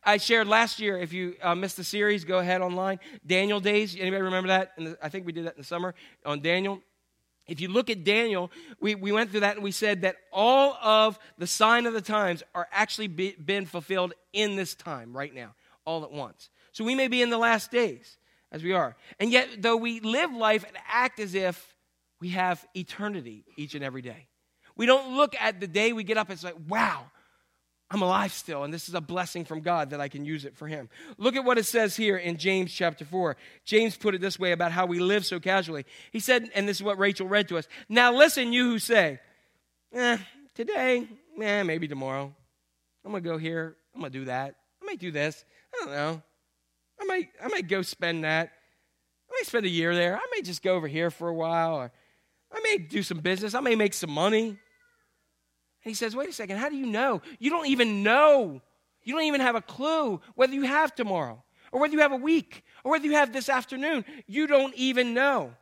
I 0.03 0.17
shared 0.17 0.47
last 0.47 0.79
year, 0.79 0.97
if 0.97 1.13
you 1.13 1.35
uh, 1.41 1.53
missed 1.53 1.77
the 1.77 1.83
series, 1.83 2.25
go 2.25 2.39
ahead 2.39 2.61
online. 2.61 2.99
Daniel 3.25 3.59
Days. 3.59 3.95
Anybody 3.95 4.23
remember 4.23 4.47
that? 4.47 4.71
The, 4.77 4.97
I 5.01 5.09
think 5.09 5.25
we 5.25 5.31
did 5.31 5.45
that 5.45 5.53
in 5.53 5.61
the 5.61 5.67
summer 5.67 5.93
on 6.25 6.41
Daniel. 6.41 6.81
If 7.47 7.59
you 7.59 7.67
look 7.67 7.89
at 7.89 8.03
Daniel, 8.03 8.51
we, 8.79 8.95
we 8.95 9.11
went 9.11 9.29
through 9.29 9.41
that 9.41 9.55
and 9.55 9.63
we 9.63 9.71
said 9.71 10.01
that 10.01 10.15
all 10.31 10.73
of 10.81 11.19
the 11.37 11.47
sign 11.47 11.85
of 11.85 11.93
the 11.93 12.01
times 12.01 12.43
are 12.55 12.67
actually 12.71 13.07
be, 13.07 13.31
been 13.33 13.65
fulfilled 13.65 14.13
in 14.33 14.55
this 14.55 14.73
time 14.73 15.15
right 15.15 15.33
now, 15.33 15.53
all 15.85 16.03
at 16.03 16.11
once. 16.11 16.49
So 16.71 16.83
we 16.83 16.95
may 16.95 17.07
be 17.07 17.21
in 17.21 17.29
the 17.29 17.37
last 17.37 17.69
days 17.71 18.17
as 18.51 18.63
we 18.63 18.73
are. 18.73 18.95
And 19.19 19.31
yet, 19.31 19.61
though 19.61 19.77
we 19.77 19.99
live 19.99 20.31
life 20.31 20.63
and 20.65 20.77
act 20.87 21.19
as 21.19 21.35
if 21.35 21.75
we 22.19 22.29
have 22.29 22.65
eternity 22.75 23.43
each 23.57 23.75
and 23.75 23.83
every 23.83 24.01
day, 24.01 24.27
we 24.75 24.85
don't 24.85 25.15
look 25.15 25.35
at 25.39 25.59
the 25.59 25.67
day 25.67 25.93
we 25.93 26.03
get 26.03 26.17
up 26.17 26.29
and 26.29 26.39
say, 26.39 26.53
wow, 26.67 27.05
I'm 27.93 28.01
alive 28.01 28.31
still, 28.31 28.63
and 28.63 28.73
this 28.73 28.87
is 28.87 28.95
a 28.95 29.01
blessing 29.01 29.43
from 29.43 29.59
God 29.59 29.89
that 29.89 29.99
I 29.99 30.07
can 30.07 30.23
use 30.23 30.45
it 30.45 30.55
for 30.55 30.65
Him. 30.65 30.89
Look 31.17 31.35
at 31.35 31.43
what 31.43 31.57
it 31.57 31.65
says 31.65 31.93
here 31.93 32.15
in 32.15 32.37
James 32.37 32.71
chapter 32.71 33.03
4. 33.03 33.35
James 33.65 33.97
put 33.97 34.15
it 34.15 34.21
this 34.21 34.39
way 34.39 34.53
about 34.53 34.71
how 34.71 34.85
we 34.85 34.99
live 34.99 35.25
so 35.25 35.41
casually. 35.41 35.85
He 36.13 36.21
said, 36.21 36.49
and 36.55 36.69
this 36.69 36.77
is 36.77 36.83
what 36.83 36.97
Rachel 36.97 37.27
read 37.27 37.49
to 37.49 37.57
us 37.57 37.67
Now 37.89 38.13
listen, 38.13 38.53
you 38.53 38.71
who 38.71 38.79
say, 38.79 39.19
eh, 39.93 40.17
today, 40.55 41.05
eh, 41.41 41.63
maybe 41.63 41.89
tomorrow. 41.89 42.33
I'm 43.03 43.11
going 43.11 43.23
to 43.23 43.29
go 43.29 43.37
here. 43.37 43.75
I'm 43.93 43.99
going 43.99 44.11
to 44.11 44.19
do 44.19 44.25
that. 44.25 44.55
I 44.81 44.85
might 44.85 44.99
do 44.99 45.11
this. 45.11 45.43
I 45.73 45.85
don't 45.85 45.93
know. 45.93 46.21
I 47.01 47.05
might, 47.05 47.29
I 47.43 47.47
might 47.49 47.67
go 47.67 47.81
spend 47.81 48.23
that. 48.23 48.51
I 49.29 49.33
might 49.33 49.47
spend 49.47 49.65
a 49.65 49.69
year 49.69 49.93
there. 49.93 50.15
I 50.15 50.25
may 50.33 50.41
just 50.41 50.63
go 50.63 50.75
over 50.75 50.87
here 50.87 51.11
for 51.11 51.27
a 51.27 51.33
while, 51.33 51.75
or 51.75 51.91
I 52.53 52.61
may 52.63 52.77
do 52.77 53.03
some 53.03 53.19
business. 53.19 53.53
I 53.53 53.59
may 53.59 53.75
make 53.75 53.93
some 53.93 54.11
money. 54.11 54.57
And 55.83 55.89
he 55.89 55.95
says, 55.95 56.15
wait 56.15 56.29
a 56.29 56.33
second, 56.33 56.57
how 56.57 56.69
do 56.69 56.75
you 56.75 56.85
know? 56.85 57.21
You 57.39 57.49
don't 57.49 57.67
even 57.67 58.03
know. 58.03 58.61
You 59.03 59.13
don't 59.13 59.23
even 59.23 59.41
have 59.41 59.55
a 59.55 59.61
clue 59.61 60.21
whether 60.35 60.53
you 60.53 60.63
have 60.63 60.93
tomorrow, 60.93 61.43
or 61.71 61.81
whether 61.81 61.93
you 61.93 62.01
have 62.01 62.11
a 62.11 62.17
week, 62.17 62.63
or 62.83 62.91
whether 62.91 63.05
you 63.05 63.13
have 63.13 63.33
this 63.33 63.49
afternoon. 63.49 64.05
You 64.27 64.45
don't 64.45 64.75
even 64.75 65.13
know. 65.13 65.53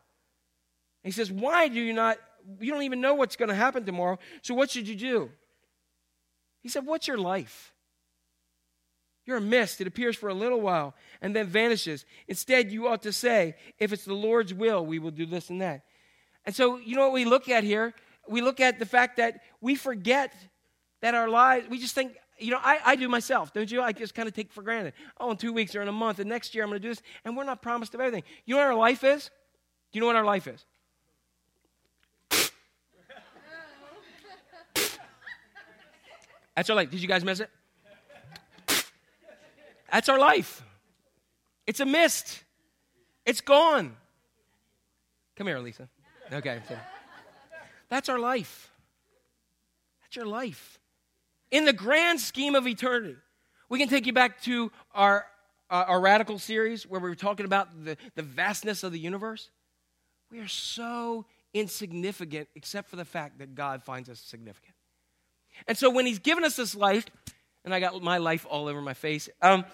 He 1.04 1.12
says, 1.12 1.32
why 1.32 1.70
do 1.70 1.80
you 1.80 1.94
not? 1.94 2.18
You 2.60 2.72
don't 2.72 2.84
even 2.84 3.00
know 3.00 3.14
what's 3.14 3.36
going 3.36 3.50
to 3.50 3.56
happen 3.56 3.86
tomorrow. 3.86 4.20
So 4.42 4.54
what 4.54 4.70
should 4.70 4.88
you 4.88 4.96
do? 4.96 5.30
He 6.62 6.68
said, 6.68 6.86
what's 6.86 7.08
your 7.08 7.18
life? 7.18 7.74
You're 9.26 9.38
a 9.38 9.42
mist. 9.42 9.80
It 9.80 9.88
appears 9.88 10.18
for 10.18 10.28
a 10.28 10.34
little 10.34 10.60
while 10.60 10.96
and 11.22 11.36
then 11.36 11.48
vanishes. 11.48 12.04
Instead, 12.28 12.72
you 12.72 12.88
ought 12.88 13.04
to 13.04 13.14
say, 13.14 13.56
if 13.78 13.94
it's 13.94 14.04
the 14.04 14.14
Lord's 14.14 14.54
will, 14.54 14.86
we 14.86 15.00
will 15.00 15.12
do 15.12 15.26
this 15.26 15.50
and 15.50 15.62
that. 15.62 15.84
And 16.46 16.56
so, 16.56 16.78
you 16.78 16.96
know 16.96 17.04
what 17.04 17.14
we 17.14 17.26
look 17.26 17.48
at 17.48 17.64
here? 17.64 17.94
We 18.30 18.42
look 18.42 18.60
at 18.60 18.78
the 18.78 18.86
fact 18.86 19.18
that 19.18 19.42
we 19.60 19.76
forget 19.76 20.34
that 21.02 21.16
our 21.16 21.28
lives, 21.28 21.68
we 21.68 21.80
just 21.80 21.96
think, 21.96 22.16
you 22.38 22.52
know, 22.52 22.60
I, 22.62 22.80
I 22.86 22.96
do 22.96 23.10
myself, 23.10 23.52
don't 23.54 23.72
you? 23.72 23.82
I 23.82 23.92
just 23.92 24.14
kind 24.14 24.28
of 24.28 24.36
take 24.36 24.52
for 24.52 24.62
granted. 24.62 24.94
Oh, 25.20 25.32
in 25.32 25.38
two 25.38 25.52
weeks 25.52 25.76
or 25.76 25.82
in 25.82 25.88
a 25.88 25.92
month, 25.92 26.20
and 26.20 26.30
next 26.30 26.54
year 26.54 26.64
I'm 26.64 26.70
going 26.70 26.80
to 26.80 26.88
do 26.88 26.90
this. 26.90 27.02
And 27.26 27.36
we're 27.36 27.44
not 27.44 27.64
promised 27.64 27.96
of 27.96 28.02
everything. 28.02 28.24
You 28.46 28.56
know 28.56 28.62
what 28.62 28.68
our 28.68 28.76
life 28.76 29.04
is? 29.04 29.32
Do 29.92 29.98
you 29.98 30.02
know 30.02 30.08
what 30.08 30.16
our 30.16 30.26
life 30.26 30.48
is? 30.48 30.64
That's 36.56 36.70
our 36.70 36.76
life. 36.76 36.92
Did 36.92 37.02
you 37.02 37.08
guys 37.08 37.24
miss 37.24 37.40
it? 37.40 37.50
That's 39.92 40.08
our 40.08 40.20
life. 40.20 40.64
It's 41.66 41.80
a 41.80 41.86
mist. 41.86 42.44
It's 43.26 43.42
gone. 43.42 43.96
Come 45.36 45.48
here, 45.48 45.58
Lisa. 45.60 45.90
Okay. 46.32 46.62
That's 47.90 48.10
our 48.10 48.20
life. 48.20 48.72
That's 50.02 50.16
your 50.16 50.26
life. 50.26 50.80
In 51.52 51.66
the 51.66 51.74
grand 51.74 52.20
scheme 52.20 52.56
of 52.56 52.68
eternity, 52.68 53.16
we 53.70 53.80
can 53.80 53.90
take 53.90 54.06
you 54.06 54.14
back 54.14 54.42
to 54.44 54.72
our, 54.94 55.26
uh, 55.70 55.86
our 55.88 56.00
radical 56.00 56.40
series 56.40 56.88
where 56.88 57.00
we 57.00 57.10
were 57.10 57.16
talking 57.16 57.46
about 57.46 57.84
the, 57.84 57.98
the 58.16 58.22
vastness 58.22 58.84
of 58.84 58.92
the 58.92 59.00
universe. 59.00 59.50
We 60.32 60.40
are 60.40 60.48
so 60.48 61.26
insignificant 61.54 62.50
except 62.56 62.90
for 62.90 62.96
the 62.96 63.06
fact 63.06 63.40
that 63.40 63.56
God 63.56 63.84
finds 63.84 64.10
us 64.10 64.20
significant. 64.20 64.76
And 65.68 65.78
so 65.78 65.90
when 65.90 66.06
He's 66.06 66.20
given 66.20 66.44
us 66.44 66.56
this 66.56 66.76
life, 66.76 67.06
and 67.66 67.74
I 67.74 67.80
got 67.80 68.02
my 68.02 68.20
life 68.20 68.46
all 68.50 68.68
over 68.68 68.82
my 68.82 68.94
face, 68.94 69.30
um, 69.42 69.66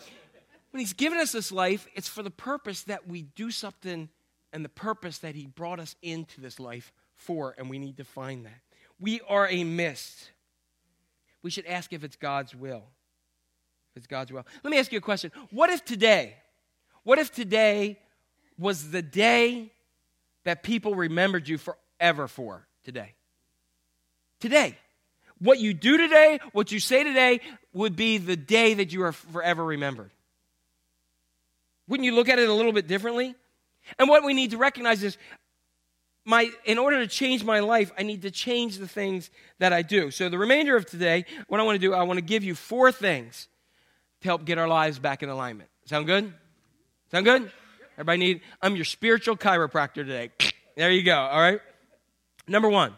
when 0.72 0.80
He's 0.80 0.94
given 0.94 1.20
us 1.20 1.34
this 1.34 1.52
life, 1.52 1.88
it's 1.94 2.08
for 2.08 2.24
the 2.24 2.32
purpose 2.32 2.84
that 2.84 3.08
we 3.08 3.24
do 3.24 3.52
something 3.52 4.10
and 4.54 4.64
the 4.64 4.70
purpose 4.70 5.20
that 5.20 5.36
He 5.36 5.46
brought 5.46 5.80
us 5.80 5.96
into 6.02 6.40
this 6.40 6.60
life 6.60 6.94
for, 7.18 7.56
and 7.58 7.70
we 7.70 7.80
need 7.80 7.98
to 7.98 8.04
find 8.04 8.46
that. 8.46 8.62
We 9.00 9.22
are 9.28 9.48
a 9.48 9.64
mist. 9.64 10.32
We 11.42 11.50
should 11.50 11.66
ask 11.66 11.94
if 11.94 12.04
it's 12.04 12.16
God's 12.16 12.56
will. 12.56 12.84
If 13.92 13.98
it's 13.98 14.08
God's 14.08 14.32
will. 14.32 14.46
Let 14.64 14.72
me 14.72 14.80
ask 14.80 14.92
you 14.92 14.98
a 14.98 15.02
question. 15.02 15.32
What 15.52 15.70
if 15.70 15.86
today, 15.86 16.36
what 17.04 17.20
if 17.20 17.32
today 17.32 18.00
was 18.58 18.92
the 18.92 19.02
day 19.02 19.72
that 20.44 20.64
people 20.64 20.96
remembered 20.96 21.48
you 21.48 21.58
forever 21.58 22.28
for 22.28 22.68
today? 22.84 23.14
Today. 24.40 24.78
What 25.40 25.60
you 25.60 25.74
do 25.74 25.98
today, 25.98 26.40
what 26.54 26.72
you 26.72 26.80
say 26.80 27.04
today, 27.04 27.42
would 27.74 27.96
be 27.96 28.18
the 28.18 28.38
day 28.38 28.76
that 28.76 28.94
you 28.94 29.04
are 29.04 29.12
forever 29.12 29.64
remembered. 29.64 30.12
Wouldn't 31.88 32.06
you 32.06 32.16
look 32.16 32.30
at 32.30 32.40
it 32.40 32.50
a 32.50 32.54
little 32.54 32.72
bit 32.72 32.88
differently? 32.88 33.36
And 34.00 34.10
what 34.10 34.24
we 34.24 34.34
need 34.34 34.52
to 34.52 34.58
recognize 34.58 35.04
is 35.04 35.18
my 36.26 36.50
in 36.66 36.78
order 36.78 37.00
to 37.00 37.08
change 37.08 37.44
my 37.44 37.60
life, 37.60 37.92
I 37.98 38.04
need 38.04 38.24
to 38.24 38.32
change 38.32 38.80
the 38.80 38.88
things 38.88 39.30
that 39.60 39.72
I 39.72 39.84
do. 39.84 40.12
So 40.12 40.28
the 40.28 40.38
remainder 40.38 40.76
of 40.76 40.86
today, 40.86 41.26
what 41.48 41.60
I 41.60 41.64
want 41.64 41.76
to 41.76 41.88
do, 41.88 41.94
I 41.94 42.04
want 42.04 42.18
to 42.18 42.26
give 42.26 42.44
you 42.44 42.56
four 42.56 42.92
things 42.92 43.48
to 44.22 44.28
help 44.28 44.44
get 44.44 44.58
our 44.58 44.68
lives 44.68 45.00
back 45.00 45.24
in 45.24 45.30
alignment. 45.30 45.70
Sound 45.86 46.08
good? 46.08 46.34
Sound 47.12 47.26
good? 47.26 47.52
Everybody 47.94 48.18
need 48.18 48.42
I'm 48.62 48.76
your 48.76 48.86
spiritual 48.86 49.38
chiropractor 49.38 49.96
today. 49.96 50.32
There 50.78 50.92
you 50.92 51.04
go, 51.04 51.16
all 51.16 51.40
right? 51.40 51.62
Number 52.50 52.68
1. 52.68 52.94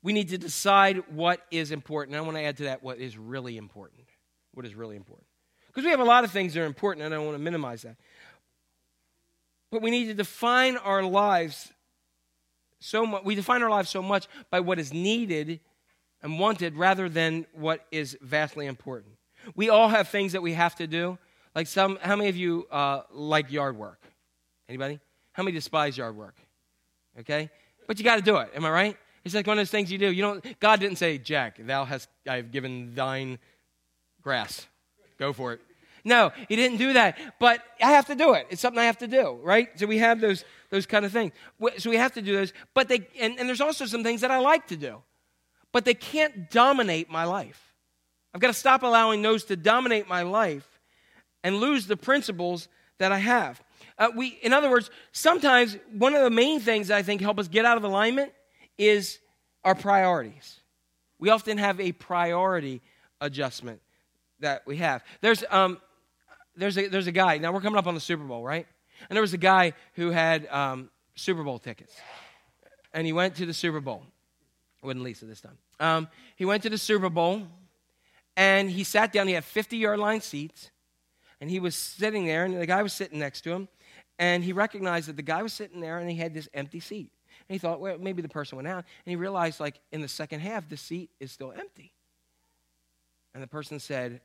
We 0.00 0.12
need 0.12 0.28
to 0.28 0.38
decide 0.38 1.02
what 1.10 1.40
is 1.50 1.72
important. 1.72 2.16
I 2.16 2.20
want 2.20 2.36
to 2.36 2.42
add 2.44 2.58
to 2.58 2.62
that 2.64 2.84
what 2.84 2.98
is 2.98 3.18
really 3.18 3.56
important. 3.56 4.04
What 4.54 4.64
is 4.64 4.76
really 4.76 4.94
important. 4.94 5.26
Because 5.66 5.82
we 5.84 5.90
have 5.90 5.98
a 5.98 6.04
lot 6.04 6.22
of 6.22 6.30
things 6.30 6.54
that 6.54 6.60
are 6.60 6.66
important, 6.66 7.04
and 7.04 7.12
I 7.12 7.16
don't 7.16 7.26
want 7.26 7.36
to 7.36 7.42
minimize 7.42 7.82
that. 7.82 7.96
But 9.70 9.82
we 9.82 9.90
need 9.90 10.06
to 10.06 10.14
define 10.14 10.76
our 10.76 11.02
lives 11.02 11.72
so 12.80 13.06
much. 13.06 13.24
We 13.24 13.34
define 13.34 13.62
our 13.62 13.70
lives 13.70 13.90
so 13.90 14.02
much 14.02 14.28
by 14.50 14.60
what 14.60 14.78
is 14.78 14.92
needed 14.92 15.60
and 16.22 16.38
wanted 16.38 16.76
rather 16.76 17.08
than 17.08 17.46
what 17.52 17.84
is 17.90 18.16
vastly 18.20 18.66
important. 18.66 19.14
We 19.54 19.68
all 19.68 19.88
have 19.88 20.08
things 20.08 20.32
that 20.32 20.42
we 20.42 20.54
have 20.54 20.74
to 20.76 20.86
do. 20.86 21.18
Like 21.54 21.66
some, 21.66 21.98
how 22.02 22.16
many 22.16 22.28
of 22.28 22.36
you 22.36 22.66
uh, 22.70 23.02
like 23.12 23.50
yard 23.50 23.76
work? 23.76 24.02
Anybody? 24.68 25.00
How 25.32 25.42
many 25.42 25.54
despise 25.54 25.96
yard 25.96 26.16
work? 26.16 26.36
Okay, 27.20 27.50
but 27.86 27.98
you 27.98 28.04
got 28.04 28.16
to 28.16 28.22
do 28.22 28.36
it. 28.38 28.50
Am 28.54 28.64
I 28.64 28.70
right? 28.70 28.96
It's 29.24 29.34
like 29.34 29.46
one 29.46 29.58
of 29.58 29.60
those 29.60 29.70
things 29.70 29.90
you 29.90 29.98
do. 29.98 30.10
You 30.12 30.22
don't. 30.22 30.60
God 30.60 30.80
didn't 30.80 30.98
say, 30.98 31.18
"Jack, 31.18 31.58
thou 31.58 31.84
hast 31.84 32.08
I 32.28 32.36
have 32.36 32.52
given 32.52 32.94
thine 32.94 33.38
grass. 34.22 34.66
Go 35.18 35.32
for 35.32 35.54
it." 35.54 35.60
No, 36.06 36.30
he 36.48 36.54
didn't 36.54 36.78
do 36.78 36.92
that. 36.92 37.18
But 37.40 37.62
I 37.82 37.90
have 37.90 38.06
to 38.06 38.14
do 38.14 38.34
it. 38.34 38.46
It's 38.48 38.62
something 38.62 38.78
I 38.78 38.84
have 38.84 38.98
to 38.98 39.08
do, 39.08 39.40
right? 39.42 39.68
So 39.74 39.86
we 39.86 39.98
have 39.98 40.20
those 40.20 40.44
those 40.70 40.86
kind 40.86 41.04
of 41.04 41.10
things. 41.10 41.32
So 41.78 41.90
we 41.90 41.96
have 41.96 42.12
to 42.14 42.22
do 42.22 42.36
those. 42.36 42.52
But 42.74 42.88
they 42.88 43.08
and, 43.20 43.38
and 43.40 43.48
there's 43.48 43.60
also 43.60 43.86
some 43.86 44.04
things 44.04 44.20
that 44.20 44.30
I 44.30 44.38
like 44.38 44.68
to 44.68 44.76
do. 44.76 45.02
But 45.72 45.84
they 45.84 45.94
can't 45.94 46.48
dominate 46.48 47.10
my 47.10 47.24
life. 47.24 47.74
I've 48.32 48.40
got 48.40 48.46
to 48.48 48.54
stop 48.54 48.84
allowing 48.84 49.20
those 49.20 49.44
to 49.46 49.56
dominate 49.56 50.08
my 50.08 50.22
life 50.22 50.78
and 51.42 51.56
lose 51.56 51.88
the 51.88 51.96
principles 51.96 52.68
that 52.98 53.10
I 53.10 53.18
have. 53.18 53.60
Uh, 53.98 54.10
we, 54.14 54.28
in 54.42 54.52
other 54.52 54.70
words, 54.70 54.90
sometimes 55.10 55.76
one 55.90 56.14
of 56.14 56.22
the 56.22 56.30
main 56.30 56.60
things 56.60 56.88
that 56.88 56.98
I 56.98 57.02
think 57.02 57.20
help 57.20 57.40
us 57.40 57.48
get 57.48 57.64
out 57.64 57.76
of 57.76 57.82
alignment 57.82 58.32
is 58.78 59.18
our 59.64 59.74
priorities. 59.74 60.60
We 61.18 61.30
often 61.30 61.58
have 61.58 61.80
a 61.80 61.90
priority 61.92 62.80
adjustment 63.20 63.80
that 64.40 64.62
we 64.66 64.76
have. 64.76 65.02
There's, 65.20 65.42
um, 65.50 65.80
there's, 66.56 66.78
a, 66.78 66.88
there's 66.88 67.06
a 67.06 67.12
guy, 67.12 67.38
now 67.38 67.52
we're 67.52 67.60
coming 67.60 67.78
up 67.78 67.86
on 67.86 67.94
the 67.94 68.00
Super 68.00 68.24
Bowl, 68.24 68.42
right? 68.42 68.66
And 69.08 69.16
there 69.16 69.22
was 69.22 69.34
a 69.34 69.38
guy 69.38 69.74
who 69.94 70.10
had 70.10 70.46
um, 70.48 70.90
Super 71.14 71.42
Bowl 71.42 71.58
tickets. 71.58 71.94
And 72.92 73.06
he 73.06 73.12
went 73.12 73.36
to 73.36 73.46
the 73.46 73.54
Super 73.54 73.80
Bowl. 73.80 74.02
It 74.82 74.86
wasn't 74.86 75.04
Lisa 75.04 75.26
this 75.26 75.40
time. 75.40 75.58
Um, 75.78 76.08
he 76.36 76.44
went 76.44 76.62
to 76.62 76.70
the 76.70 76.78
Super 76.78 77.10
Bowl 77.10 77.42
and 78.36 78.70
he 78.70 78.84
sat 78.84 79.12
down. 79.12 79.28
He 79.28 79.34
had 79.34 79.44
50 79.44 79.76
yard 79.76 79.98
line 79.98 80.20
seats. 80.20 80.70
And 81.40 81.50
he 81.50 81.60
was 81.60 81.74
sitting 81.74 82.24
there, 82.24 82.46
and 82.46 82.58
the 82.58 82.66
guy 82.66 82.82
was 82.82 82.94
sitting 82.94 83.18
next 83.18 83.42
to 83.42 83.52
him. 83.52 83.68
And 84.18 84.42
he 84.42 84.52
recognized 84.54 85.08
that 85.08 85.16
the 85.16 85.22
guy 85.22 85.42
was 85.42 85.52
sitting 85.52 85.80
there 85.80 85.98
and 85.98 86.08
he 86.08 86.16
had 86.16 86.32
this 86.32 86.48
empty 86.54 86.80
seat. 86.80 87.10
And 87.48 87.54
he 87.54 87.58
thought, 87.58 87.80
well, 87.80 87.98
maybe 87.98 88.22
the 88.22 88.28
person 88.28 88.56
went 88.56 88.68
out. 88.68 88.84
And 89.04 89.10
he 89.10 89.16
realized, 89.16 89.60
like, 89.60 89.78
in 89.92 90.00
the 90.00 90.08
second 90.08 90.40
half, 90.40 90.68
the 90.68 90.76
seat 90.76 91.10
is 91.20 91.30
still 91.30 91.52
empty. 91.52 91.92
And 93.34 93.42
the 93.42 93.46
person 93.46 93.78
said, 93.78 94.22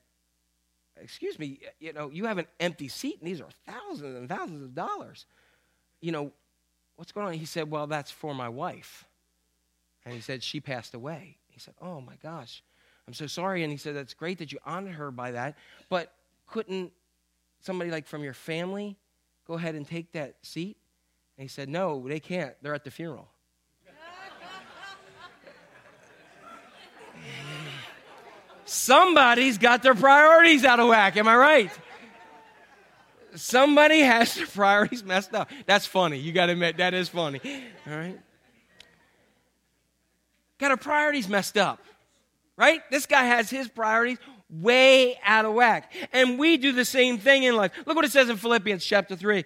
Excuse 1.02 1.39
me, 1.39 1.60
you 1.80 1.93
know, 1.93 2.10
you 2.10 2.26
have 2.26 2.38
an 2.38 2.47
empty 2.60 2.88
seat, 2.88 3.20
and 3.20 3.28
these 3.28 3.41
are 3.41 3.49
thousands 3.66 4.16
and 4.16 4.30
thousands 4.30 4.64
of 4.64 4.76
dollars. 4.76 5.26
You 5.99 6.12
know, 6.12 6.32
what's 6.95 7.12
going 7.12 7.28
on? 7.28 7.34
He 7.34 7.45
said, 7.45 7.70
Well, 7.70 7.88
that's 7.88 8.12
for 8.12 8.34
my 8.34 8.49
wife. 8.49 9.06
And 10.06 10.14
he 10.14 10.22
said, 10.22 10.43
She 10.43 10.60
passed 10.60 10.93
away. 10.93 11.38
He 11.49 11.60
said, 11.60 11.74
Oh 11.82 12.02
my 12.02 12.16
gosh, 12.22 12.64
I'm 13.08 13.14
so 13.14 13.28
sorry. 13.28 13.64
And 13.64 13.72
he 13.72 13.78
said, 13.78 13.95
That's 13.95 14.14
great 14.14 14.38
that 14.39 14.52
you 14.52 14.60
honored 14.66 14.95
her 14.95 15.12
by 15.12 15.32
that, 15.32 15.58
but 15.89 16.14
couldn't 16.47 16.91
somebody 17.62 17.91
like 17.91 18.08
from 18.08 18.24
your 18.24 18.34
family 18.34 18.97
go 19.47 19.54
ahead 19.56 19.76
and 19.76 19.88
take 19.88 20.12
that 20.14 20.36
seat? 20.41 20.78
And 21.38 21.43
he 21.43 21.47
said, 21.47 21.70
No, 21.70 22.08
they 22.08 22.20
can't. 22.20 22.54
They're 22.62 22.76
at 22.76 22.84
the 22.84 22.91
funeral. 22.91 23.30
Somebody's 28.72 29.57
got 29.57 29.84
their 29.84 29.93
priorities 29.93 30.63
out 30.63 30.80
of 30.80 30.88
whack. 30.88 31.17
Am 31.17 31.28
I 31.28 31.36
right? 31.36 31.72
Somebody 33.36 33.99
has 33.99 34.34
their 34.34 34.45
priorities 34.55 35.03
messed 35.03 35.36
up. 35.36 35.49
That's 35.65 35.86
funny. 35.86 36.19
You 36.19 36.32
got 36.32 36.45
to 36.45 36.53
admit, 36.53 36.78
that 36.78 36.93
is 36.93 37.09
funny. 37.09 37.41
All 37.86 37.93
right? 37.93 38.17
Got 40.57 40.72
our 40.72 40.78
priorities 40.78 41.28
messed 41.28 41.57
up. 41.57 41.82
Right? 42.55 42.82
This 42.89 43.05
guy 43.07 43.26
has 43.26 43.49
his 43.49 43.67
priorities 43.67 44.19
way 44.49 45.19
out 45.22 45.43
of 45.43 45.53
whack. 45.53 45.93
And 46.13 46.39
we 46.39 46.55
do 46.55 46.72
the 46.72 46.86
same 46.86 47.17
thing 47.17 47.43
in 47.43 47.57
life. 47.57 47.74
Look 47.86 47.97
what 47.97 48.05
it 48.05 48.11
says 48.11 48.30
in 48.30 48.38
Philippians 48.38 48.86
chapter 48.86 49.17
3. 49.17 49.43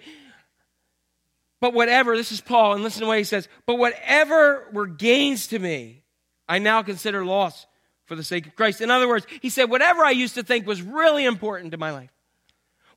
But 1.61 1.73
whatever, 1.73 2.15
this 2.15 2.31
is 2.31 2.41
Paul, 2.41 2.73
and 2.73 2.83
listen 2.83 3.01
to 3.01 3.07
what 3.07 3.17
he 3.17 3.23
says. 3.23 3.47
But 3.65 3.79
whatever 3.79 4.67
were 4.71 4.85
gains 4.85 5.47
to 5.47 5.57
me, 5.57 6.03
I 6.47 6.59
now 6.59 6.83
consider 6.83 7.25
loss 7.25 7.65
for 8.05 8.15
the 8.15 8.23
sake 8.23 8.47
of 8.47 8.55
Christ. 8.55 8.81
In 8.81 8.91
other 8.91 9.07
words, 9.07 9.25
he 9.41 9.49
said, 9.49 9.69
whatever 9.69 10.03
I 10.03 10.11
used 10.11 10.35
to 10.35 10.43
think 10.43 10.65
was 10.65 10.81
really 10.81 11.25
important 11.25 11.71
to 11.71 11.77
my 11.77 11.91
life, 11.91 12.11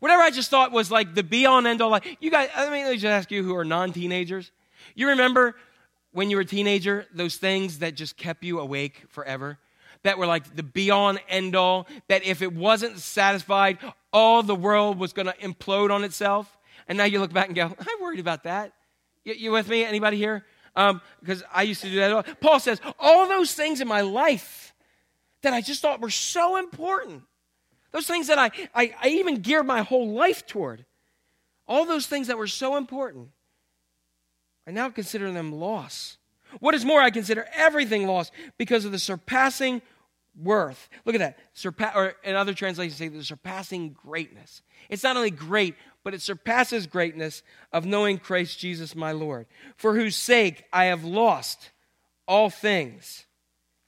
whatever 0.01 0.23
I 0.23 0.31
just 0.31 0.51
thought 0.51 0.71
was 0.73 0.91
like 0.91 1.15
the 1.15 1.23
be 1.23 1.47
all 1.47 1.59
and 1.59 1.67
end 1.67 1.83
all 1.83 1.91
life. 1.91 2.05
You 2.21 2.31
guys, 2.31 2.51
I 2.55 2.71
mean, 2.71 2.85
let 2.85 2.93
me 2.93 2.97
just 2.97 3.07
ask 3.07 3.31
you 3.31 3.43
who 3.43 3.57
are 3.57 3.65
non 3.65 3.93
teenagers. 3.93 4.53
You 4.95 5.09
remember 5.09 5.57
when 6.13 6.31
you 6.31 6.37
were 6.37 6.43
a 6.43 6.47
teenager, 6.47 7.07
those 7.13 7.37
things 7.37 7.81
that 7.81 7.95
just 7.95 8.17
kept 8.17 8.45
you 8.45 8.61
awake 8.61 9.05
forever? 9.09 9.59
That 10.05 10.19
were 10.19 10.27
like 10.27 10.55
the 10.55 10.63
be 10.63 10.91
all 10.91 11.09
and 11.09 11.21
end 11.29 11.57
all, 11.57 11.89
that 12.07 12.25
if 12.25 12.41
it 12.41 12.53
wasn't 12.53 12.99
satisfied, 12.99 13.79
all 14.13 14.43
the 14.43 14.55
world 14.55 14.99
was 14.99 15.13
going 15.13 15.27
to 15.27 15.37
implode 15.39 15.91
on 15.91 16.05
itself. 16.05 16.57
And 16.87 16.97
now 16.97 17.05
you 17.05 17.21
look 17.21 17.33
back 17.33 17.49
and 17.49 17.57
go, 17.57 17.65
I'm 17.81 18.01
worried 18.01 18.21
about 18.21 18.45
that. 18.45 18.73
You, 19.25 19.35
you 19.35 19.53
with 19.53 19.69
me? 19.69 19.85
Anybody 19.85 20.17
here? 20.17 20.45
Um, 20.77 21.01
because 21.21 21.43
I 21.53 21.63
used 21.63 21.81
to 21.83 21.91
do 21.91 21.97
that. 21.97 22.41
Paul 22.41 22.61
says, 22.61 22.81
all 23.01 23.27
those 23.27 23.53
things 23.55 23.81
in 23.81 23.89
my 23.89 24.03
life 24.03 24.73
that 25.43 25.53
I 25.53 25.61
just 25.61 25.83
thought 25.83 26.01
were 26.01 26.11
so 26.11 26.57
important, 26.57 27.23
those 27.93 28.07
things 28.07 28.27
that 28.27 28.39
I, 28.39 28.51
I, 28.75 28.95
I 29.03 29.09
even 29.09 29.37
geared 29.37 29.67
my 29.67 29.83
whole 29.83 30.11
life 30.11 30.47
toward, 30.47 30.85
all 31.67 31.85
those 31.85 32.07
things 32.07 32.27
that 32.27 32.39
were 32.39 32.47
so 32.47 32.77
important, 32.77 33.29
I 34.67 34.71
now 34.71 34.91
consider 34.91 35.31
them 35.33 35.53
loss. 35.53 36.19
What 36.61 36.75
is 36.75 36.85
more, 36.85 37.01
I 37.01 37.11
consider 37.11 37.47
everything 37.55 38.07
lost 38.07 38.33
because 38.57 38.85
of 38.85 38.93
the 38.93 38.99
surpassing 38.99 39.83
worth. 40.41 40.89
Look 41.05 41.15
at 41.15 41.19
that. 41.19 41.39
Surpa- 41.55 41.95
or 41.95 42.15
in 42.25 42.37
other 42.37 42.55
translations, 42.55 42.99
say 42.99 43.09
the 43.09 43.25
surpassing 43.25 43.91
greatness. 43.91 44.63
It's 44.89 45.03
not 45.03 45.17
only 45.17 45.31
great, 45.31 45.75
but 46.05 46.15
it 46.15 46.23
surpasses 46.23 46.87
greatness 46.87 47.43
of 47.73 47.85
knowing 47.85 48.19
Christ 48.19 48.59
Jesus 48.59 48.95
my 48.95 49.13
Lord, 49.13 49.47
for 49.77 49.95
whose 49.95 50.17
sake 50.17 50.65
I 50.73 50.87
have 50.87 51.05
lost 51.05 51.71
all 52.27 52.51
things, 52.51 53.27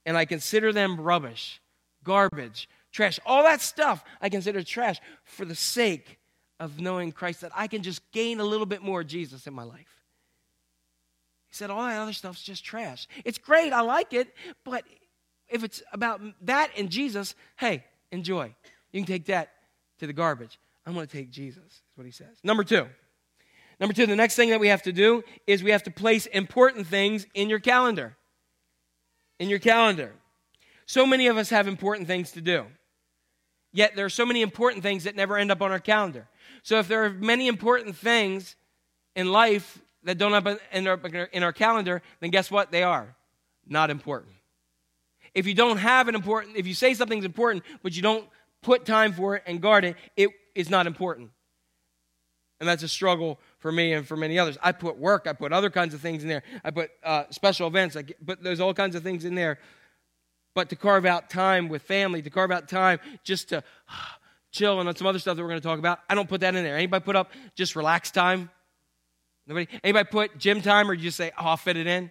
and 0.06 0.16
I 0.16 0.24
consider 0.24 0.72
them 0.72 1.00
rubbish, 1.00 1.60
garbage, 2.04 2.68
trash. 2.92 3.18
All 3.24 3.42
that 3.42 3.60
stuff 3.60 4.04
I 4.20 4.28
consider 4.28 4.62
trash 4.62 5.00
for 5.24 5.44
the 5.44 5.54
sake 5.54 6.18
of 6.58 6.80
knowing 6.80 7.10
Christ, 7.10 7.40
that 7.40 7.52
I 7.54 7.66
can 7.66 7.82
just 7.82 8.02
gain 8.12 8.38
a 8.40 8.44
little 8.44 8.66
bit 8.66 8.82
more 8.82 9.02
Jesus 9.02 9.46
in 9.46 9.54
my 9.54 9.62
life. 9.62 10.04
He 11.48 11.56
said, 11.56 11.70
All 11.70 11.82
that 11.82 11.98
other 11.98 12.12
stuff's 12.12 12.42
just 12.42 12.64
trash. 12.64 13.08
It's 13.24 13.38
great, 13.38 13.72
I 13.72 13.80
like 13.80 14.12
it, 14.12 14.34
but 14.64 14.84
if 15.48 15.64
it's 15.64 15.82
about 15.92 16.20
that 16.42 16.70
and 16.76 16.90
Jesus, 16.90 17.34
hey, 17.56 17.84
enjoy. 18.12 18.54
You 18.92 19.00
can 19.00 19.06
take 19.06 19.26
that 19.26 19.50
to 19.98 20.06
the 20.06 20.12
garbage. 20.12 20.58
I'm 20.86 20.94
going 20.94 21.06
to 21.06 21.12
take 21.12 21.30
Jesus, 21.30 21.64
is 21.64 21.82
what 21.94 22.04
he 22.04 22.12
says. 22.12 22.38
Number 22.42 22.64
two. 22.64 22.86
Number 23.78 23.94
two, 23.94 24.06
the 24.06 24.16
next 24.16 24.36
thing 24.36 24.50
that 24.50 24.60
we 24.60 24.68
have 24.68 24.82
to 24.82 24.92
do 24.92 25.24
is 25.46 25.62
we 25.62 25.70
have 25.70 25.82
to 25.84 25.90
place 25.90 26.26
important 26.26 26.86
things 26.86 27.26
in 27.32 27.48
your 27.48 27.58
calendar. 27.58 28.16
In 29.40 29.48
your 29.48 29.58
calendar. 29.58 30.12
So 30.86 31.04
many 31.04 31.26
of 31.26 31.36
us 31.36 31.50
have 31.50 31.66
important 31.66 32.06
things 32.06 32.30
to 32.32 32.40
do. 32.40 32.66
Yet 33.72 33.96
there 33.96 34.04
are 34.04 34.10
so 34.10 34.26
many 34.26 34.42
important 34.42 34.82
things 34.82 35.04
that 35.04 35.16
never 35.16 35.36
end 35.36 35.50
up 35.50 35.62
on 35.62 35.72
our 35.72 35.80
calendar. 35.80 36.28
So 36.62 36.78
if 36.78 36.86
there 36.86 37.04
are 37.04 37.10
many 37.10 37.48
important 37.48 37.96
things 37.96 38.54
in 39.16 39.32
life 39.32 39.80
that 40.04 40.18
don't 40.18 40.34
end 40.72 40.88
up 40.88 41.04
in 41.32 41.42
our 41.42 41.52
calendar, 41.52 42.02
then 42.20 42.30
guess 42.30 42.50
what? 42.50 42.70
They 42.70 42.82
are 42.82 43.16
not 43.66 43.90
important. 43.90 44.34
If 45.34 45.46
you 45.46 45.54
don't 45.54 45.78
have 45.78 46.08
an 46.08 46.14
important, 46.14 46.56
if 46.56 46.66
you 46.66 46.74
say 46.74 46.94
something's 46.94 47.24
important, 47.24 47.64
but 47.82 47.94
you 47.96 48.02
don't 48.02 48.28
put 48.62 48.84
time 48.84 49.12
for 49.12 49.36
it 49.36 49.44
and 49.46 49.62
guard 49.62 49.84
it, 49.84 49.96
it 50.16 50.30
is 50.54 50.68
not 50.68 50.86
important. 50.86 51.30
And 52.58 52.68
that's 52.68 52.82
a 52.82 52.88
struggle 52.88 53.38
for 53.60 53.70
me 53.70 53.92
and 53.92 54.06
for 54.06 54.16
many 54.16 54.38
others. 54.38 54.58
I 54.62 54.72
put 54.72 54.98
work, 54.98 55.26
I 55.26 55.32
put 55.32 55.52
other 55.52 55.70
kinds 55.70 55.94
of 55.94 56.00
things 56.00 56.22
in 56.22 56.28
there. 56.28 56.42
I 56.64 56.70
put 56.70 56.90
uh, 57.04 57.24
special 57.30 57.68
events, 57.68 57.94
I 57.94 58.02
put 58.02 58.42
there's 58.42 58.60
all 58.60 58.74
kinds 58.74 58.96
of 58.96 59.02
things 59.02 59.24
in 59.24 59.34
there. 59.34 59.58
But 60.54 60.70
to 60.70 60.76
carve 60.76 61.06
out 61.06 61.30
time 61.30 61.68
with 61.68 61.82
family, 61.82 62.22
to 62.22 62.30
carve 62.30 62.50
out 62.50 62.68
time 62.68 62.98
just 63.22 63.50
to 63.50 63.62
chill 64.50 64.80
and 64.80 64.88
on 64.88 64.96
some 64.96 65.06
other 65.06 65.20
stuff 65.20 65.36
that 65.36 65.42
we're 65.42 65.48
going 65.48 65.60
to 65.60 65.66
talk 65.66 65.78
about, 65.78 66.00
I 66.08 66.14
don't 66.14 66.28
put 66.28 66.40
that 66.40 66.54
in 66.54 66.64
there. 66.64 66.76
Anybody 66.76 67.04
put 67.04 67.16
up 67.16 67.30
just 67.54 67.76
relax 67.76 68.10
time? 68.10 68.50
Nobody? 69.46 69.68
Anybody 69.84 70.08
put 70.10 70.38
gym 70.38 70.60
time 70.60 70.90
or 70.90 70.94
you 70.94 71.02
just 71.02 71.16
say, 71.16 71.30
oh, 71.38 71.46
I'll 71.46 71.56
fit 71.56 71.76
it 71.76 71.86
in? 71.86 72.10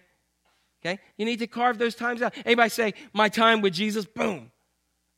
Okay? 0.82 0.98
You 1.18 1.26
need 1.26 1.40
to 1.40 1.46
carve 1.46 1.78
those 1.78 1.94
times 1.94 2.22
out. 2.22 2.34
Anybody 2.46 2.70
say, 2.70 2.94
my 3.12 3.28
time 3.28 3.60
with 3.60 3.74
Jesus, 3.74 4.06
boom. 4.06 4.50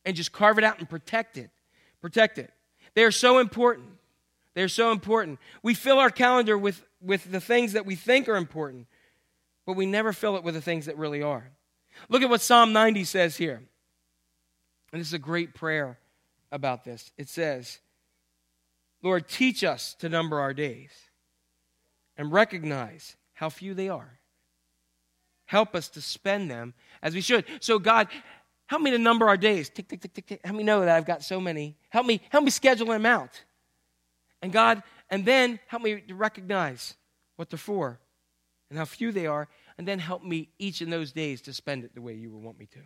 And 0.03 0.15
just 0.15 0.33
carve 0.33 0.57
it 0.57 0.65
out 0.65 0.79
and 0.79 0.89
protect 0.89 1.37
it. 1.37 1.49
Protect 2.01 2.37
it. 2.37 2.51
They 2.95 3.03
are 3.03 3.11
so 3.11 3.39
important. 3.39 3.87
They're 4.53 4.67
so 4.67 4.91
important. 4.91 5.39
We 5.61 5.73
fill 5.73 5.99
our 5.99 6.09
calendar 6.09 6.57
with, 6.57 6.83
with 7.01 7.31
the 7.31 7.41
things 7.41 7.73
that 7.73 7.85
we 7.85 7.95
think 7.95 8.29
are 8.29 8.35
important, 8.35 8.87
but 9.65 9.75
we 9.75 9.85
never 9.85 10.13
fill 10.13 10.35
it 10.35 10.43
with 10.43 10.53
the 10.53 10.61
things 10.61 10.85
that 10.85 10.97
really 10.97 11.21
are. 11.21 11.49
Look 12.09 12.21
at 12.21 12.29
what 12.29 12.41
Psalm 12.41 12.73
90 12.73 13.03
says 13.03 13.37
here. 13.37 13.63
And 14.91 14.99
this 14.99 15.07
is 15.07 15.13
a 15.13 15.19
great 15.19 15.55
prayer 15.55 15.97
about 16.51 16.83
this. 16.83 17.11
It 17.17 17.29
says, 17.29 17.79
Lord, 19.01 19.27
teach 19.27 19.63
us 19.63 19.95
to 19.95 20.09
number 20.09 20.39
our 20.39 20.53
days 20.53 20.91
and 22.15 22.31
recognize 22.31 23.15
how 23.33 23.49
few 23.49 23.73
they 23.73 23.89
are. 23.89 24.19
Help 25.45 25.75
us 25.75 25.89
to 25.89 26.01
spend 26.01 26.49
them 26.49 26.73
as 27.01 27.13
we 27.13 27.21
should. 27.21 27.45
So, 27.59 27.79
God, 27.79 28.07
help 28.67 28.81
me 28.81 28.91
to 28.91 28.97
number 28.97 29.27
our 29.27 29.37
days. 29.37 29.69
Tick, 29.69 29.87
tick, 29.87 30.01
tick, 30.01 30.13
tick, 30.13 30.25
tick. 30.25 30.41
Help 30.43 30.55
me 30.55 30.63
know 30.63 30.79
that 30.79 30.89
I've 30.89 31.05
got 31.05 31.23
so 31.23 31.41
many. 31.41 31.75
Help 31.89 32.05
me, 32.05 32.21
help 32.29 32.43
me 32.43 32.51
schedule 32.51 32.87
them 32.87 33.05
out. 33.05 33.43
And 34.43 34.51
God, 34.51 34.83
and 35.09 35.25
then 35.25 35.59
help 35.67 35.81
me 35.81 36.01
to 36.01 36.15
recognize 36.15 36.95
what 37.37 37.49
they're 37.49 37.57
for 37.57 37.99
and 38.69 38.77
how 38.77 38.85
few 38.85 39.11
they 39.11 39.25
are, 39.25 39.47
and 39.77 39.87
then 39.87 39.99
help 39.99 40.21
me 40.21 40.49
each 40.59 40.81
in 40.81 40.89
those 40.89 41.13
days 41.13 41.41
to 41.43 41.53
spend 41.53 41.85
it 41.85 41.95
the 41.95 42.01
way 42.01 42.13
you 42.13 42.29
would 42.29 42.43
want 42.43 42.59
me 42.59 42.65
to. 42.67 42.79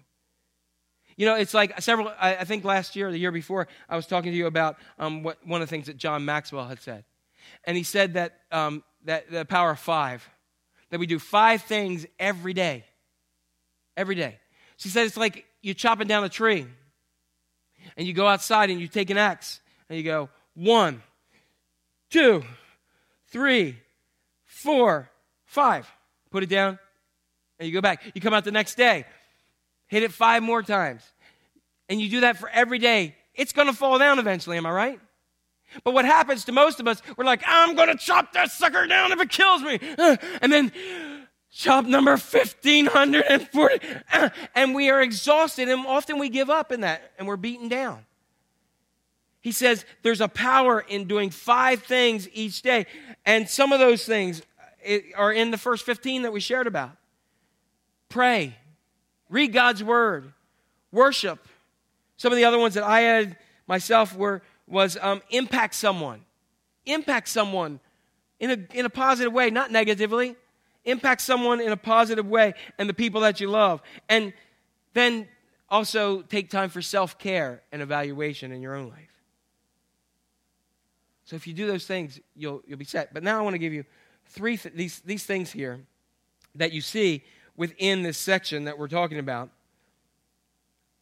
You 1.16 1.26
know, 1.26 1.36
it's 1.36 1.56
like 1.56 1.82
several, 1.82 2.10
I, 2.20 2.36
I 2.36 2.44
think 2.44 2.64
last 2.64 2.96
year 2.96 3.08
or 3.08 3.12
the 3.12 3.18
year 3.18 3.32
before, 3.32 3.68
I 3.90 3.96
was 3.96 4.06
talking 4.06 4.32
to 4.32 4.38
you 4.38 4.46
about 4.46 4.78
um, 5.00 5.24
what, 5.24 5.40
one 5.48 5.62
of 5.64 5.68
the 5.68 5.70
things 5.72 5.88
that 5.88 5.98
John 5.98 6.26
Maxwell 6.26 6.68
had 6.68 6.80
said. 6.80 7.06
And 7.64 7.76
he 7.76 7.82
said 7.82 8.14
that, 8.14 8.38
um, 8.52 8.84
that 9.06 9.32
the 9.32 9.44
power 9.44 9.72
of 9.72 9.80
five, 9.80 10.30
that 10.92 11.00
we 11.00 11.08
do 11.08 11.18
five 11.18 11.64
things 11.64 12.06
every 12.20 12.54
day. 12.54 12.86
Every 13.96 14.16
day. 14.16 14.38
She 14.78 14.90
said 14.90 15.08
it's 15.08 15.18
like 15.18 15.46
you're 15.64 15.74
chopping 15.74 16.08
down 16.08 16.24
a 16.24 16.30
tree 16.30 16.68
and 17.98 18.06
you 18.06 18.14
go 18.14 18.28
outside 18.28 18.70
and 18.70 18.80
you 18.80 18.88
take 18.88 19.10
an 19.10 19.18
axe 19.18 19.60
and 19.90 19.98
you 19.98 20.04
go 20.04 20.30
one, 20.54 21.02
two, 22.10 22.44
three, 23.28 23.78
four, 24.46 25.10
five. 25.46 25.90
Put 26.32 26.44
it 26.44 26.50
down 26.50 26.80
and 27.60 27.68
you 27.68 27.74
go 27.74 27.82
back. 27.82 28.04
You 28.14 28.22
come 28.22 28.34
out 28.34 28.44
the 28.44 28.52
next 28.52 28.76
day, 28.76 29.06
hit 29.88 30.04
it 30.04 30.12
five 30.12 30.44
more 30.44 30.62
times. 30.62 31.04
And 31.90 32.02
you 32.02 32.10
do 32.10 32.22
that 32.22 32.38
for 32.38 32.50
every 32.50 32.80
day. 32.80 33.16
It's 33.34 33.54
going 33.54 33.68
to 33.68 33.74
fall 33.74 33.98
down 34.00 34.20
eventually, 34.20 34.58
am 34.58 34.66
I 34.66 34.72
right? 34.72 35.00
But 35.84 35.94
what 35.94 36.06
happens 36.06 36.46
to 36.46 36.52
most 36.52 36.80
of 36.80 36.88
us, 36.88 37.02
we're 37.18 37.26
like, 37.26 37.44
I'm 37.46 37.76
going 37.76 37.90
to 37.90 37.98
chop 37.98 38.34
that 38.34 38.52
sucker 38.52 38.88
down 38.88 39.12
if 39.12 39.22
it 39.22 39.30
kills 39.30 39.62
me. 39.62 39.80
And 40.42 40.52
then 40.52 40.72
chop 41.52 41.86
number 41.86 42.12
1540. 42.12 43.80
Uh, 44.12 44.30
And 44.56 44.76
we 44.76 44.90
are 44.90 45.02
exhausted, 45.02 45.70
and 45.70 45.86
often 45.86 46.20
we 46.20 46.30
give 46.30 46.50
up 46.50 46.72
in 46.72 46.82
that, 46.82 47.12
and 47.18 47.28
we're 47.28 47.38
beaten 47.38 47.68
down. 47.68 48.06
He 49.42 49.52
says 49.52 49.86
there's 50.02 50.22
a 50.22 50.28
power 50.28 50.80
in 50.80 51.06
doing 51.06 51.30
five 51.30 51.84
things 51.84 52.28
each 52.34 52.62
day. 52.62 52.86
And 53.26 53.48
some 53.48 53.72
of 53.72 53.80
those 53.80 54.06
things 54.06 54.42
uh, 54.88 54.98
are 55.16 55.32
in 55.32 55.52
the 55.52 55.58
first 55.58 55.86
15 55.86 56.24
that 56.24 56.34
we 56.34 56.40
shared 56.40 56.68
about 56.68 56.92
pray, 58.10 58.56
read 59.30 59.54
God's 59.54 59.84
word, 59.84 60.34
worship. 60.92 61.48
Some 62.16 62.32
of 62.32 62.38
the 62.38 62.46
other 62.46 62.58
ones 62.58 62.74
that 62.74 62.84
I 62.84 63.02
had 63.02 63.38
myself 63.68 64.16
were 64.16 64.42
was 64.66 64.98
um, 65.02 65.22
impact 65.30 65.76
someone, 65.76 66.22
impact 66.86 67.30
someone 67.30 67.80
in 68.40 68.52
a 68.52 68.78
in 68.78 68.86
a 68.86 68.90
positive 68.90 69.34
way, 69.34 69.50
not 69.50 69.72
negatively. 69.72 70.36
Impact 70.86 71.20
someone 71.20 71.60
in 71.60 71.74
a 71.74 71.78
positive 71.78 72.26
way, 72.26 72.54
and 72.78 72.88
the 72.88 72.94
people 72.94 73.20
that 73.22 73.42
you 73.42 73.50
love, 73.50 73.82
and 74.08 74.32
then 74.94 75.28
also 75.70 76.22
take 76.22 76.50
time 76.50 76.70
for 76.70 76.82
self 76.82 77.20
care 77.20 77.62
and 77.72 77.82
evaluation 77.82 78.52
in 78.52 78.62
your 78.62 78.76
own 78.76 78.90
life. 78.90 79.07
So 81.28 81.36
if 81.36 81.46
you 81.46 81.54
do 81.54 81.68
those 81.68 81.86
things, 81.86 82.22
you'll 82.38 82.64
you'll 82.66 82.80
be 82.80 82.86
set. 82.86 83.14
But 83.14 83.22
now 83.22 83.38
I 83.38 83.42
want 83.42 83.54
to 83.54 83.60
give 83.60 83.74
you 83.74 83.84
three 84.28 84.56
th- 84.56 84.74
these 84.74 85.02
these 85.02 85.26
things 85.26 85.52
here 85.52 85.82
that 86.56 86.72
you 86.72 86.80
see 86.80 87.22
within 87.58 88.02
this 88.02 88.18
section 88.18 88.64
that 88.64 88.80
we're 88.80 88.88
talking 88.88 89.20
about 89.20 89.50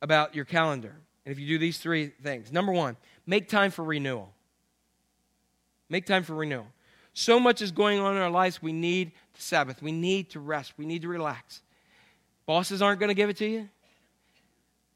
about 0.01 0.34
your 0.34 0.43
calendar. 0.43 0.95
And 1.26 1.32
if 1.32 1.39
you 1.39 1.47
do 1.47 1.59
these 1.59 1.78
three 1.78 2.07
things, 2.07 2.51
number 2.51 2.71
one, 2.71 2.97
make 3.28 3.47
time 3.49 3.69
for 3.69 3.84
renewal. 3.84 4.34
Make 5.89 6.07
time 6.07 6.23
for 6.23 6.34
renewal. 6.34 6.65
So 7.13 7.39
much 7.39 7.61
is 7.61 7.71
going 7.71 7.99
on 7.99 8.15
in 8.15 8.21
our 8.21 8.32
lives, 8.32 8.63
we 8.63 8.73
need 8.73 9.11
the 9.36 9.41
Sabbath. 9.41 9.80
We 9.80 9.91
need 9.91 10.32
to 10.32 10.39
rest. 10.39 10.73
We 10.76 10.88
need 10.88 11.03
to 11.03 11.07
relax. 11.07 11.61
Bosses 12.47 12.82
aren't 12.82 12.99
going 12.99 13.09
to 13.09 13.15
give 13.15 13.30
it 13.30 13.38
to 13.38 13.45
you. 13.45 13.69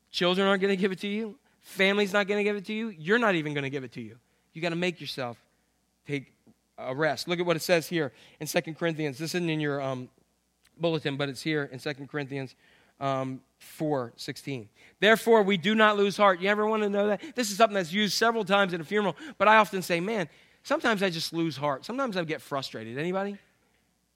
Children 0.10 0.48
aren't 0.48 0.62
going 0.62 0.76
to 0.76 0.82
give 0.82 0.92
it 0.92 1.00
to 1.02 1.08
you. 1.08 1.36
Family's 1.62 2.14
not 2.14 2.28
going 2.28 2.40
to 2.40 2.44
give 2.44 2.56
it 2.56 2.66
to 2.66 2.74
you. 2.74 2.90
You're 2.90 3.20
not 3.20 3.36
even 3.36 3.54
going 3.54 3.64
to 3.64 3.70
give 3.70 3.84
it 3.84 3.92
to 3.92 4.02
you. 4.02 4.18
You 4.54 4.62
got 4.62 4.70
to 4.70 4.76
make 4.76 5.00
yourself 5.00 5.38
take 6.08 6.34
a 6.78 6.96
rest. 6.96 7.28
Look 7.28 7.40
at 7.40 7.46
what 7.46 7.56
it 7.56 7.62
says 7.62 7.88
here 7.88 8.12
in 8.40 8.48
2 8.48 8.62
Corinthians. 8.74 9.18
This 9.18 9.36
isn't 9.36 9.50
in 9.50 9.60
your 9.60 9.82
um, 9.82 10.10
bulletin, 10.80 11.18
but 11.18 11.30
it's 11.30 11.42
here 11.42 11.70
in 11.72 11.80
2 11.80 11.94
Corinthians 12.08 12.56
um, 13.00 13.42
4 13.60 14.14
16. 14.16 14.70
Therefore, 15.00 15.44
we 15.44 15.58
do 15.58 15.76
not 15.76 15.98
lose 15.98 16.18
heart. 16.18 16.42
You 16.42 16.50
ever 16.50 16.66
want 16.66 16.84
to 16.84 16.90
know 16.90 17.08
that? 17.08 17.22
This 17.36 17.52
is 17.52 17.58
something 17.58 17.76
that's 17.76 17.94
used 17.94 18.14
several 18.14 18.44
times 18.44 18.74
at 18.74 18.82
a 18.82 18.84
funeral, 18.84 19.16
but 19.38 19.48
I 19.48 19.58
often 19.58 19.82
say, 19.82 20.00
man, 20.00 20.30
sometimes 20.64 21.04
I 21.04 21.10
just 21.10 21.34
lose 21.34 21.58
heart. 21.58 21.86
Sometimes 21.86 22.18
I 22.18 22.24
get 22.24 22.42
frustrated. 22.42 22.98
Anybody? 22.98 23.38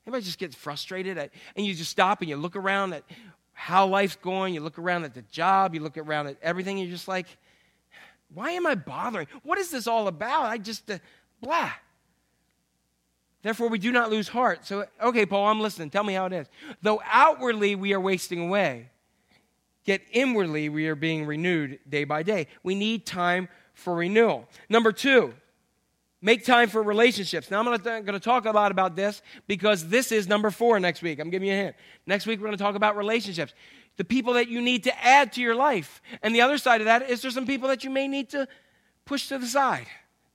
Anybody 0.06 0.24
just 0.26 0.40
gets 0.40 0.56
frustrated? 0.56 1.18
At, 1.18 1.32
and 1.56 1.66
you 1.66 1.74
just 1.74 1.92
stop 1.92 2.22
and 2.22 2.30
you 2.30 2.36
look 2.36 2.56
around 2.56 2.94
at 2.94 3.04
how 3.54 3.88
life's 3.88 4.18
going. 4.18 4.54
You 4.54 4.62
look 4.62 4.80
around 4.80 5.06
at 5.06 5.14
the 5.14 5.22
job. 5.24 5.74
You 5.74 5.82
look 5.82 5.98
around 5.98 6.28
at 6.28 6.38
everything. 6.42 6.78
You're 6.78 6.90
just 6.90 7.08
like, 7.08 7.28
why 8.34 8.52
am 8.52 8.66
I 8.66 8.76
bothering? 8.76 9.28
What 9.44 9.58
is 9.58 9.72
this 9.72 9.88
all 9.88 10.08
about? 10.08 10.46
I 10.46 10.58
just, 10.58 10.90
uh, 10.90 10.98
blah. 11.42 11.72
Therefore, 13.44 13.68
we 13.68 13.78
do 13.78 13.92
not 13.92 14.10
lose 14.10 14.30
heart. 14.30 14.66
So, 14.66 14.86
okay, 15.02 15.26
Paul, 15.26 15.48
I'm 15.48 15.60
listening. 15.60 15.90
Tell 15.90 16.04
me 16.04 16.14
how 16.14 16.26
it 16.26 16.34
is. 16.34 16.48
Though 16.82 17.02
outwardly 17.06 17.76
we 17.76 17.94
are 17.94 18.00
wasting 18.00 18.40
away, 18.40 18.90
yet 19.84 20.02
inwardly 20.12 20.70
we 20.70 20.88
are 20.88 20.96
being 20.96 21.26
renewed 21.26 21.80
day 21.88 22.06
by 22.06 22.24
day. 22.24 22.48
We 22.64 22.74
need 22.74 23.06
time 23.06 23.50
for 23.74 23.96
renewal. 23.96 24.48
Number 24.70 24.94
two, 24.94 25.34
make 26.22 26.46
time 26.46 26.70
for 26.70 26.82
relationships. 26.82 27.52
Now, 27.52 27.60
I'm 27.60 27.66
going 27.66 28.06
to 28.06 28.20
talk 28.20 28.46
a 28.46 28.52
lot 28.52 28.72
about 28.72 28.96
this 28.96 29.22
because 29.46 29.90
this 29.90 30.14
is 30.14 30.26
number 30.26 30.50
four 30.50 30.80
next 30.80 31.02
week. 31.02 31.20
I'm 31.20 31.30
giving 31.30 31.50
you 31.50 31.54
a 31.54 31.58
hint. 31.58 31.76
Next 32.08 32.26
week, 32.26 32.40
we're 32.40 32.48
going 32.48 32.58
to 32.58 32.64
talk 32.64 32.76
about 32.76 32.96
relationships. 32.96 33.54
The 33.98 34.04
people 34.04 34.34
that 34.34 34.48
you 34.48 34.62
need 34.62 34.84
to 34.86 35.04
add 35.06 35.34
to 35.34 35.41
your 35.41 35.56
life. 35.56 36.02
And 36.22 36.34
the 36.34 36.41
other 36.41 36.58
side 36.58 36.82
of 36.82 36.86
that 36.86 37.10
is 37.10 37.22
there's 37.22 37.36
some 37.36 37.46
people 37.46 37.70
that 37.70 37.84
you 37.84 37.89
may 37.89 38.08
need 38.08 38.30
to 38.30 38.48
push 39.06 39.28
to 39.28 39.38
the 39.38 39.48
side 39.48 39.88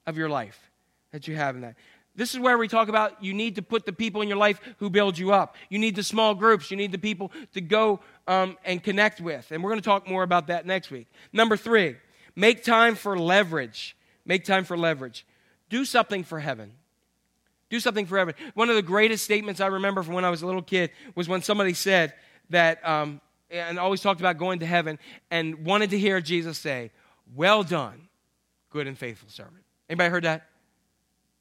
of 0.06 0.16
your 0.16 0.28
life 0.28 0.70
that 1.12 1.26
you 1.26 1.36
have 1.36 1.56
in 1.56 1.62
that. 1.62 1.76
This 2.14 2.34
is 2.34 2.40
where 2.40 2.58
we 2.58 2.66
talk 2.66 2.88
about 2.88 3.22
you 3.22 3.32
need 3.32 3.54
to 3.56 3.62
put 3.62 3.86
the 3.86 3.92
people 3.92 4.22
in 4.22 4.28
your 4.28 4.38
life 4.38 4.60
who 4.78 4.90
build 4.90 5.16
you 5.16 5.32
up. 5.32 5.54
You 5.68 5.78
need 5.78 5.94
the 5.94 6.02
small 6.02 6.34
groups. 6.34 6.70
You 6.70 6.76
need 6.76 6.90
the 6.90 6.98
people 6.98 7.30
to 7.54 7.60
go 7.60 8.00
um, 8.26 8.56
and 8.64 8.82
connect 8.82 9.20
with. 9.20 9.52
And 9.52 9.62
we're 9.62 9.70
going 9.70 9.80
to 9.80 9.84
talk 9.84 10.08
more 10.08 10.24
about 10.24 10.48
that 10.48 10.66
next 10.66 10.90
week. 10.90 11.06
Number 11.32 11.56
three, 11.56 11.96
make 12.34 12.64
time 12.64 12.96
for 12.96 13.16
leverage. 13.16 13.96
Make 14.24 14.44
time 14.44 14.64
for 14.64 14.76
leverage. 14.76 15.24
Do 15.68 15.84
something 15.84 16.24
for 16.24 16.40
heaven. 16.40 16.72
Do 17.70 17.78
something 17.78 18.06
for 18.06 18.18
heaven. 18.18 18.34
One 18.54 18.68
of 18.68 18.74
the 18.74 18.82
greatest 18.82 19.24
statements 19.24 19.60
I 19.60 19.68
remember 19.68 20.02
from 20.02 20.14
when 20.14 20.24
I 20.24 20.30
was 20.30 20.42
a 20.42 20.46
little 20.46 20.62
kid 20.62 20.90
was 21.14 21.28
when 21.28 21.42
somebody 21.42 21.72
said 21.72 22.14
that, 22.50 22.86
um, 22.86 23.20
and 23.50 23.78
always 23.78 24.00
talked 24.00 24.20
about 24.20 24.38
going 24.38 24.60
to 24.60 24.66
heaven, 24.66 24.98
and 25.30 25.64
wanted 25.64 25.90
to 25.90 25.98
hear 25.98 26.20
Jesus 26.20 26.58
say, 26.58 26.90
Well 27.34 27.62
done, 27.62 28.08
good 28.70 28.86
and 28.86 28.96
faithful 28.96 29.28
servant. 29.28 29.64
Anybody 29.88 30.10
heard 30.10 30.24
that? 30.24 30.46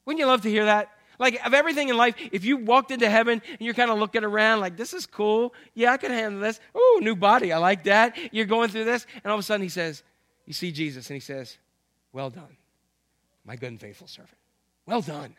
Wouldn't 0.05 0.19
you 0.19 0.25
love 0.25 0.41
to 0.41 0.49
hear 0.49 0.65
that? 0.65 0.91
Like, 1.19 1.45
of 1.45 1.53
everything 1.53 1.89
in 1.89 1.97
life, 1.97 2.15
if 2.31 2.45
you 2.45 2.57
walked 2.57 2.91
into 2.91 3.09
heaven 3.09 3.41
and 3.47 3.59
you're 3.59 3.73
kind 3.73 3.89
of 3.89 3.97
looking 3.97 4.23
around, 4.23 4.59
like, 4.59 4.77
this 4.77 4.93
is 4.93 5.07
cool. 5.07 5.53
Yeah, 5.73 5.91
I 5.91 5.97
can 5.97 6.11
handle 6.11 6.39
this. 6.39 6.59
Oh, 6.75 6.99
new 7.01 7.15
body. 7.15 7.51
I 7.51 7.57
like 7.57 7.85
that. 7.85 8.15
You're 8.31 8.45
going 8.45 8.69
through 8.69 8.85
this. 8.85 9.07
And 9.15 9.25
all 9.25 9.33
of 9.33 9.39
a 9.39 9.43
sudden, 9.43 9.63
he 9.63 9.69
says, 9.69 10.03
You 10.45 10.53
see 10.53 10.71
Jesus, 10.71 11.09
and 11.09 11.15
he 11.15 11.19
says, 11.21 11.57
Well 12.13 12.29
done, 12.29 12.55
my 13.45 13.55
good 13.55 13.69
and 13.69 13.81
faithful 13.81 14.07
servant. 14.07 14.37
Well 14.85 15.01
done. 15.01 15.33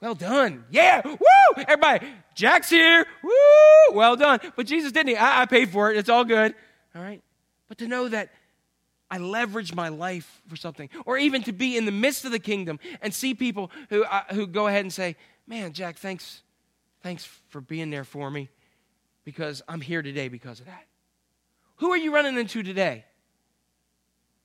Well 0.00 0.14
done. 0.14 0.64
Yeah. 0.70 1.00
Woo. 1.04 1.16
Everybody, 1.56 2.06
Jack's 2.34 2.68
here. 2.68 3.06
Woo. 3.22 3.96
Well 3.96 4.16
done. 4.16 4.40
But 4.54 4.66
Jesus 4.66 4.92
didn't. 4.92 5.10
He? 5.10 5.16
I, 5.16 5.42
I 5.42 5.46
paid 5.46 5.70
for 5.70 5.90
it. 5.90 5.96
It's 5.96 6.08
all 6.08 6.24
good. 6.24 6.54
All 6.94 7.02
right. 7.02 7.22
But 7.68 7.78
to 7.78 7.88
know 7.88 8.08
that 8.08 8.30
I 9.10 9.18
leverage 9.18 9.74
my 9.74 9.88
life 9.88 10.42
for 10.48 10.56
something, 10.56 10.88
or 11.04 11.16
even 11.16 11.42
to 11.44 11.52
be 11.52 11.76
in 11.76 11.84
the 11.84 11.92
midst 11.92 12.24
of 12.24 12.32
the 12.32 12.38
kingdom 12.38 12.78
and 13.00 13.14
see 13.14 13.34
people 13.34 13.70
who, 13.88 14.04
uh, 14.04 14.22
who 14.32 14.46
go 14.46 14.66
ahead 14.66 14.82
and 14.82 14.92
say, 14.92 15.16
Man, 15.46 15.72
Jack, 15.72 15.96
thanks, 15.98 16.42
thanks 17.02 17.24
for 17.48 17.60
being 17.60 17.90
there 17.90 18.02
for 18.02 18.30
me 18.30 18.48
because 19.24 19.62
I'm 19.68 19.80
here 19.80 20.02
today 20.02 20.28
because 20.28 20.58
of 20.58 20.66
that. 20.66 20.86
Who 21.76 21.92
are 21.92 21.96
you 21.96 22.12
running 22.12 22.36
into 22.36 22.64
today? 22.64 23.04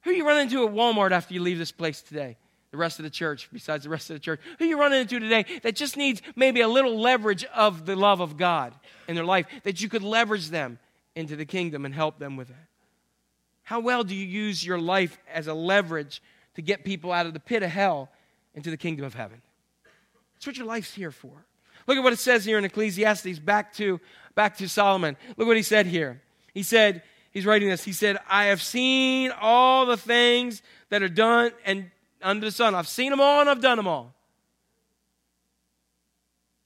Who 0.03 0.11
are 0.11 0.13
you 0.13 0.27
running 0.27 0.43
into 0.43 0.67
at 0.67 0.73
Walmart 0.73 1.11
after 1.11 1.33
you 1.33 1.41
leave 1.41 1.57
this 1.57 1.71
place 1.71 2.01
today? 2.01 2.37
The 2.71 2.77
rest 2.77 2.99
of 2.99 3.03
the 3.03 3.09
church, 3.09 3.49
besides 3.51 3.83
the 3.83 3.89
rest 3.89 4.09
of 4.09 4.15
the 4.15 4.21
church. 4.21 4.39
Who 4.57 4.65
you 4.65 4.79
running 4.79 5.01
into 5.01 5.19
today 5.19 5.45
that 5.63 5.75
just 5.75 5.97
needs 5.97 6.21
maybe 6.37 6.61
a 6.61 6.67
little 6.69 6.99
leverage 6.99 7.43
of 7.53 7.85
the 7.85 7.97
love 7.97 8.21
of 8.21 8.37
God 8.37 8.73
in 9.09 9.15
their 9.15 9.25
life, 9.25 9.45
that 9.63 9.81
you 9.81 9.89
could 9.89 10.03
leverage 10.03 10.49
them 10.49 10.79
into 11.13 11.35
the 11.35 11.45
kingdom 11.45 11.83
and 11.83 11.93
help 11.93 12.17
them 12.17 12.37
with 12.37 12.47
that? 12.47 12.67
How 13.63 13.81
well 13.81 14.03
do 14.03 14.15
you 14.15 14.25
use 14.25 14.65
your 14.65 14.79
life 14.79 15.19
as 15.31 15.47
a 15.47 15.53
leverage 15.53 16.21
to 16.55 16.61
get 16.61 16.85
people 16.85 17.11
out 17.11 17.25
of 17.25 17.33
the 17.33 17.39
pit 17.39 17.61
of 17.61 17.69
hell 17.69 18.09
into 18.53 18.69
the 18.69 18.77
kingdom 18.77 19.05
of 19.05 19.13
heaven? 19.13 19.41
That's 20.35 20.47
what 20.47 20.57
your 20.57 20.67
life's 20.67 20.93
here 20.93 21.11
for. 21.11 21.45
Look 21.87 21.97
at 21.97 22.03
what 22.03 22.13
it 22.13 22.19
says 22.19 22.45
here 22.45 22.57
in 22.57 22.65
Ecclesiastes, 22.65 23.39
back 23.39 23.73
to, 23.75 23.99
back 24.33 24.57
to 24.57 24.69
Solomon. 24.69 25.17
Look 25.35 25.47
what 25.47 25.57
he 25.57 25.63
said 25.63 25.87
here. 25.87 26.21
He 26.53 26.63
said, 26.63 27.03
he's 27.31 27.45
writing 27.45 27.69
this, 27.69 27.83
he 27.83 27.93
said, 27.93 28.17
I 28.29 28.45
have 28.45 28.61
seen 28.61 29.31
all 29.39 29.85
the 29.85 29.97
things 29.97 30.61
that 30.89 31.03
are 31.03 31.09
done 31.09 31.51
and 31.65 31.91
under 32.23 32.45
the 32.45 32.51
sun. 32.51 32.75
I've 32.75 32.87
seen 32.87 33.09
them 33.09 33.21
all 33.21 33.41
and 33.41 33.49
I've 33.49 33.61
done 33.61 33.77
them 33.77 33.87
all. 33.87 34.13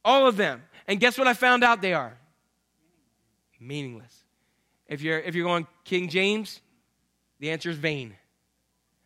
All 0.04 0.28
of 0.28 0.38
them. 0.38 0.64
And 0.88 1.00
guess 1.00 1.18
what 1.18 1.28
I 1.28 1.34
found 1.34 1.64
out 1.64 1.82
they 1.82 1.94
are? 1.94 2.18
Meaningless. 3.60 4.24
If 4.88 5.02
you're, 5.02 5.20
if 5.20 5.34
you're 5.34 5.46
going 5.48 5.66
King 5.84 6.10
James, 6.10 6.62
the 7.40 7.50
answer 7.52 7.70
is 7.70 7.78
vain. 7.78 8.16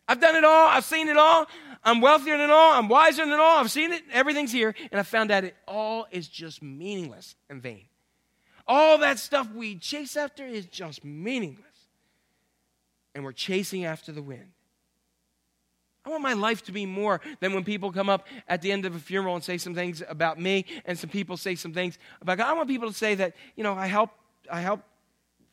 I've 0.06 0.20
done 0.20 0.36
it 0.36 0.44
all. 0.44 0.68
I've 0.68 0.84
seen 0.84 1.08
it 1.08 1.16
all. 1.16 1.46
I'm 1.84 2.00
wealthier 2.00 2.36
than 2.36 2.50
all. 2.50 2.74
I'm 2.74 2.88
wiser 2.88 3.24
than 3.24 3.38
all. 3.40 3.58
I've 3.58 3.70
seen 3.70 3.92
it. 3.92 4.02
Everything's 4.12 4.52
here. 4.52 4.74
And 4.90 5.00
I 5.00 5.04
found 5.04 5.30
out 5.30 5.44
it 5.44 5.56
all 5.66 6.06
is 6.10 6.28
just 6.28 6.62
meaningless 6.62 7.36
and 7.48 7.62
vain. 7.62 7.84
All 8.66 8.98
that 8.98 9.18
stuff 9.18 9.50
we 9.54 9.76
chase 9.76 10.16
after 10.16 10.44
is 10.44 10.66
just 10.66 11.04
meaningless. 11.04 11.66
and 13.14 13.24
we're 13.24 13.32
chasing 13.32 13.84
after 13.84 14.12
the 14.12 14.22
wind. 14.22 14.52
I 16.04 16.08
want 16.08 16.22
my 16.22 16.32
life 16.32 16.62
to 16.64 16.72
be 16.72 16.86
more 16.86 17.20
than 17.40 17.52
when 17.52 17.62
people 17.62 17.92
come 17.92 18.08
up 18.08 18.26
at 18.48 18.62
the 18.62 18.72
end 18.72 18.86
of 18.86 18.94
a 18.94 18.98
funeral 18.98 19.34
and 19.34 19.44
say 19.44 19.58
some 19.58 19.74
things 19.74 20.02
about 20.08 20.40
me, 20.40 20.64
and 20.86 20.98
some 20.98 21.10
people 21.10 21.36
say 21.36 21.54
some 21.54 21.72
things 21.72 21.98
about 22.22 22.38
God. 22.38 22.48
I 22.48 22.52
want 22.54 22.68
people 22.68 22.88
to 22.88 22.94
say 22.94 23.14
that, 23.16 23.34
you 23.54 23.62
know, 23.62 23.74
I 23.74 23.86
help, 23.86 24.10
I 24.50 24.60
help 24.60 24.82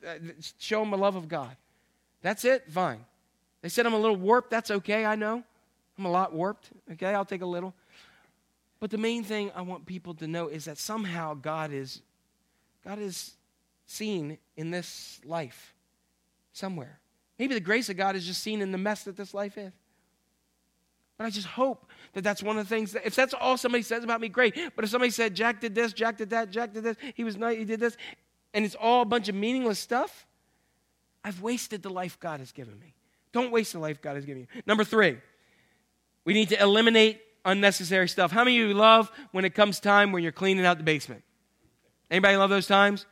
uh, 0.08 0.14
show 0.58 0.80
them 0.80 0.93
a 0.93 0.98
love 0.98 1.16
of 1.16 1.28
God. 1.28 1.56
That's 2.22 2.45
it, 2.45 2.64
fine. 2.70 3.06
They 3.62 3.70
said 3.70 3.86
I'm 3.86 3.93
a 3.93 4.00
little 4.00 4.16
warped. 4.16 4.50
That's 4.50 4.72
okay, 4.72 5.06
I 5.06 5.16
know. 5.16 5.43
I'm 5.98 6.06
a 6.06 6.12
lot 6.12 6.34
warped. 6.34 6.70
Okay, 6.93 7.14
I'll 7.14 7.26
take 7.26 7.41
a 7.41 7.45
little. 7.45 7.74
But 8.80 8.91
the 8.91 8.98
main 8.98 9.24
thing 9.24 9.52
I 9.56 9.64
want 9.64 9.86
people 9.86 10.14
to 10.16 10.28
know 10.28 10.48
is 10.48 10.66
that 10.66 10.78
somehow 10.78 11.34
God 11.34 11.74
is 11.74 12.02
God 12.86 13.00
is 13.00 13.34
seen 13.86 14.38
in 14.56 14.72
this 14.72 15.20
life 15.26 15.74
somewhere. 16.54 17.00
Maybe 17.39 17.54
the 17.54 17.60
grace 17.60 17.89
of 17.89 17.98
God 17.98 18.16
is 18.16 18.26
just 18.26 18.41
seen 18.41 18.62
in 18.62 18.72
the 18.72 18.78
mess 18.78 19.04
that 19.04 19.18
this 19.18 19.34
life 19.34 19.58
is. 19.58 19.74
But 21.18 21.26
I 21.26 21.30
just 21.30 21.47
hope 21.47 21.89
that 22.13 22.24
that's 22.24 22.43
one 22.43 22.57
of 22.57 22.68
the 22.68 22.76
things 22.76 22.91
that, 22.93 23.05
if 23.05 23.15
that's 23.15 23.34
all 23.34 23.57
somebody 23.57 23.82
says 23.82 24.03
about 24.03 24.22
me, 24.22 24.30
great. 24.30 24.55
But 24.76 24.86
if 24.86 24.91
somebody 24.91 25.11
said, 25.11 25.36
Jack 25.36 25.61
did 25.61 25.74
this, 25.74 25.93
Jack 25.93 26.18
did 26.18 26.30
that, 26.30 26.51
Jack 26.51 26.74
did 26.74 26.84
this, 26.84 26.97
he 27.15 27.24
was 27.24 27.38
nice, 27.38 27.57
he 27.57 27.65
did 27.65 27.80
this, 27.80 27.97
and 28.53 28.63
it's 28.63 28.76
all 28.76 29.01
a 29.01 29.05
bunch 29.05 29.28
of 29.28 29.36
meaningless 29.36 29.80
stuff, 29.80 30.28
I've 31.24 31.41
wasted 31.41 31.82
the 31.82 31.89
life 31.89 32.20
God 32.20 32.39
has 32.39 32.51
given 32.51 32.80
me. 32.80 32.93
Don't 33.34 33.51
waste 33.51 33.74
the 33.74 33.80
life 33.80 34.01
God 34.01 34.15
has 34.15 34.26
given 34.26 34.41
you. 34.41 34.61
Number 34.65 34.84
three, 34.84 35.18
we 36.24 36.34
need 36.34 36.49
to 36.49 36.61
eliminate 36.61 37.22
unnecessary 37.45 38.07
stuff. 38.07 38.32
How 38.32 38.43
many 38.43 38.61
of 38.61 38.70
you 38.70 38.74
love 38.74 39.11
when 39.32 39.43
it 39.45 39.55
comes 39.55 39.80
time 39.80 40.11
when 40.11 40.24
you're 40.24 40.32
cleaning 40.32 40.65
out 40.65 40.78
the 40.78 40.84
basement? 40.84 41.24
Anybody 42.09 42.38
love 42.38 42.49
those 42.49 42.68
times? 42.68 43.05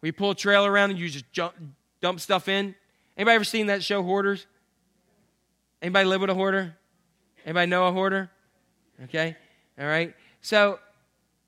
Where 0.00 0.08
you 0.08 0.12
pull 0.12 0.30
a 0.30 0.34
trailer 0.34 0.70
around 0.70 0.90
and 0.90 0.98
you 0.98 1.08
just 1.08 1.30
jump, 1.32 1.54
dump 2.00 2.20
stuff 2.20 2.48
in? 2.48 2.74
Anybody 3.16 3.34
ever 3.36 3.44
seen 3.44 3.66
that 3.66 3.82
show 3.82 4.02
Hoarders? 4.02 4.46
Anybody 5.80 6.06
live 6.06 6.20
with 6.20 6.30
a 6.30 6.34
hoarder? 6.34 6.76
Anybody 7.44 7.66
know 7.68 7.86
a 7.86 7.92
hoarder? 7.92 8.30
Okay, 9.04 9.36
all 9.78 9.86
right. 9.86 10.14
So 10.40 10.78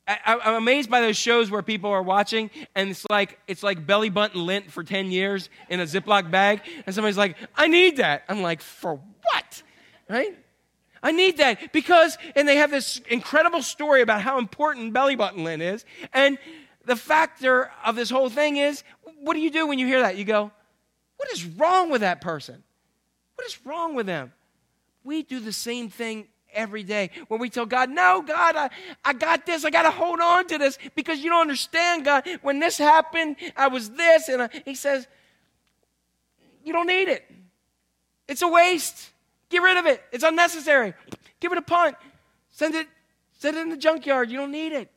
I, 0.06 0.38
am 0.44 0.54
amazed 0.54 0.90
by 0.90 1.00
those 1.00 1.16
shows 1.16 1.50
where 1.50 1.62
people 1.62 1.90
are 1.90 2.02
watching 2.02 2.50
and 2.74 2.90
it's 2.90 3.06
like 3.10 3.38
it's 3.46 3.62
like 3.62 3.86
belly 3.86 4.10
button 4.10 4.44
lint 4.44 4.70
for 4.70 4.84
10 4.84 5.10
years 5.10 5.48
in 5.68 5.80
a 5.80 5.84
Ziploc 5.84 6.30
bag, 6.30 6.60
and 6.86 6.94
somebody's 6.94 7.18
like, 7.18 7.36
I 7.54 7.68
need 7.68 7.98
that. 7.98 8.24
I'm 8.28 8.42
like, 8.42 8.60
for 8.60 8.94
what? 8.94 9.62
Right? 10.08 10.36
I 11.02 11.12
need 11.12 11.36
that 11.36 11.72
because, 11.72 12.16
and 12.34 12.48
they 12.48 12.56
have 12.56 12.70
this 12.70 13.00
incredible 13.10 13.62
story 13.62 14.00
about 14.00 14.22
how 14.22 14.38
important 14.38 14.94
belly 14.94 15.16
button 15.16 15.44
lint 15.44 15.60
is. 15.60 15.84
And 16.14 16.38
the 16.86 16.96
factor 16.96 17.70
of 17.84 17.94
this 17.94 18.08
whole 18.08 18.30
thing 18.30 18.56
is 18.56 18.82
what 19.20 19.34
do 19.34 19.40
you 19.40 19.50
do 19.50 19.66
when 19.66 19.78
you 19.78 19.86
hear 19.86 20.00
that? 20.00 20.16
You 20.16 20.24
go, 20.24 20.50
what 21.16 21.30
is 21.32 21.44
wrong 21.44 21.90
with 21.90 22.00
that 22.00 22.20
person? 22.20 22.62
What 23.36 23.46
is 23.46 23.64
wrong 23.66 23.94
with 23.94 24.06
them? 24.06 24.32
We 25.04 25.22
do 25.22 25.38
the 25.38 25.52
same 25.52 25.90
thing 25.90 26.26
every 26.54 26.82
day 26.82 27.10
when 27.28 27.40
we 27.40 27.50
tell 27.50 27.66
God, 27.66 27.90
No, 27.90 28.22
God, 28.26 28.56
I, 28.56 28.70
I 29.04 29.12
got 29.12 29.46
this. 29.46 29.64
I 29.64 29.70
got 29.70 29.82
to 29.82 29.90
hold 29.90 30.20
on 30.20 30.46
to 30.48 30.58
this 30.58 30.78
because 30.94 31.20
you 31.20 31.30
don't 31.30 31.42
understand, 31.42 32.04
God. 32.04 32.26
When 32.42 32.58
this 32.58 32.78
happened, 32.78 33.36
I 33.56 33.68
was 33.68 33.90
this. 33.90 34.28
And 34.28 34.42
I, 34.42 34.50
He 34.64 34.74
says, 34.74 35.06
You 36.64 36.72
don't 36.72 36.86
need 36.86 37.08
it. 37.08 37.30
It's 38.26 38.42
a 38.42 38.48
waste. 38.48 39.10
Get 39.50 39.62
rid 39.62 39.76
of 39.76 39.86
it. 39.86 40.02
It's 40.10 40.24
unnecessary. 40.24 40.94
Give 41.40 41.52
it 41.52 41.58
a 41.58 41.62
punt. 41.62 41.96
Send 42.50 42.74
it, 42.74 42.86
send 43.38 43.56
it 43.56 43.60
in 43.60 43.68
the 43.68 43.76
junkyard. 43.76 44.30
You 44.30 44.38
don't 44.38 44.52
need 44.52 44.72
it. 44.72 44.90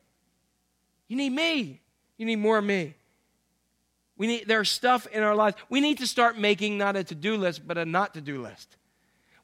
You 1.08 1.16
need 1.16 1.30
me. 1.30 1.80
You 2.16 2.26
need 2.26 2.36
more 2.36 2.58
of 2.58 2.64
me. 2.64 2.94
We 4.16 4.26
need 4.26 4.48
there's 4.48 4.70
stuff 4.70 5.06
in 5.08 5.22
our 5.22 5.34
lives. 5.34 5.56
We 5.68 5.80
need 5.80 5.98
to 5.98 6.06
start 6.06 6.38
making 6.38 6.78
not 6.78 6.96
a 6.96 7.04
to-do 7.04 7.36
list, 7.36 7.66
but 7.66 7.78
a 7.78 7.84
not 7.84 8.14
to-do 8.14 8.42
list. 8.42 8.76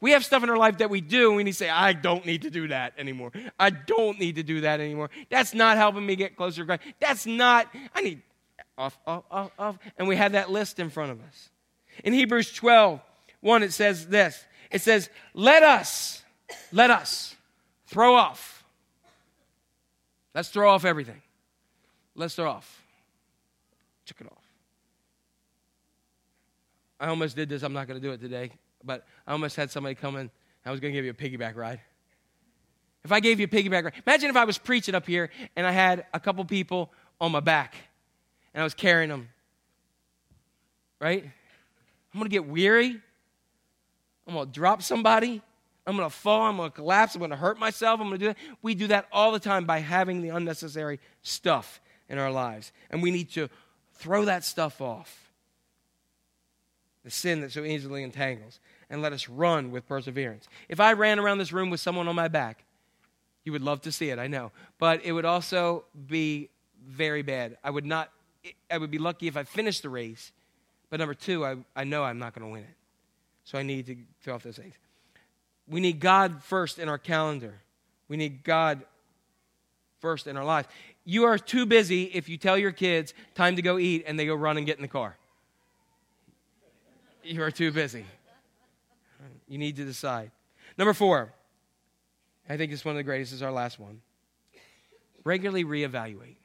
We 0.01 0.11
have 0.12 0.24
stuff 0.24 0.42
in 0.42 0.51
our 0.51 0.57
life 0.57 0.78
that 0.78 0.90
we 0.90 1.01
do, 1.01 1.28
and 1.28 1.36
we 1.36 1.45
need 1.45 1.53
to 1.53 1.57
say, 1.57 1.70
I 1.70 1.92
don't 1.92 2.26
need 2.26 2.42
to 2.42 2.51
do 2.51 2.68
that 2.68 2.95
anymore. 2.99 3.32
I 3.59 3.70
don't 3.70 4.18
need 4.18 4.36
to 4.36 4.42
do 4.42 4.62
that 4.62 4.80
anymore. 4.80 5.11
That's 5.30 5.55
not 5.55 5.76
helping 5.76 6.05
me 6.05 6.16
get 6.16 6.36
closer 6.36 6.62
to 6.62 6.66
God. 6.66 6.80
That's 7.01 7.26
not, 7.26 7.68
I 7.95 8.03
need 8.03 8.22
off, 8.76 8.99
off, 9.07 9.24
off, 9.30 9.51
off. 9.59 9.78
And 9.97 10.09
we 10.09 10.16
have 10.16 10.32
that 10.32 10.51
list 10.51 10.78
in 10.78 10.90
front 10.90 11.12
of 11.12 11.20
us. 11.22 11.51
In 12.03 12.12
Hebrews 12.12 12.53
12, 12.53 13.01
1, 13.40 13.62
it 13.62 13.72
says 13.72 14.07
this 14.09 14.45
it 14.70 14.80
says, 14.80 15.09
Let 15.32 15.62
us, 15.62 16.22
let 16.72 16.90
us 16.90 17.36
throw 17.86 18.14
off. 18.14 18.64
Let's 20.34 20.49
throw 20.49 20.70
off 20.70 20.84
everything. 20.84 21.22
Let's 22.16 22.34
throw 22.34 22.51
off. 22.51 22.82
Check 24.05 24.20
it 24.20 24.26
off. 24.26 24.38
I 26.99 27.07
almost 27.07 27.36
did 27.36 27.49
this. 27.49 27.62
I'm 27.62 27.72
not 27.72 27.86
going 27.86 28.01
to 28.01 28.07
do 28.07 28.12
it 28.12 28.20
today 28.20 28.51
but 28.85 29.07
I 29.26 29.32
almost 29.32 29.57
had 29.57 29.70
somebody 29.70 29.95
come 29.95 30.16
in. 30.16 30.30
I 30.64 30.70
was 30.70 30.80
going 30.80 30.93
to 30.93 30.97
give 30.97 31.05
you 31.05 31.11
a 31.11 31.14
piggyback 31.14 31.57
ride. 31.57 31.80
If 33.05 33.12
I 33.12 33.20
gave 33.20 33.39
you 33.39 33.45
a 33.45 33.49
piggyback 33.49 33.85
ride, 33.85 33.93
imagine 34.07 34.30
if 34.30 34.37
I 34.37 34.45
was 34.45 34.57
preaching 34.57 34.95
up 34.95 35.07
here 35.07 35.30
and 35.57 35.66
I 35.66 35.72
had 35.72 36.07
a 36.14 36.20
couple 36.20 36.45
people 36.45 36.91
on 37.20 37.32
my 37.32 37.41
back 37.41 37.74
and 38.55 38.61
I 38.62 38.64
was 38.64 38.74
carrying 38.74 39.11
them. 39.11 39.28
Right? 41.01 41.22
I'm 41.22 42.18
going 42.18 42.30
to 42.30 42.35
get 42.35 42.47
weary. 42.47 42.99
I'm 44.26 44.35
going 44.35 44.47
to 44.47 44.53
drop 44.53 44.82
somebody. 44.82 45.43
I'm 45.87 45.97
going 45.97 46.09
to 46.09 46.14
fall. 46.14 46.43
I'm 46.43 46.57
going 46.57 46.70
to 46.70 46.74
collapse. 46.74 47.14
I'm 47.14 47.18
going 47.18 47.30
to 47.30 47.37
hurt 47.37 47.59
myself. 47.59 48.01
I'm 48.01 48.09
going 48.09 48.18
to 48.18 48.26
do 48.26 48.26
that. 48.28 48.39
We 48.62 48.74
do 48.74 48.87
that 48.87 49.07
all 49.12 49.32
the 49.32 49.41
time 49.41 49.66
by 49.66 49.80
having 49.80 50.22
the 50.22 50.30
unnecessary 50.30 50.99
stuff 51.22 51.80
in 52.09 52.18
our 52.18 52.30
lives. 52.30 52.72
And 52.91 53.03
we 53.03 53.11
need 53.11 53.30
to 53.32 53.51
throw 53.93 54.24
that 54.24 54.45
stuff 54.45 54.80
off 54.80 55.30
the 57.05 57.11
sin 57.11 57.43
that 57.43 57.53
so 57.53 57.64
easily 57.64 58.03
entangles 58.03 58.61
and 58.95 59.03
let 59.03 59.12
us 59.12 59.28
run 59.28 59.72
with 59.72 59.88
perseverance. 59.88 60.47
If 60.68 60.78
I 60.78 60.92
ran 60.92 61.18
around 61.18 61.38
this 61.38 61.53
room 61.53 61.68
with 61.68 61.80
someone 61.80 62.07
on 62.07 62.14
my 62.14 62.28
back, 62.28 62.62
you 63.45 63.51
would 63.51 63.61
love 63.61 63.80
to 63.82 63.92
see 63.92 64.11
it, 64.11 64.20
I 64.20 64.28
know. 64.28 64.53
But 64.78 65.05
it 65.05 65.11
would 65.11 65.24
also 65.24 65.84
be 66.07 66.49
very 66.86 67.22
bad. 67.22 67.59
I 67.64 67.70
would 67.70 67.84
not, 67.84 68.11
I 68.70 68.78
would 68.78 68.92
be 68.92 68.99
lucky 68.99 69.26
if 69.26 69.36
I 69.36 69.42
finished 69.42 69.82
the 69.82 69.88
race. 69.88 70.30
But 70.90 71.01
number 71.01 71.12
two, 71.12 71.45
I, 71.45 71.57
I 71.74 71.82
know 71.82 72.05
I'm 72.05 72.20
not 72.20 72.34
going 72.36 72.47
to 72.47 72.53
win 72.53 72.62
it. 72.62 72.76
So 73.42 73.59
I 73.59 73.64
need 73.64 73.86
to 73.86 73.97
throw 74.22 74.36
off 74.36 74.45
those 74.45 74.59
things. 74.59 74.74
We 75.66 75.80
need 75.80 75.99
God 75.99 76.40
first 76.45 76.78
in 76.78 76.88
our 76.88 76.99
calendar. 76.99 77.55
We 78.07 78.16
need 78.16 78.45
God 78.45 78.80
first 79.99 80.28
in 80.28 80.36
our 80.36 80.45
lives. 80.45 80.68
You 81.05 81.24
are 81.24 81.36
too 81.36 81.66
busy 81.66 82.05
if 82.05 82.28
you 82.28 82.36
tell 82.36 82.57
your 82.57 82.70
kids 82.70 83.12
time 83.34 83.57
to 83.57 83.62
go 83.62 83.76
eat 83.76 84.05
and 84.07 84.16
they 84.16 84.24
go 84.24 84.36
run 84.36 84.57
and 84.57 84.64
get 84.64 84.76
in 84.76 84.82
the 84.82 84.88
car. 84.88 85.16
You 87.24 87.42
are 87.42 87.51
too 87.51 87.72
busy. 87.72 88.05
You 89.47 89.59
need 89.59 89.76
to 89.76 89.84
decide. 89.84 90.30
Number 90.78 90.95
four, 90.95 91.32
I 92.49 92.57
think 92.57 92.72
it's 92.72 92.84
one 92.84 92.95
of 92.95 92.99
the 92.99 93.05
greatest, 93.05 93.32
is 93.32 93.42
our 93.42 93.53
last 93.53 93.78
one. 93.78 94.01
Regularly 95.24 95.64
reevaluate. 95.64 96.36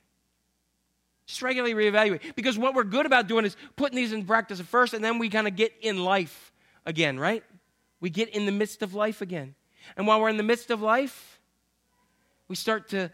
Just 1.25 1.41
regularly 1.41 1.73
reevaluate. 1.75 2.35
Because 2.35 2.57
what 2.57 2.73
we're 2.73 2.83
good 2.83 3.05
about 3.05 3.27
doing 3.27 3.45
is 3.45 3.55
putting 3.75 3.95
these 3.95 4.13
in 4.13 4.25
practice 4.25 4.59
at 4.59 4.65
first, 4.65 4.93
and 4.93 5.03
then 5.03 5.19
we 5.19 5.29
kind 5.29 5.47
of 5.47 5.55
get 5.55 5.73
in 5.81 6.03
life 6.03 6.51
again, 6.85 7.19
right? 7.19 7.43
We 7.99 8.09
get 8.09 8.29
in 8.29 8.45
the 8.45 8.51
midst 8.51 8.81
of 8.81 8.93
life 8.93 9.21
again. 9.21 9.55
And 9.97 10.07
while 10.07 10.21
we're 10.21 10.29
in 10.29 10.37
the 10.37 10.43
midst 10.43 10.71
of 10.71 10.81
life, 10.81 11.39
we 12.47 12.55
start 12.55 12.89
to, 12.89 13.11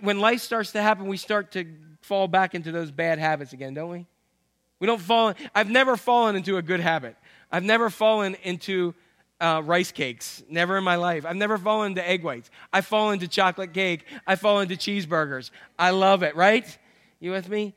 when 0.00 0.20
life 0.20 0.40
starts 0.40 0.72
to 0.72 0.82
happen, 0.82 1.06
we 1.06 1.16
start 1.16 1.52
to 1.52 1.64
fall 2.00 2.28
back 2.28 2.54
into 2.54 2.70
those 2.70 2.90
bad 2.90 3.18
habits 3.18 3.52
again, 3.52 3.74
don't 3.74 3.90
we? 3.90 4.06
We 4.80 4.86
don't 4.86 5.00
fall. 5.00 5.34
I've 5.54 5.70
never 5.70 5.96
fallen 5.96 6.36
into 6.36 6.56
a 6.56 6.62
good 6.62 6.80
habit. 6.80 7.16
I've 7.50 7.64
never 7.64 7.90
fallen 7.90 8.36
into 8.44 8.94
uh, 9.40 9.62
rice 9.64 9.92
cakes. 9.92 10.42
Never 10.48 10.76
in 10.76 10.84
my 10.84 10.96
life. 10.96 11.24
I've 11.24 11.36
never 11.36 11.58
fallen 11.58 11.92
into 11.92 12.08
egg 12.08 12.22
whites. 12.22 12.50
I 12.72 12.80
fall 12.80 13.10
into 13.10 13.28
chocolate 13.28 13.72
cake. 13.72 14.04
I 14.26 14.36
fall 14.36 14.60
into 14.60 14.74
cheeseburgers. 14.74 15.50
I 15.78 15.90
love 15.90 16.22
it, 16.22 16.34
right? 16.36 16.78
You 17.20 17.32
with 17.32 17.48
me? 17.48 17.74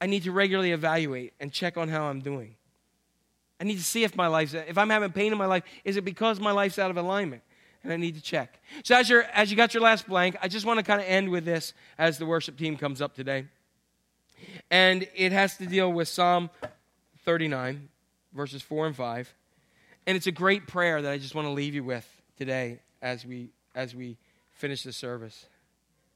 I 0.00 0.06
need 0.06 0.24
to 0.24 0.32
regularly 0.32 0.72
evaluate 0.72 1.32
and 1.38 1.52
check 1.52 1.76
on 1.76 1.88
how 1.88 2.04
I'm 2.04 2.20
doing. 2.20 2.56
I 3.60 3.64
need 3.64 3.76
to 3.76 3.84
see 3.84 4.02
if 4.02 4.16
my 4.16 4.26
life's, 4.26 4.54
if 4.54 4.76
I'm 4.76 4.90
having 4.90 5.12
pain 5.12 5.30
in 5.30 5.38
my 5.38 5.46
life, 5.46 5.62
is 5.84 5.96
it 5.96 6.04
because 6.04 6.40
my 6.40 6.50
life's 6.50 6.78
out 6.78 6.90
of 6.90 6.96
alignment? 6.96 7.42
And 7.84 7.92
I 7.92 7.96
need 7.96 8.16
to 8.16 8.20
check. 8.20 8.60
So 8.84 8.96
as, 8.96 9.08
you're, 9.08 9.22
as 9.22 9.50
you 9.50 9.56
got 9.56 9.74
your 9.74 9.82
last 9.82 10.08
blank, 10.08 10.36
I 10.42 10.48
just 10.48 10.66
want 10.66 10.78
to 10.78 10.82
kind 10.82 11.00
of 11.00 11.06
end 11.06 11.30
with 11.30 11.44
this 11.44 11.72
as 11.98 12.18
the 12.18 12.26
worship 12.26 12.56
team 12.56 12.76
comes 12.76 13.00
up 13.00 13.14
today. 13.14 13.46
And 14.70 15.06
it 15.14 15.30
has 15.30 15.56
to 15.58 15.66
deal 15.66 15.92
with 15.92 16.08
Psalm 16.08 16.50
39, 17.24 17.88
verses 18.32 18.62
4 18.62 18.88
and 18.88 18.96
5. 18.96 19.34
And 20.06 20.16
it's 20.16 20.26
a 20.26 20.32
great 20.32 20.66
prayer 20.66 21.00
that 21.00 21.12
I 21.12 21.18
just 21.18 21.34
want 21.34 21.46
to 21.46 21.52
leave 21.52 21.74
you 21.74 21.84
with 21.84 22.06
today 22.36 22.80
as 23.00 23.24
we, 23.24 23.50
as 23.74 23.94
we 23.94 24.18
finish 24.50 24.82
the 24.82 24.92
service. 24.92 25.46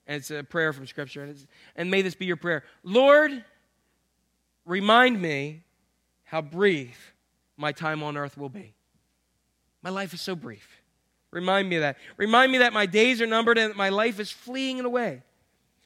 And 0.07 0.17
it's 0.17 0.31
a 0.31 0.43
prayer 0.43 0.73
from 0.73 0.87
Scripture. 0.87 1.25
And, 1.25 1.47
and 1.77 1.91
may 1.91 2.03
this 2.03 2.15
be 2.15 2.27
your 2.27 2.37
prayer. 2.37 2.65
Lord, 2.83 3.45
remind 4.65 5.21
me 5.21 5.63
how 6.25 6.43
brief 6.43 7.15
my 7.57 7.73
time 7.73 8.03
on 8.03 8.17
earth 8.17 8.37
will 8.37 8.49
be. 8.49 8.75
My 9.83 9.91
life 9.91 10.13
is 10.15 10.21
so 10.21 10.35
brief. 10.35 10.83
Remind 11.31 11.69
me 11.69 11.77
of 11.77 11.83
that. 11.83 11.97
Remind 12.17 12.51
me 12.53 12.59
that 12.59 12.73
my 12.73 12.87
days 12.87 13.21
are 13.21 13.27
numbered 13.27 13.59
and 13.59 13.71
that 13.71 13.77
my 13.77 13.89
life 13.89 14.19
is 14.19 14.31
fleeing 14.31 14.81
away. 14.81 15.23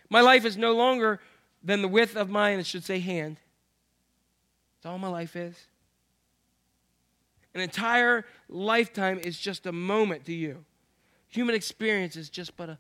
My 0.09 0.21
life 0.21 0.45
is 0.45 0.57
no 0.57 0.75
longer 0.75 1.21
than 1.63 1.83
the 1.83 1.89
width 1.89 2.17
of 2.17 2.31
mine, 2.31 2.59
it 2.59 2.67
should 2.67 2.85
say 2.85 2.99
hand. 3.01 3.39
That's 4.77 4.91
all 4.91 4.99
my 4.99 5.09
life 5.09 5.37
is. 5.37 5.55
An 7.55 7.61
entire 7.61 8.25
lifetime 8.49 9.19
is 9.19 9.39
just 9.39 9.67
a 9.67 9.73
moment 9.73 10.25
to 10.27 10.33
you. 10.33 10.65
Human 11.29 11.55
experience 11.55 12.17
is 12.17 12.29
just 12.29 12.57
but 12.57 12.69
a 12.71 12.79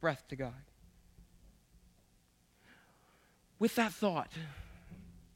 breath 0.00 0.24
to 0.28 0.36
God. 0.36 0.54
With 3.58 3.74
that 3.76 3.92
thought, 3.92 4.30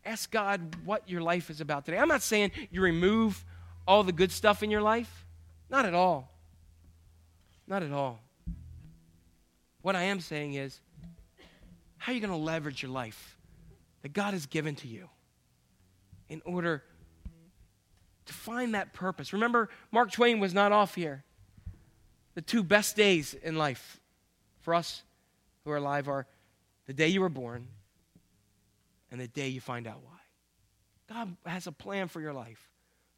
ask 0.05 0.31
God 0.31 0.77
what 0.85 1.09
your 1.09 1.21
life 1.21 1.51
is 1.51 1.61
about 1.61 1.85
today. 1.85 1.99
I'm 1.99 2.09
not 2.09 2.23
saying 2.23 2.51
you 2.71 2.81
remove 2.81 3.45
all 3.87 4.03
the 4.03 4.13
good 4.13 4.33
stuff 4.33 4.63
in 4.63 4.71
your 4.71 4.83
life, 4.83 5.27
not 5.71 5.87
at 5.87 5.95
all. 5.95 6.33
Not 7.67 7.83
at 7.83 7.93
all. 7.93 8.21
What 9.83 9.97
I 9.97 10.05
am 10.05 10.21
saying 10.21 10.55
is, 10.55 10.81
how 11.99 12.13
are 12.13 12.15
you 12.15 12.21
going 12.21 12.33
to 12.33 12.37
leverage 12.37 12.83
your 12.83 12.91
life 12.91 13.39
that 14.03 14.13
God 14.13 14.33
has 14.33 14.47
given 14.47 14.75
to 14.77 14.89
you 14.89 15.09
in 16.29 16.43
order 16.45 16.83
to 18.27 18.33
find 18.33 18.75
that 18.75 18.93
purpose? 18.93 19.33
Remember, 19.33 19.69
Mark 19.91 20.13
Twain 20.13 20.41
was 20.41 20.53
not 20.55 20.73
off 20.73 20.95
here. 20.95 21.25
The 22.35 22.43
two 22.43 22.63
best 22.63 22.97
days 22.97 23.35
in 23.35 23.57
life 23.57 24.01
for 24.61 24.75
us 24.75 25.03
who 25.65 25.71
are 25.71 25.77
alive 25.77 26.09
are 26.09 26.27
the 26.87 26.93
day 26.93 27.09
you 27.09 27.21
were 27.21 27.29
born 27.29 27.67
and 29.11 29.21
the 29.21 29.29
day 29.29 29.49
you 29.49 29.61
find 29.61 29.87
out 29.87 30.01
why. 30.03 30.13
God 31.09 31.37
has 31.47 31.67
a 31.67 31.73
plan 31.73 32.09
for 32.09 32.21
your 32.21 32.33
life. 32.33 32.69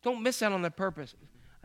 Don't 0.02 0.22
miss 0.22 0.42
out 0.42 0.52
on 0.52 0.62
the 0.62 0.70
purpose 0.70 1.14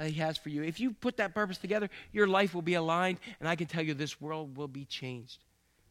He 0.02 0.14
has 0.14 0.38
for 0.38 0.50
you. 0.50 0.64
If 0.64 0.80
you 0.80 0.92
put 0.92 1.18
that 1.18 1.34
purpose 1.36 1.58
together, 1.58 1.90
your 2.12 2.28
life 2.28 2.56
will 2.56 2.62
be 2.62 2.74
aligned, 2.74 3.20
and 3.40 3.48
I 3.48 3.56
can 3.56 3.68
tell 3.68 3.84
you 3.84 3.94
this 3.94 4.20
world 4.20 4.58
will 4.58 4.68
be 4.68 4.86
changed. 4.86 5.44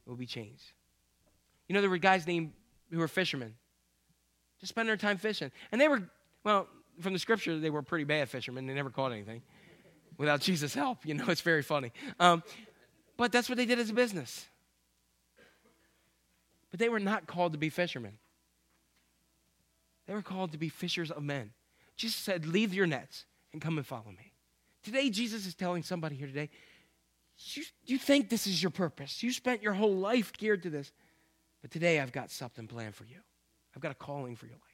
It 0.07 0.11
will 0.11 0.17
be 0.17 0.27
changed. 0.27 0.73
You 1.69 1.75
know, 1.75 1.81
there 1.81 1.91
were 1.91 1.99
guys 1.99 2.27
named 2.27 2.53
who 2.91 2.99
were 2.99 3.09
fishermen, 3.09 3.55
just 4.61 4.71
spending 4.71 4.89
their 4.89 4.97
time 4.97 5.17
fishing. 5.17 5.51
And 5.71 5.81
they 5.81 5.89
were, 5.89 6.03
well, 6.45 6.69
from 7.01 7.13
the 7.13 7.19
scripture, 7.19 7.59
they 7.59 7.71
were 7.71 7.83
pretty 7.83 8.05
bad 8.05 8.29
fishermen. 8.29 8.67
They 8.67 8.75
never 8.75 8.91
caught 8.91 9.13
anything 9.13 9.43
without 10.19 10.41
Jesus' 10.49 10.75
help. 10.75 11.05
You 11.05 11.15
know, 11.15 11.27
it's 11.29 11.41
very 11.41 11.63
funny. 11.63 11.93
Um, 12.21 12.43
but 13.17 13.33
that's 13.33 13.49
what 13.49 13.59
they 13.59 13.67
did 13.67 13.79
as 13.79 13.91
a 13.91 13.95
business. 13.95 14.47
But 16.71 16.81
they 16.81 16.89
were 16.89 17.01
not 17.01 17.27
called 17.27 17.53
to 17.53 17.59
be 17.59 17.69
fishermen. 17.69 18.19
They 20.07 20.15
were 20.15 20.23
called 20.23 20.53
to 20.53 20.59
be 20.59 20.69
fishers 20.69 21.11
of 21.11 21.23
men. 21.23 21.51
Jesus 21.97 22.17
said, 22.17 22.47
Leave 22.47 22.75
your 22.75 22.87
nets 22.87 23.27
and 23.53 23.61
come 23.61 23.77
and 23.77 23.87
follow 23.87 24.11
me. 24.11 24.33
Today, 24.83 25.11
Jesus 25.11 25.47
is 25.47 25.55
telling 25.55 25.83
somebody 25.83 26.17
here 26.17 26.27
today, 26.27 26.51
you, 27.55 27.63
you 27.85 27.99
think 27.99 28.29
this 28.29 28.47
is 28.47 28.63
your 28.63 28.71
purpose. 28.71 29.23
You 29.23 29.33
spent 29.33 29.63
your 29.63 29.75
whole 29.75 29.95
life 29.95 30.33
geared 30.33 30.63
to 30.65 30.71
this. 30.71 30.93
But 31.61 31.71
today, 31.71 32.01
I've 32.01 32.13
got 32.13 32.31
something 32.31 32.67
planned 32.67 32.95
for 32.95 33.05
you. 33.05 33.19
I've 33.77 33.83
got 33.83 33.93
a 33.93 33.97
calling 33.97 34.35
for 34.35 34.47
your 34.47 34.57
life. 34.57 34.72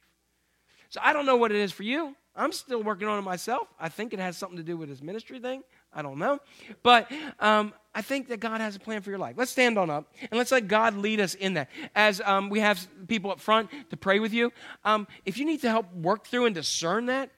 So 0.89 0.99
I 1.03 1.13
don't 1.13 1.25
know 1.25 1.37
what 1.37 1.51
it 1.51 1.57
is 1.57 1.71
for 1.71 1.83
you. 1.83 2.15
I'm 2.35 2.51
still 2.51 2.81
working 2.81 3.07
on 3.07 3.19
it 3.19 3.21
myself. 3.23 3.67
I 3.79 3.89
think 3.89 4.13
it 4.13 4.19
has 4.19 4.37
something 4.37 4.57
to 4.57 4.63
do 4.63 4.77
with 4.77 4.89
this 4.89 5.01
ministry 5.01 5.39
thing. 5.39 5.63
I 5.93 6.01
don't 6.01 6.17
know. 6.17 6.39
But 6.83 7.11
um, 7.39 7.73
I 7.93 8.01
think 8.01 8.29
that 8.29 8.39
God 8.39 8.61
has 8.61 8.75
a 8.75 8.79
plan 8.79 9.01
for 9.01 9.09
your 9.09 9.19
life. 9.19 9.35
Let's 9.37 9.51
stand 9.51 9.77
on 9.77 9.89
up 9.89 10.11
and 10.21 10.37
let's 10.37 10.51
let 10.51 10.67
God 10.67 10.95
lead 10.95 11.19
us 11.19 11.33
in 11.33 11.55
that. 11.55 11.69
As 11.95 12.21
um, 12.21 12.49
we 12.49 12.59
have 12.59 12.87
people 13.07 13.29
up 13.31 13.39
front 13.39 13.69
to 13.89 13.97
pray 13.97 14.19
with 14.19 14.33
you, 14.33 14.53
um, 14.85 15.07
if 15.25 15.37
you 15.37 15.45
need 15.45 15.61
to 15.61 15.69
help 15.69 15.93
work 15.93 16.27
through 16.27 16.45
and 16.45 16.55
discern 16.55 17.07
that, 17.07 17.29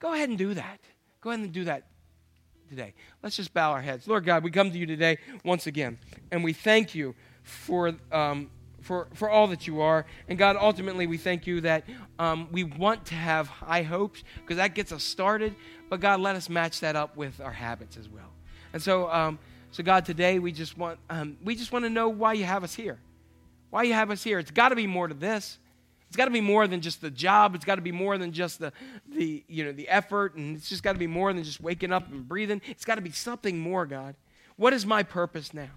go 0.00 0.12
ahead 0.12 0.28
and 0.28 0.38
do 0.38 0.54
that. 0.54 0.80
Go 1.20 1.30
ahead 1.30 1.44
and 1.44 1.52
do 1.52 1.64
that 1.64 1.84
today. 2.68 2.94
Let's 3.22 3.36
just 3.36 3.54
bow 3.54 3.72
our 3.72 3.82
heads. 3.82 4.08
Lord 4.08 4.24
God, 4.24 4.42
we 4.42 4.50
come 4.50 4.70
to 4.72 4.78
you 4.78 4.86
today 4.86 5.18
once 5.44 5.66
again, 5.66 5.98
and 6.30 6.42
we 6.42 6.52
thank 6.52 6.94
you 6.94 7.14
for. 7.42 7.94
For, 8.80 9.08
for 9.14 9.28
all 9.28 9.46
that 9.48 9.66
you 9.66 9.82
are. 9.82 10.06
And 10.28 10.38
God, 10.38 10.56
ultimately, 10.58 11.06
we 11.06 11.18
thank 11.18 11.46
you 11.46 11.60
that 11.60 11.84
um, 12.18 12.48
we 12.50 12.64
want 12.64 13.04
to 13.06 13.14
have 13.14 13.46
high 13.46 13.82
hopes 13.82 14.24
because 14.36 14.56
that 14.56 14.74
gets 14.74 14.90
us 14.90 15.04
started. 15.04 15.54
But 15.90 16.00
God, 16.00 16.20
let 16.20 16.34
us 16.34 16.48
match 16.48 16.80
that 16.80 16.96
up 16.96 17.16
with 17.16 17.40
our 17.40 17.52
habits 17.52 17.96
as 17.96 18.08
well. 18.08 18.32
And 18.72 18.82
so, 18.82 19.10
um, 19.10 19.38
so 19.70 19.82
God, 19.82 20.04
today 20.04 20.38
we 20.38 20.52
just 20.52 20.78
want 20.78 20.98
um, 21.10 21.36
we 21.44 21.54
just 21.54 21.72
want 21.72 21.84
to 21.84 21.90
know 21.90 22.08
why 22.08 22.32
you 22.32 22.44
have 22.44 22.64
us 22.64 22.74
here. 22.74 22.98
Why 23.70 23.84
you 23.84 23.92
have 23.94 24.10
us 24.10 24.22
here? 24.22 24.38
It's 24.38 24.50
got 24.50 24.70
to 24.70 24.76
be 24.76 24.86
more 24.86 25.08
to 25.08 25.14
this. 25.14 25.58
It's 26.08 26.16
got 26.16 26.24
to 26.24 26.32
be 26.32 26.40
more 26.40 26.66
than 26.66 26.80
just 26.80 27.00
the 27.00 27.10
job. 27.10 27.54
It's 27.54 27.64
got 27.64 27.76
to 27.76 27.82
be 27.82 27.92
more 27.92 28.18
than 28.18 28.32
just 28.32 28.58
the, 28.58 28.72
the, 29.08 29.44
you 29.46 29.64
know, 29.64 29.70
the 29.70 29.88
effort. 29.88 30.34
And 30.34 30.56
it's 30.56 30.68
just 30.68 30.82
got 30.82 30.94
to 30.94 30.98
be 30.98 31.06
more 31.06 31.32
than 31.32 31.44
just 31.44 31.60
waking 31.60 31.92
up 31.92 32.10
and 32.10 32.26
breathing. 32.26 32.60
It's 32.66 32.84
got 32.84 32.96
to 32.96 33.00
be 33.00 33.12
something 33.12 33.56
more, 33.56 33.86
God. 33.86 34.16
What 34.56 34.72
is 34.72 34.84
my 34.84 35.04
purpose 35.04 35.54
now? 35.54 35.68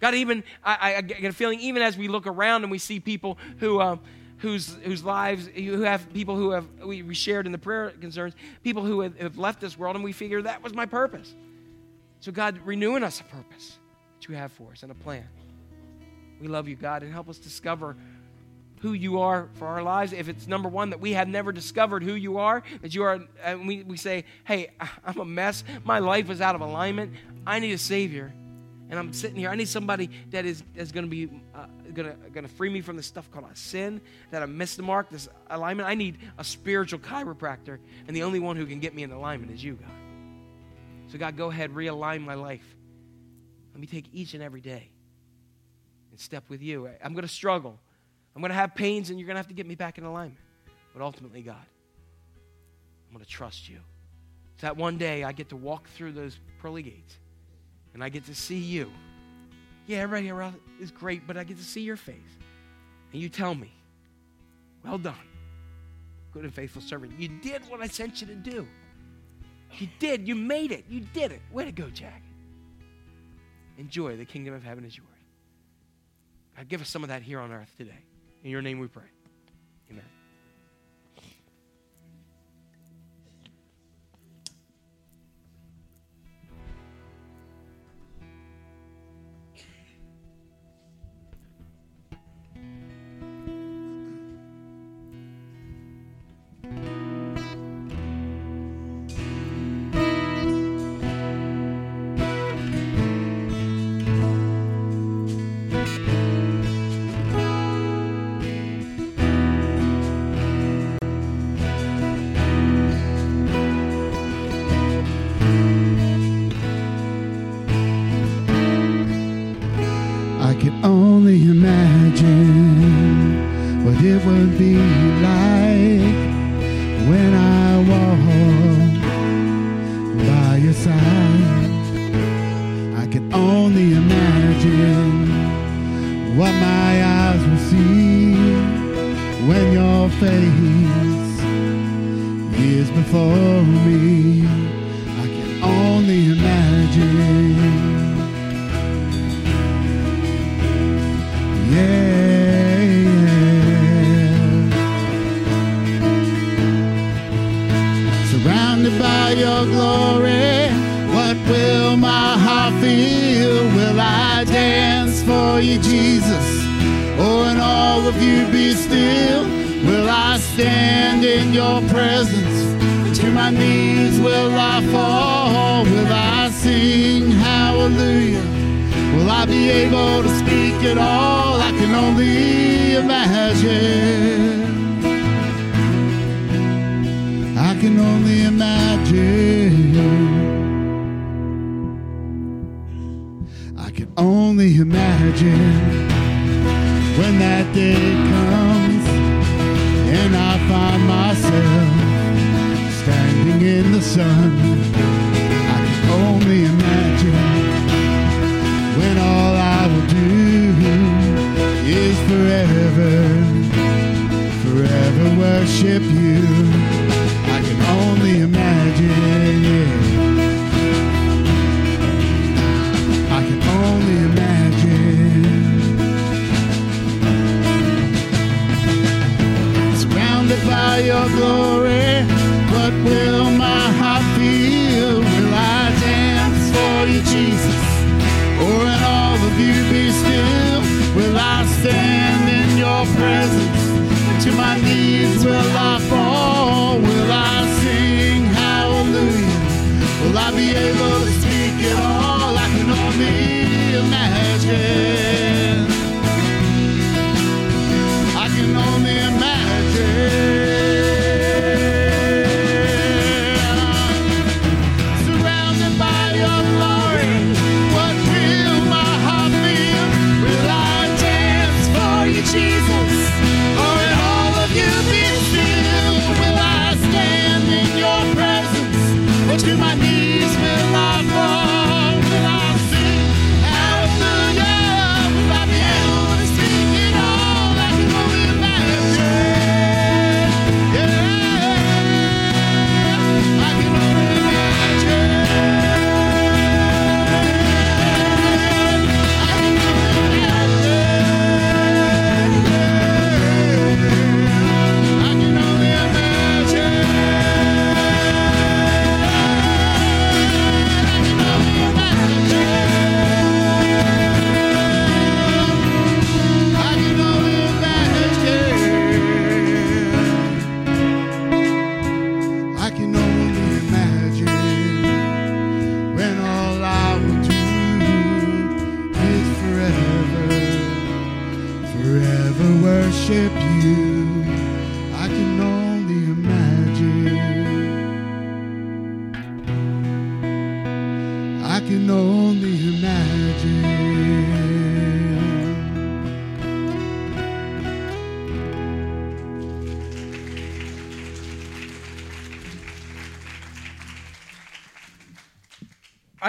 God, 0.00 0.14
even, 0.14 0.44
I, 0.62 0.96
I 0.96 1.00
get 1.00 1.24
a 1.24 1.32
feeling, 1.32 1.60
even 1.60 1.82
as 1.82 1.96
we 1.96 2.08
look 2.08 2.26
around 2.26 2.62
and 2.62 2.70
we 2.70 2.78
see 2.78 3.00
people 3.00 3.38
who, 3.58 3.80
um, 3.80 4.00
whose, 4.38 4.74
whose 4.82 5.02
lives, 5.02 5.46
who 5.46 5.82
have 5.82 6.12
people 6.12 6.36
who 6.36 6.50
have, 6.50 6.66
we, 6.84 7.14
shared 7.14 7.46
in 7.46 7.52
the 7.52 7.58
prayer 7.58 7.90
concerns, 7.90 8.34
people 8.62 8.84
who 8.84 9.00
have, 9.00 9.18
have 9.18 9.38
left 9.38 9.60
this 9.60 9.78
world, 9.78 9.96
and 9.96 10.04
we 10.04 10.12
figure 10.12 10.42
that 10.42 10.62
was 10.62 10.74
my 10.74 10.86
purpose. 10.86 11.34
So, 12.20 12.32
God, 12.32 12.58
renewing 12.64 13.02
us 13.02 13.20
a 13.20 13.24
purpose 13.24 13.78
that 14.18 14.28
you 14.28 14.34
have 14.34 14.52
for 14.52 14.72
us 14.72 14.82
and 14.82 14.92
a 14.92 14.94
plan. 14.94 15.26
We 16.40 16.48
love 16.48 16.68
you, 16.68 16.76
God, 16.76 17.02
and 17.02 17.12
help 17.12 17.28
us 17.28 17.38
discover 17.38 17.96
who 18.80 18.92
you 18.92 19.20
are 19.20 19.48
for 19.54 19.66
our 19.66 19.82
lives. 19.82 20.12
If 20.12 20.28
it's 20.28 20.46
number 20.46 20.68
one, 20.68 20.90
that 20.90 21.00
we 21.00 21.12
have 21.14 21.28
never 21.28 21.50
discovered 21.50 22.02
who 22.02 22.14
you 22.14 22.38
are, 22.38 22.62
that 22.82 22.94
you 22.94 23.04
are, 23.04 23.20
and 23.42 23.66
we, 23.66 23.82
we 23.84 23.96
say, 23.96 24.24
hey, 24.44 24.70
I'm 25.04 25.18
a 25.18 25.24
mess. 25.24 25.64
My 25.84 25.98
life 25.98 26.28
is 26.28 26.40
out 26.42 26.54
of 26.54 26.60
alignment. 26.60 27.14
I 27.46 27.58
need 27.58 27.72
a 27.72 27.78
Savior. 27.78 28.32
And 28.88 28.98
I'm 28.98 29.12
sitting 29.12 29.36
here. 29.36 29.50
I 29.50 29.56
need 29.56 29.68
somebody 29.68 30.10
that 30.30 30.44
is, 30.44 30.62
is 30.76 30.92
going 30.92 31.04
to 31.04 31.10
be 31.10 31.28
uh, 31.54 31.66
going 31.92 32.08
to 32.08 32.30
going 32.30 32.46
to 32.46 32.52
free 32.52 32.70
me 32.70 32.80
from 32.80 32.96
this 32.96 33.06
stuff 33.06 33.28
called 33.30 33.46
a 33.50 33.56
sin 33.56 34.00
that 34.30 34.42
I 34.42 34.46
missed 34.46 34.76
the 34.76 34.84
mark, 34.84 35.10
this 35.10 35.28
alignment. 35.50 35.88
I 35.88 35.94
need 35.94 36.18
a 36.38 36.44
spiritual 36.44 37.00
chiropractor, 37.00 37.78
and 38.06 38.16
the 38.16 38.22
only 38.22 38.38
one 38.38 38.56
who 38.56 38.64
can 38.64 38.78
get 38.78 38.94
me 38.94 39.02
in 39.02 39.10
alignment 39.10 39.52
is 39.52 39.62
you, 39.62 39.74
God. 39.74 39.90
So 41.08 41.18
God, 41.18 41.36
go 41.36 41.50
ahead, 41.50 41.72
realign 41.72 42.22
my 42.22 42.34
life. 42.34 42.64
Let 43.72 43.80
me 43.80 43.86
take 43.86 44.06
each 44.12 44.34
and 44.34 44.42
every 44.42 44.60
day 44.60 44.88
and 46.10 46.20
step 46.20 46.44
with 46.48 46.62
you. 46.62 46.88
I'm 47.02 47.12
going 47.12 47.26
to 47.26 47.28
struggle. 47.28 47.78
I'm 48.34 48.42
going 48.42 48.50
to 48.50 48.56
have 48.56 48.74
pains, 48.74 49.10
and 49.10 49.18
you're 49.18 49.26
going 49.26 49.34
to 49.34 49.40
have 49.40 49.48
to 49.48 49.54
get 49.54 49.66
me 49.66 49.74
back 49.74 49.98
in 49.98 50.04
alignment. 50.04 50.38
But 50.94 51.02
ultimately, 51.02 51.42
God, 51.42 51.56
I'm 53.08 53.12
going 53.12 53.24
to 53.24 53.30
trust 53.30 53.68
you. 53.68 53.78
So 54.58 54.68
that 54.68 54.76
one 54.76 54.96
day 54.96 55.24
I 55.24 55.32
get 55.32 55.48
to 55.50 55.56
walk 55.56 55.88
through 55.90 56.12
those 56.12 56.38
pearly 56.60 56.82
gates 56.82 57.16
and 57.96 58.04
I 58.04 58.10
get 58.10 58.26
to 58.26 58.34
see 58.34 58.58
you. 58.58 58.92
Yeah, 59.86 60.00
everybody 60.00 60.28
around 60.28 60.56
is 60.78 60.90
great, 60.90 61.26
but 61.26 61.38
I 61.38 61.44
get 61.44 61.56
to 61.56 61.64
see 61.64 61.80
your 61.80 61.96
face. 61.96 62.18
And 63.10 63.22
you 63.22 63.30
tell 63.30 63.54
me, 63.54 63.72
well 64.84 64.98
done, 64.98 65.14
good 66.30 66.44
and 66.44 66.52
faithful 66.52 66.82
servant. 66.82 67.18
You 67.18 67.28
did 67.28 67.62
what 67.70 67.80
I 67.80 67.86
sent 67.86 68.20
you 68.20 68.26
to 68.26 68.34
do. 68.34 68.68
You 69.78 69.88
did. 69.98 70.28
You 70.28 70.34
made 70.34 70.72
it. 70.72 70.84
You 70.90 71.00
did 71.14 71.32
it. 71.32 71.40
Way 71.50 71.64
to 71.64 71.72
go, 71.72 71.88
Jack. 71.88 72.22
Enjoy. 73.78 74.14
The 74.18 74.26
kingdom 74.26 74.52
of 74.52 74.62
heaven 74.62 74.84
is 74.84 74.94
yours. 74.94 75.08
God, 76.54 76.68
give 76.68 76.82
us 76.82 76.90
some 76.90 77.02
of 77.02 77.08
that 77.08 77.22
here 77.22 77.40
on 77.40 77.50
earth 77.50 77.72
today. 77.78 78.04
In 78.44 78.50
your 78.50 78.60
name 78.60 78.78
we 78.78 78.88
pray. 78.88 79.04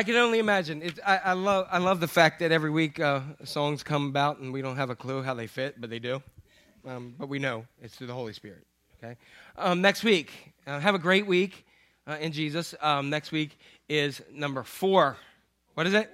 can 0.07 0.15
only 0.15 0.39
imagine. 0.39 0.81
It, 0.81 0.99
I, 1.05 1.17
I, 1.17 1.33
love, 1.33 1.67
I 1.69 1.77
love 1.79 1.99
the 1.99 2.07
fact 2.07 2.39
that 2.39 2.51
every 2.51 2.71
week 2.71 2.99
uh, 2.99 3.19
songs 3.43 3.83
come 3.83 4.07
about 4.07 4.39
and 4.39 4.53
we 4.53 4.61
don't 4.61 4.77
have 4.77 4.89
a 4.89 4.95
clue 4.95 5.21
how 5.21 5.33
they 5.33 5.47
fit, 5.47 5.79
but 5.79 5.89
they 5.89 5.99
do. 5.99 6.23
Um, 6.87 7.13
but 7.19 7.27
we 7.27 7.39
know 7.39 7.65
it's 7.81 7.95
through 7.95 8.07
the 8.07 8.13
Holy 8.13 8.31
Spirit. 8.33 8.65
Okay. 9.03 9.17
Um, 9.57 9.81
next 9.81 10.03
week, 10.03 10.31
uh, 10.65 10.79
have 10.79 10.95
a 10.95 10.99
great 10.99 11.27
week 11.27 11.65
uh, 12.07 12.15
in 12.21 12.31
Jesus. 12.31 12.73
Um, 12.81 13.09
next 13.09 13.31
week 13.31 13.59
is 13.89 14.21
number 14.31 14.63
four. 14.63 15.17
What 15.73 15.85
is 15.85 15.93
it? 15.93 16.09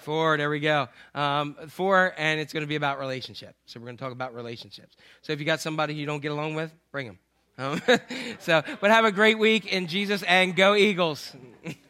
Four. 0.00 0.38
There 0.38 0.48
we 0.48 0.60
go. 0.60 0.88
Um, 1.14 1.56
four, 1.68 2.14
and 2.16 2.40
it's 2.40 2.54
going 2.54 2.62
to 2.62 2.68
be 2.68 2.76
about 2.76 2.98
relationships. 2.98 3.58
So 3.66 3.78
we're 3.78 3.86
going 3.86 3.98
to 3.98 4.02
talk 4.02 4.12
about 4.12 4.34
relationships. 4.34 4.96
So 5.20 5.34
if 5.34 5.40
you 5.40 5.44
got 5.44 5.60
somebody 5.60 5.94
you 5.94 6.06
don't 6.06 6.22
get 6.22 6.32
along 6.32 6.54
with, 6.54 6.72
bring 6.90 7.06
them. 7.06 7.18
Um, 7.58 7.82
so, 8.38 8.62
but 8.80 8.90
have 8.90 9.04
a 9.04 9.12
great 9.12 9.38
week 9.38 9.66
in 9.66 9.88
Jesus, 9.88 10.22
and 10.22 10.56
go 10.56 10.74
Eagles. 10.74 11.36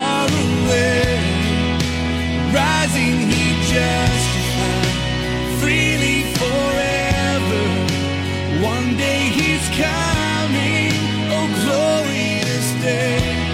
Far 0.00 0.28
away, 0.28 1.18
rising 2.52 3.18
heat 3.30 3.58
just 3.66 4.27